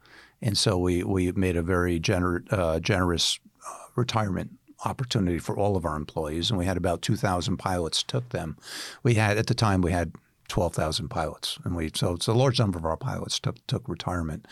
And 0.45 0.59
so 0.59 0.77
we, 0.77 1.03
we 1.03 1.33
made 1.33 1.57
a 1.57 1.63
very 1.63 1.99
gener- 1.99 2.45
uh, 2.53 2.79
generous 2.79 3.41
uh, 3.67 3.73
retirement 3.97 4.51
opportunity 4.85 5.39
for 5.39 5.57
all 5.57 5.75
of 5.75 5.87
our 5.87 5.97
employees, 5.97 6.51
and 6.51 6.59
we 6.59 6.67
had 6.67 6.77
about 6.77 7.01
2,000 7.01 7.57
pilots 7.57 8.03
took 8.03 8.29
them. 8.29 8.59
We 9.03 9.15
had 9.15 9.39
at 9.39 9.47
the 9.47 9.55
time 9.55 9.81
we 9.81 9.93
had 9.93 10.13
12,000 10.49 11.09
pilots, 11.09 11.59
and 11.65 11.75
we 11.75 11.91
so 11.95 12.13
it's 12.13 12.27
a 12.27 12.35
large 12.35 12.59
number 12.59 12.79
of 12.79 12.85
our 12.85 12.99
pilots 12.99 13.41
took 13.41 13.67
took 13.67 13.89
retirement. 13.89 14.47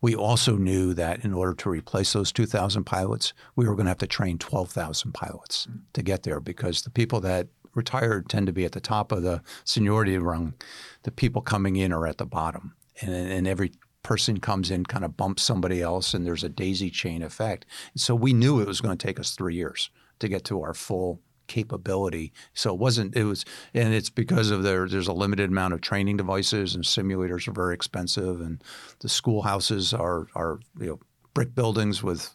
We 0.00 0.14
also 0.14 0.56
knew 0.56 0.94
that 0.94 1.22
in 1.22 1.34
order 1.34 1.52
to 1.54 1.68
replace 1.68 2.14
those 2.14 2.32
2,000 2.32 2.84
pilots, 2.84 3.34
we 3.56 3.66
were 3.66 3.74
going 3.74 3.86
to 3.86 3.90
have 3.90 3.98
to 3.98 4.06
train 4.06 4.38
12,000 4.38 5.12
pilots 5.12 5.66
mm-hmm. 5.66 5.80
to 5.92 6.02
get 6.02 6.22
there 6.22 6.40
because 6.40 6.82
the 6.82 6.90
people 6.90 7.20
that 7.20 7.48
retired 7.74 8.28
tend 8.28 8.46
to 8.46 8.52
be 8.52 8.64
at 8.64 8.72
the 8.72 8.80
top 8.80 9.12
of 9.12 9.22
the 9.22 9.42
seniority 9.64 10.16
rung. 10.16 10.54
The 11.02 11.10
people 11.10 11.42
coming 11.42 11.76
in 11.76 11.92
are 11.92 12.06
at 12.06 12.18
the 12.18 12.26
bottom. 12.26 12.74
And, 13.00 13.12
and 13.12 13.46
every 13.46 13.72
person 14.06 14.38
comes 14.38 14.70
in, 14.70 14.86
kind 14.86 15.04
of 15.04 15.16
bumps 15.16 15.42
somebody 15.42 15.82
else, 15.82 16.14
and 16.14 16.24
there's 16.24 16.44
a 16.44 16.48
daisy 16.48 16.90
chain 16.90 17.24
effect. 17.24 17.66
So 17.96 18.14
we 18.14 18.32
knew 18.32 18.60
it 18.60 18.68
was 18.68 18.80
going 18.80 18.96
to 18.96 19.06
take 19.06 19.18
us 19.18 19.32
three 19.32 19.56
years 19.56 19.90
to 20.20 20.28
get 20.28 20.44
to 20.44 20.62
our 20.62 20.74
full 20.74 21.20
capability. 21.48 22.32
So 22.54 22.72
it 22.72 22.78
wasn't. 22.78 23.16
It 23.16 23.24
was, 23.24 23.44
and 23.74 23.92
it's 23.92 24.08
because 24.08 24.52
of 24.52 24.62
there. 24.62 24.88
There's 24.88 25.08
a 25.08 25.12
limited 25.12 25.50
amount 25.50 25.74
of 25.74 25.80
training 25.80 26.18
devices, 26.18 26.76
and 26.76 26.84
simulators 26.84 27.48
are 27.48 27.52
very 27.52 27.74
expensive, 27.74 28.40
and 28.40 28.62
the 29.00 29.08
schoolhouses 29.08 29.92
are 29.92 30.28
are 30.36 30.60
you 30.78 30.86
know 30.86 31.00
brick 31.34 31.56
buildings 31.56 32.00
with 32.00 32.30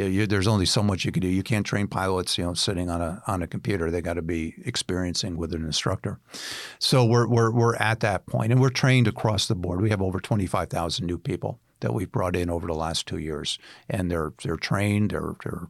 you 0.00 0.06
know, 0.06 0.10
you, 0.10 0.26
there's 0.26 0.46
only 0.46 0.64
so 0.64 0.82
much 0.82 1.04
you 1.04 1.12
can 1.12 1.20
do. 1.20 1.28
You 1.28 1.42
can't 1.42 1.66
train 1.66 1.86
pilots, 1.86 2.38
you 2.38 2.44
know, 2.44 2.54
sitting 2.54 2.88
on 2.88 3.02
a 3.02 3.22
on 3.26 3.42
a 3.42 3.46
computer. 3.46 3.90
They 3.90 4.00
got 4.00 4.14
to 4.14 4.22
be 4.22 4.54
experiencing 4.64 5.36
with 5.36 5.52
an 5.52 5.64
instructor. 5.64 6.18
So 6.78 7.04
we're 7.04 7.26
we're 7.26 7.50
we're 7.50 7.76
at 7.76 8.00
that 8.00 8.26
point, 8.26 8.50
and 8.50 8.60
we're 8.60 8.70
trained 8.70 9.06
across 9.06 9.46
the 9.46 9.54
board. 9.54 9.82
We 9.82 9.90
have 9.90 10.00
over 10.00 10.18
25,000 10.18 11.06
new 11.06 11.18
people 11.18 11.60
that 11.80 11.94
we've 11.94 12.10
brought 12.10 12.36
in 12.36 12.48
over 12.50 12.66
the 12.66 12.74
last 12.74 13.06
two 13.06 13.18
years, 13.18 13.58
and 13.88 14.10
they're 14.10 14.32
they're 14.42 14.56
trained, 14.56 15.10
they're 15.10 15.34
they're 15.42 15.68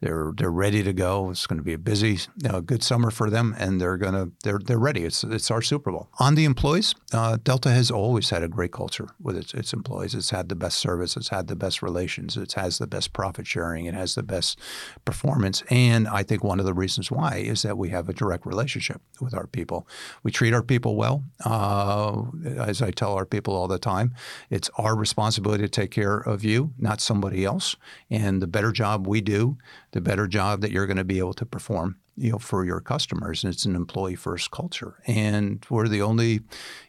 they're 0.00 0.32
they're 0.36 0.50
ready 0.50 0.82
to 0.82 0.92
go. 0.92 1.30
It's 1.30 1.46
going 1.46 1.58
to 1.58 1.64
be 1.64 1.74
a 1.74 1.78
busy, 1.78 2.18
you 2.42 2.48
know, 2.48 2.60
good 2.60 2.82
summer 2.82 3.10
for 3.10 3.30
them, 3.30 3.54
and 3.58 3.80
they're 3.80 3.96
gonna 3.96 4.30
they're 4.42 4.58
they're 4.58 4.78
ready. 4.78 5.04
It's 5.04 5.22
it's 5.24 5.50
our 5.50 5.62
Super 5.62 5.92
Bowl. 5.92 6.08
On 6.18 6.34
the 6.34 6.44
employees, 6.44 6.94
uh, 7.12 7.38
Delta 7.42 7.70
has 7.70 7.90
always 7.90 8.30
had 8.30 8.42
a 8.42 8.48
great 8.48 8.72
culture 8.72 9.08
with 9.20 9.36
its 9.36 9.54
its 9.54 9.72
employees. 9.72 10.14
It's 10.14 10.30
had 10.30 10.48
the 10.48 10.54
best 10.54 10.78
service. 10.78 11.16
It's 11.16 11.28
had 11.28 11.48
the 11.48 11.56
best 11.56 11.82
relations. 11.82 12.36
It 12.36 12.52
has 12.54 12.78
the 12.78 12.86
best 12.86 13.12
profit 13.12 13.46
sharing. 13.62 13.86
It 13.86 13.94
has 13.94 14.14
the 14.14 14.22
best 14.22 14.58
performance. 15.04 15.62
And 15.70 16.08
I 16.08 16.22
think 16.22 16.42
one 16.42 16.58
of 16.58 16.66
the 16.66 16.74
reasons 16.74 17.10
why 17.10 17.36
is 17.36 17.62
that 17.62 17.78
we 17.78 17.90
have 17.90 18.08
a 18.08 18.12
direct 18.12 18.44
relationship 18.44 19.00
with 19.20 19.34
our 19.34 19.46
people. 19.46 19.86
We 20.22 20.32
treat 20.32 20.52
our 20.52 20.62
people 20.62 20.96
well. 20.96 21.22
Uh, 21.44 22.24
as 22.56 22.82
I 22.82 22.90
tell 22.90 23.14
our 23.14 23.26
people 23.26 23.54
all 23.54 23.68
the 23.68 23.78
time, 23.78 24.14
it's 24.50 24.70
our 24.76 24.96
responsibility 24.96 25.62
to 25.62 25.68
take 25.68 25.90
care 25.90 26.18
of 26.18 26.44
you, 26.44 26.72
not 26.78 27.00
somebody 27.00 27.44
else. 27.44 27.76
And 28.10 28.42
the 28.42 28.46
better 28.46 28.72
job 28.72 29.06
we 29.06 29.20
do, 29.20 29.58
the 29.92 30.00
better 30.00 30.26
job 30.26 30.60
that 30.62 30.72
you're 30.72 30.86
going 30.86 30.96
to 30.96 31.04
be 31.04 31.18
able 31.18 31.34
to 31.34 31.46
perform 31.46 31.96
you 32.16 32.32
know, 32.32 32.38
for 32.38 32.64
your 32.64 32.80
customers. 32.80 33.42
And 33.42 33.52
it's 33.52 33.64
an 33.64 33.74
employee 33.74 34.14
first 34.14 34.50
culture. 34.50 34.98
And 35.06 35.64
we're 35.70 35.88
the 35.88 36.02
only 36.02 36.40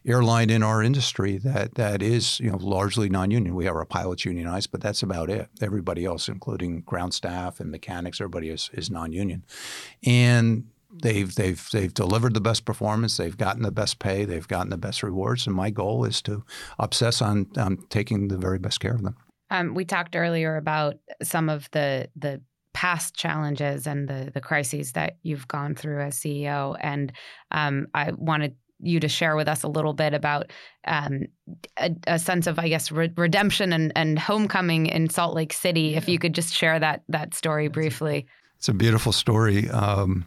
airline 0.06 0.50
in 0.50 0.64
our 0.64 0.84
industry 0.84 1.38
that 1.40 1.76
that 1.76 2.02
is, 2.02 2.40
you 2.40 2.52
know, 2.52 2.58
largely 2.58 3.10
non-union. 3.10 3.56
We 3.56 3.66
have 3.66 3.76
our 3.76 3.86
pilots 3.86 4.26
unionized, 4.26 4.72
but 4.72 4.82
that's 4.82 5.04
about 5.04 5.30
it. 5.30 5.48
Everybody 5.62 6.06
else, 6.06 6.28
including 6.28 6.82
ground 6.82 7.14
staff 7.14 7.60
and 7.60 7.72
mechanics, 7.72 8.20
everybody 8.20 8.50
is, 8.50 8.70
is 8.74 8.92
non-union. 8.92 9.46
And 10.06 10.66
they've 11.02 11.34
they've 11.34 11.70
they've 11.72 11.94
delivered 11.94 12.34
the 12.34 12.42
best 12.42 12.66
performance. 12.66 13.18
They've 13.18 13.38
gotten 13.38 13.64
the 13.64 13.72
best 13.72 14.00
pay. 14.00 14.26
They've 14.26 14.48
gotten 14.48 14.70
the 14.70 14.78
best 14.78 15.04
rewards. 15.04 15.48
And 15.48 15.56
my 15.56 15.70
goal 15.70 16.06
is 16.06 16.22
to 16.24 16.44
obsess 16.80 17.22
on 17.22 17.48
um, 17.58 17.86
taking 17.90 18.28
the 18.28 18.38
very 18.38 18.60
best 18.60 18.80
care 18.80 18.94
of 18.94 19.04
them. 19.04 19.16
Um, 19.50 19.74
we 19.74 19.86
talked 19.86 20.16
earlier 20.16 20.58
about 20.58 20.96
some 21.22 21.50
of 21.50 21.70
the 21.72 22.10
the 22.16 22.42
past 22.84 23.16
challenges 23.16 23.88
and 23.88 24.10
the 24.10 24.30
the 24.34 24.42
crises 24.42 24.92
that 24.92 25.16
you've 25.24 25.48
gone 25.48 25.74
through 25.74 26.02
as 26.02 26.20
CEO, 26.20 26.76
and 26.82 27.14
um, 27.52 27.88
I 27.94 28.12
wanted 28.12 28.58
you 28.82 29.00
to 29.00 29.08
share 29.08 29.38
with 29.38 29.48
us 29.48 29.64
a 29.64 29.70
little 29.70 29.94
bit 29.94 30.14
about 30.14 30.52
um, 30.86 31.28
a, 31.78 31.96
a, 32.08 32.20
sense 32.20 32.46
of, 32.46 32.60
I 32.60 32.68
guess, 32.68 32.92
re- 32.92 33.14
redemption 33.16 33.72
and, 33.72 33.94
and 33.96 34.20
homecoming 34.20 34.88
in 34.88 35.10
Salt 35.10 35.34
Lake 35.34 35.54
City. 35.54 35.82
Yeah. 35.82 35.98
If 35.98 36.10
you 36.10 36.20
could 36.20 36.36
just 36.36 36.54
share 36.54 36.78
that 36.78 37.04
that 37.08 37.34
story 37.34 37.70
briefly. 37.70 38.26
It's 38.58 38.68
a 38.68 38.74
beautiful 38.74 39.14
story. 39.14 39.70
Um, 39.70 40.26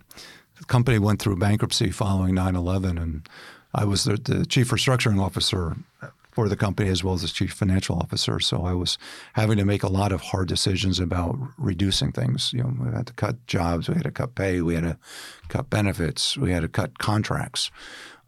the 0.59 0.65
company 0.65 0.99
went 0.99 1.21
through 1.21 1.37
bankruptcy 1.37 1.91
following 1.91 2.35
9/11, 2.35 3.03
and 3.03 3.29
I 3.75 3.85
was 3.85 4.05
the, 4.05 4.17
the 4.17 4.47
chief 4.47 4.71
restructuring 4.71 5.21
officer 5.21 5.77
for 6.37 6.51
the 6.51 6.57
company 6.57 6.91
as 6.91 7.03
well 7.03 7.15
as 7.15 7.23
the 7.23 7.29
chief 7.29 7.55
financial 7.55 7.97
officer. 7.97 8.39
So 8.41 8.67
I 8.67 8.75
was 8.75 8.99
having 9.33 9.57
to 9.57 9.65
make 9.65 9.83
a 9.83 9.89
lot 9.89 10.13
of 10.13 10.21
hard 10.21 10.49
decisions 10.49 11.01
about 11.01 11.35
reducing 11.57 12.13
things. 12.13 12.53
You 12.53 12.63
know, 12.63 12.75
we 12.79 12.95
had 12.95 13.07
to 13.07 13.15
cut 13.15 13.47
jobs, 13.47 13.89
we 13.89 13.95
had 13.95 14.05
to 14.05 14.11
cut 14.11 14.35
pay, 14.35 14.61
we 14.61 14.75
had 14.75 14.85
to 14.85 14.99
cut 15.49 15.71
benefits, 15.71 16.37
we 16.37 16.53
had 16.53 16.61
to 16.61 16.69
cut 16.69 16.99
contracts. 16.99 17.71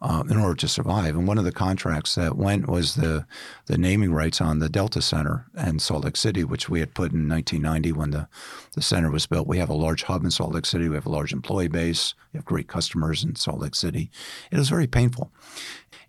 Uh, 0.01 0.23
in 0.29 0.37
order 0.37 0.55
to 0.55 0.67
survive. 0.69 1.13
And 1.13 1.27
one 1.27 1.37
of 1.37 1.43
the 1.43 1.51
contracts 1.51 2.15
that 2.15 2.37
went 2.37 2.69
was 2.69 2.95
the 2.95 3.25
the 3.65 3.77
naming 3.77 4.13
rights 4.13 4.39
on 4.39 4.59
the 4.59 4.69
Delta 4.69 5.01
Center 5.01 5.47
in 5.57 5.79
Salt 5.79 6.05
Lake 6.05 6.15
City, 6.15 6.45
which 6.45 6.69
we 6.69 6.79
had 6.79 6.93
put 6.93 7.11
in 7.11 7.27
1990 7.27 7.91
when 7.91 8.11
the, 8.11 8.29
the 8.75 8.81
center 8.81 9.11
was 9.11 9.27
built. 9.27 9.45
We 9.45 9.57
have 9.57 9.67
a 9.67 9.73
large 9.73 10.03
hub 10.03 10.23
in 10.23 10.31
Salt 10.31 10.53
Lake 10.53 10.65
City. 10.65 10.87
We 10.87 10.95
have 10.95 11.05
a 11.05 11.11
large 11.11 11.33
employee 11.33 11.67
base. 11.67 12.15
We 12.31 12.37
have 12.37 12.45
great 12.45 12.69
customers 12.69 13.25
in 13.25 13.35
Salt 13.35 13.59
Lake 13.59 13.75
City. 13.75 14.09
It 14.51 14.57
was 14.57 14.69
very 14.69 14.87
painful. 14.87 15.33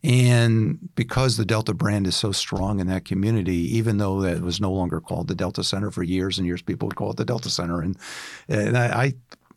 And 0.05 0.95
because 0.95 1.37
the 1.37 1.45
Delta 1.45 1.75
brand 1.75 2.07
is 2.07 2.15
so 2.15 2.31
strong 2.31 2.79
in 2.79 2.87
that 2.87 3.05
community, 3.05 3.77
even 3.77 3.99
though 3.99 4.23
it 4.23 4.41
was 4.41 4.61
no 4.61 4.71
longer 4.71 5.01
called 5.01 5.27
the 5.27 5.35
Delta 5.35 5.65
Center 5.65 5.91
for 5.91 6.05
years 6.05 6.39
and 6.39 6.47
years, 6.47 6.63
people 6.63 6.87
would 6.87 6.97
call 6.97 7.11
it 7.11 7.17
the 7.17 7.25
Delta 7.25 7.51
Center. 7.51 7.81
And, 7.81 7.99
and 8.49 8.79
I, 8.79 9.03
I 9.03 9.15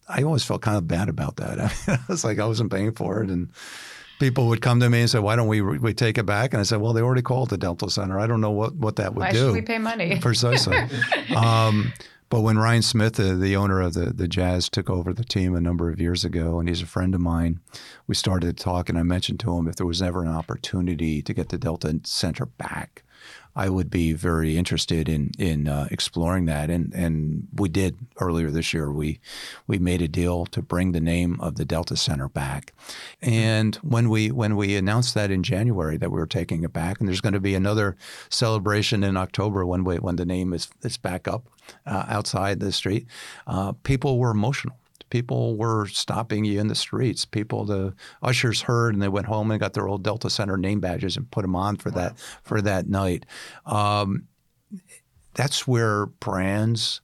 I 0.09 0.23
always 0.23 0.43
felt 0.43 0.61
kind 0.61 0.75
of 0.75 0.85
bad 0.87 1.07
about 1.07 1.37
that. 1.37 1.59
I, 1.59 1.63
mean, 1.87 1.99
I 1.99 2.11
was 2.11 2.23
like, 2.25 2.39
I 2.39 2.45
wasn't 2.45 2.71
paying 2.71 2.91
for 2.91 3.23
it. 3.23 3.29
And 3.29 3.49
people 4.23 4.47
would 4.47 4.61
come 4.61 4.79
to 4.79 4.89
me 4.89 5.01
and 5.01 5.09
say, 5.09 5.19
why 5.19 5.35
don't 5.35 5.49
we, 5.49 5.59
we 5.59 5.93
take 5.93 6.17
it 6.17 6.25
back? 6.25 6.53
And 6.53 6.61
I 6.61 6.63
said, 6.63 6.79
well, 6.79 6.93
they 6.93 7.01
already 7.01 7.21
called 7.21 7.49
the 7.49 7.57
Delta 7.57 7.89
Center. 7.89 8.17
I 8.17 8.25
don't 8.25 8.39
know 8.39 8.51
what, 8.51 8.73
what 8.75 8.95
that 8.95 9.13
would 9.13 9.19
Why 9.19 9.31
do. 9.33 9.37
should 9.39 9.53
we 9.53 9.61
pay 9.61 9.79
money? 9.79 10.17
Precisely. 10.21 10.77
um, 11.35 11.91
but 12.29 12.39
when 12.39 12.57
Ryan 12.57 12.81
Smith, 12.81 13.15
the, 13.15 13.35
the 13.35 13.57
owner 13.57 13.81
of 13.81 13.95
the, 13.95 14.13
the 14.13 14.29
Jazz, 14.29 14.69
took 14.69 14.89
over 14.89 15.13
the 15.13 15.25
team 15.25 15.53
a 15.53 15.59
number 15.59 15.89
of 15.89 15.99
years 15.99 16.23
ago, 16.23 16.57
and 16.57 16.69
he's 16.69 16.81
a 16.81 16.85
friend 16.85 17.13
of 17.13 17.19
mine, 17.19 17.59
we 18.07 18.15
started 18.15 18.57
to 18.57 18.63
talk, 18.63 18.87
and 18.87 18.97
I 18.97 19.03
mentioned 19.03 19.41
to 19.41 19.57
him 19.57 19.67
if 19.67 19.75
there 19.75 19.85
was 19.85 20.01
ever 20.01 20.21
an 20.21 20.29
opportunity 20.29 21.21
to 21.21 21.33
get 21.33 21.49
the 21.49 21.57
Delta 21.57 21.99
Center 22.05 22.45
back, 22.45 23.03
I 23.55 23.69
would 23.69 23.89
be 23.89 24.13
very 24.13 24.57
interested 24.57 25.07
in 25.07 25.31
in 25.37 25.67
uh, 25.67 25.87
exploring 25.91 26.45
that, 26.45 26.69
and 26.69 26.93
and 26.93 27.47
we 27.53 27.69
did 27.69 27.97
earlier 28.19 28.49
this 28.49 28.73
year. 28.73 28.91
We 28.91 29.19
we 29.67 29.77
made 29.77 30.01
a 30.01 30.07
deal 30.07 30.45
to 30.47 30.61
bring 30.61 30.91
the 30.91 31.01
name 31.01 31.39
of 31.39 31.55
the 31.55 31.65
Delta 31.65 31.95
Center 31.95 32.29
back, 32.29 32.73
and 33.21 33.75
when 33.77 34.09
we 34.09 34.31
when 34.31 34.55
we 34.55 34.75
announced 34.75 35.13
that 35.13 35.31
in 35.31 35.43
January 35.43 35.97
that 35.97 36.11
we 36.11 36.19
were 36.19 36.27
taking 36.27 36.63
it 36.63 36.73
back, 36.73 36.99
and 36.99 37.07
there's 37.07 37.21
going 37.21 37.33
to 37.33 37.39
be 37.39 37.55
another 37.55 37.95
celebration 38.29 39.03
in 39.03 39.17
October 39.17 39.65
when 39.65 39.83
we, 39.83 39.97
when 39.97 40.15
the 40.15 40.25
name 40.25 40.53
is 40.53 40.69
is 40.81 40.97
back 40.97 41.27
up 41.27 41.47
uh, 41.85 42.05
outside 42.07 42.59
the 42.59 42.71
street, 42.71 43.05
uh, 43.45 43.73
people 43.83 44.17
were 44.17 44.31
emotional 44.31 44.75
people 45.13 45.55
were 45.57 45.85
stopping 45.85 46.43
you 46.43 46.59
in 46.59 46.69
the 46.69 46.73
streets. 46.75 47.23
People, 47.23 47.65
the 47.65 47.93
ushers 48.23 48.61
heard, 48.61 48.95
and 48.95 49.01
they 49.03 49.07
went 49.07 49.27
home 49.27 49.51
and 49.51 49.59
got 49.59 49.73
their 49.73 49.87
old 49.87 50.01
Delta 50.01 50.27
Center 50.27 50.57
name 50.57 50.79
badges 50.79 51.15
and 51.15 51.29
put 51.29 51.43
them 51.43 51.55
on 51.55 51.75
for 51.75 51.91
wow. 51.91 51.95
that 51.97 52.19
for 52.41 52.63
that 52.63 52.89
night. 52.89 53.27
Um, 53.67 54.27
that's 55.35 55.67
where 55.67 56.07
brands 56.07 57.01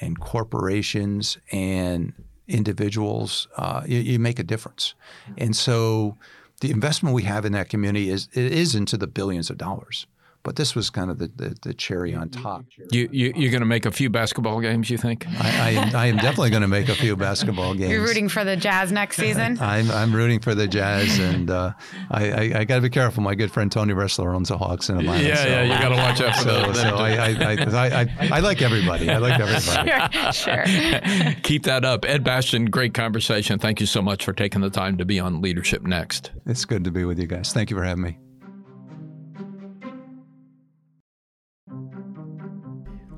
and 0.00 0.18
corporations 0.18 1.36
and 1.52 2.14
individuals 2.48 3.46
uh, 3.58 3.82
you, 3.86 3.98
you, 3.98 4.18
make 4.18 4.38
a 4.38 4.42
difference. 4.42 4.94
And 5.36 5.54
so, 5.54 6.16
the 6.62 6.70
investment 6.70 7.14
we 7.14 7.24
have 7.24 7.44
in 7.44 7.52
that 7.52 7.68
community 7.68 8.08
is 8.08 8.30
it 8.32 8.52
is 8.52 8.74
into 8.74 8.96
the 8.96 9.06
billions 9.06 9.50
of 9.50 9.58
dollars. 9.58 10.06
But 10.42 10.56
this 10.56 10.74
was 10.74 10.88
kind 10.88 11.10
of 11.10 11.18
the, 11.18 11.30
the, 11.36 11.54
the 11.62 11.74
cherry 11.74 12.14
on 12.14 12.30
top. 12.30 12.64
You, 12.92 13.10
you, 13.12 13.32
you're 13.36 13.50
going 13.50 13.60
to 13.60 13.66
make 13.66 13.84
a 13.84 13.90
few 13.90 14.08
basketball 14.08 14.60
games, 14.60 14.88
you 14.88 14.96
think? 14.96 15.26
I, 15.28 15.90
I, 15.94 16.04
I 16.04 16.06
am 16.06 16.16
definitely 16.16 16.48
going 16.48 16.62
to 16.62 16.68
make 16.68 16.88
a 16.88 16.94
few 16.94 17.14
basketball 17.14 17.74
games. 17.74 17.90
You're 17.90 18.02
rooting 18.02 18.30
for 18.30 18.42
the 18.42 18.56
Jazz 18.56 18.90
next 18.90 19.16
season? 19.16 19.58
I'm, 19.60 19.90
I'm 19.90 20.14
rooting 20.14 20.40
for 20.40 20.54
the 20.54 20.66
Jazz, 20.66 21.18
and 21.18 21.50
uh, 21.50 21.72
I, 22.10 22.30
I, 22.30 22.40
I 22.60 22.64
got 22.64 22.76
to 22.76 22.80
be 22.80 22.88
careful. 22.88 23.22
My 23.22 23.34
good 23.34 23.52
friend 23.52 23.70
Tony 23.70 23.92
Ressler 23.92 24.34
owns 24.34 24.48
the 24.48 24.56
Hawks 24.56 24.88
in 24.88 24.96
Atlanta. 24.96 25.28
Yeah, 25.28 25.34
so, 25.34 25.48
yeah, 25.48 25.62
you 25.62 25.78
got 25.78 25.88
to 25.90 25.96
watch 25.96 26.20
out 26.22 26.36
for 26.36 26.42
so, 26.42 26.72
So 26.72 26.96
I, 26.96 27.10
I, 27.10 27.30
I, 27.30 28.02
I, 28.02 28.28
I, 28.36 28.40
like 28.40 28.62
everybody. 28.62 29.10
I 29.10 29.18
like 29.18 29.38
everybody. 29.38 30.32
sure, 30.32 30.64
sure. 30.64 31.34
Keep 31.42 31.64
that 31.64 31.84
up. 31.84 32.06
Ed 32.06 32.24
Bastian, 32.24 32.64
great 32.66 32.94
conversation. 32.94 33.58
Thank 33.58 33.78
you 33.80 33.86
so 33.86 34.00
much 34.00 34.24
for 34.24 34.32
taking 34.32 34.62
the 34.62 34.70
time 34.70 34.96
to 34.96 35.04
be 35.04 35.20
on 35.20 35.42
Leadership 35.42 35.82
Next. 35.82 36.30
It's 36.46 36.64
good 36.64 36.84
to 36.84 36.90
be 36.90 37.04
with 37.04 37.18
you 37.18 37.26
guys. 37.26 37.52
Thank 37.52 37.68
you 37.70 37.76
for 37.76 37.84
having 37.84 38.04
me. 38.04 38.29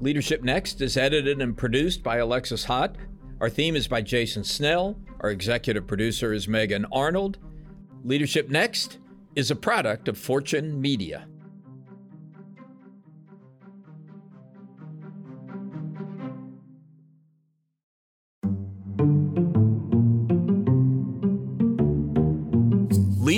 Leadership 0.02 0.42
Next 0.42 0.80
is 0.80 0.96
edited 0.96 1.40
and 1.40 1.56
produced 1.56 2.02
by 2.02 2.16
Alexis 2.16 2.64
Haut. 2.64 2.96
Our 3.40 3.48
theme 3.48 3.76
is 3.76 3.86
by 3.86 4.02
Jason 4.02 4.42
Snell. 4.42 4.98
Our 5.20 5.30
executive 5.30 5.86
producer 5.86 6.32
is 6.32 6.48
Megan 6.48 6.86
Arnold. 6.90 7.38
Leadership 8.02 8.50
Next 8.50 8.98
is 9.36 9.52
a 9.52 9.56
product 9.56 10.08
of 10.08 10.18
Fortune 10.18 10.80
Media. 10.80 11.28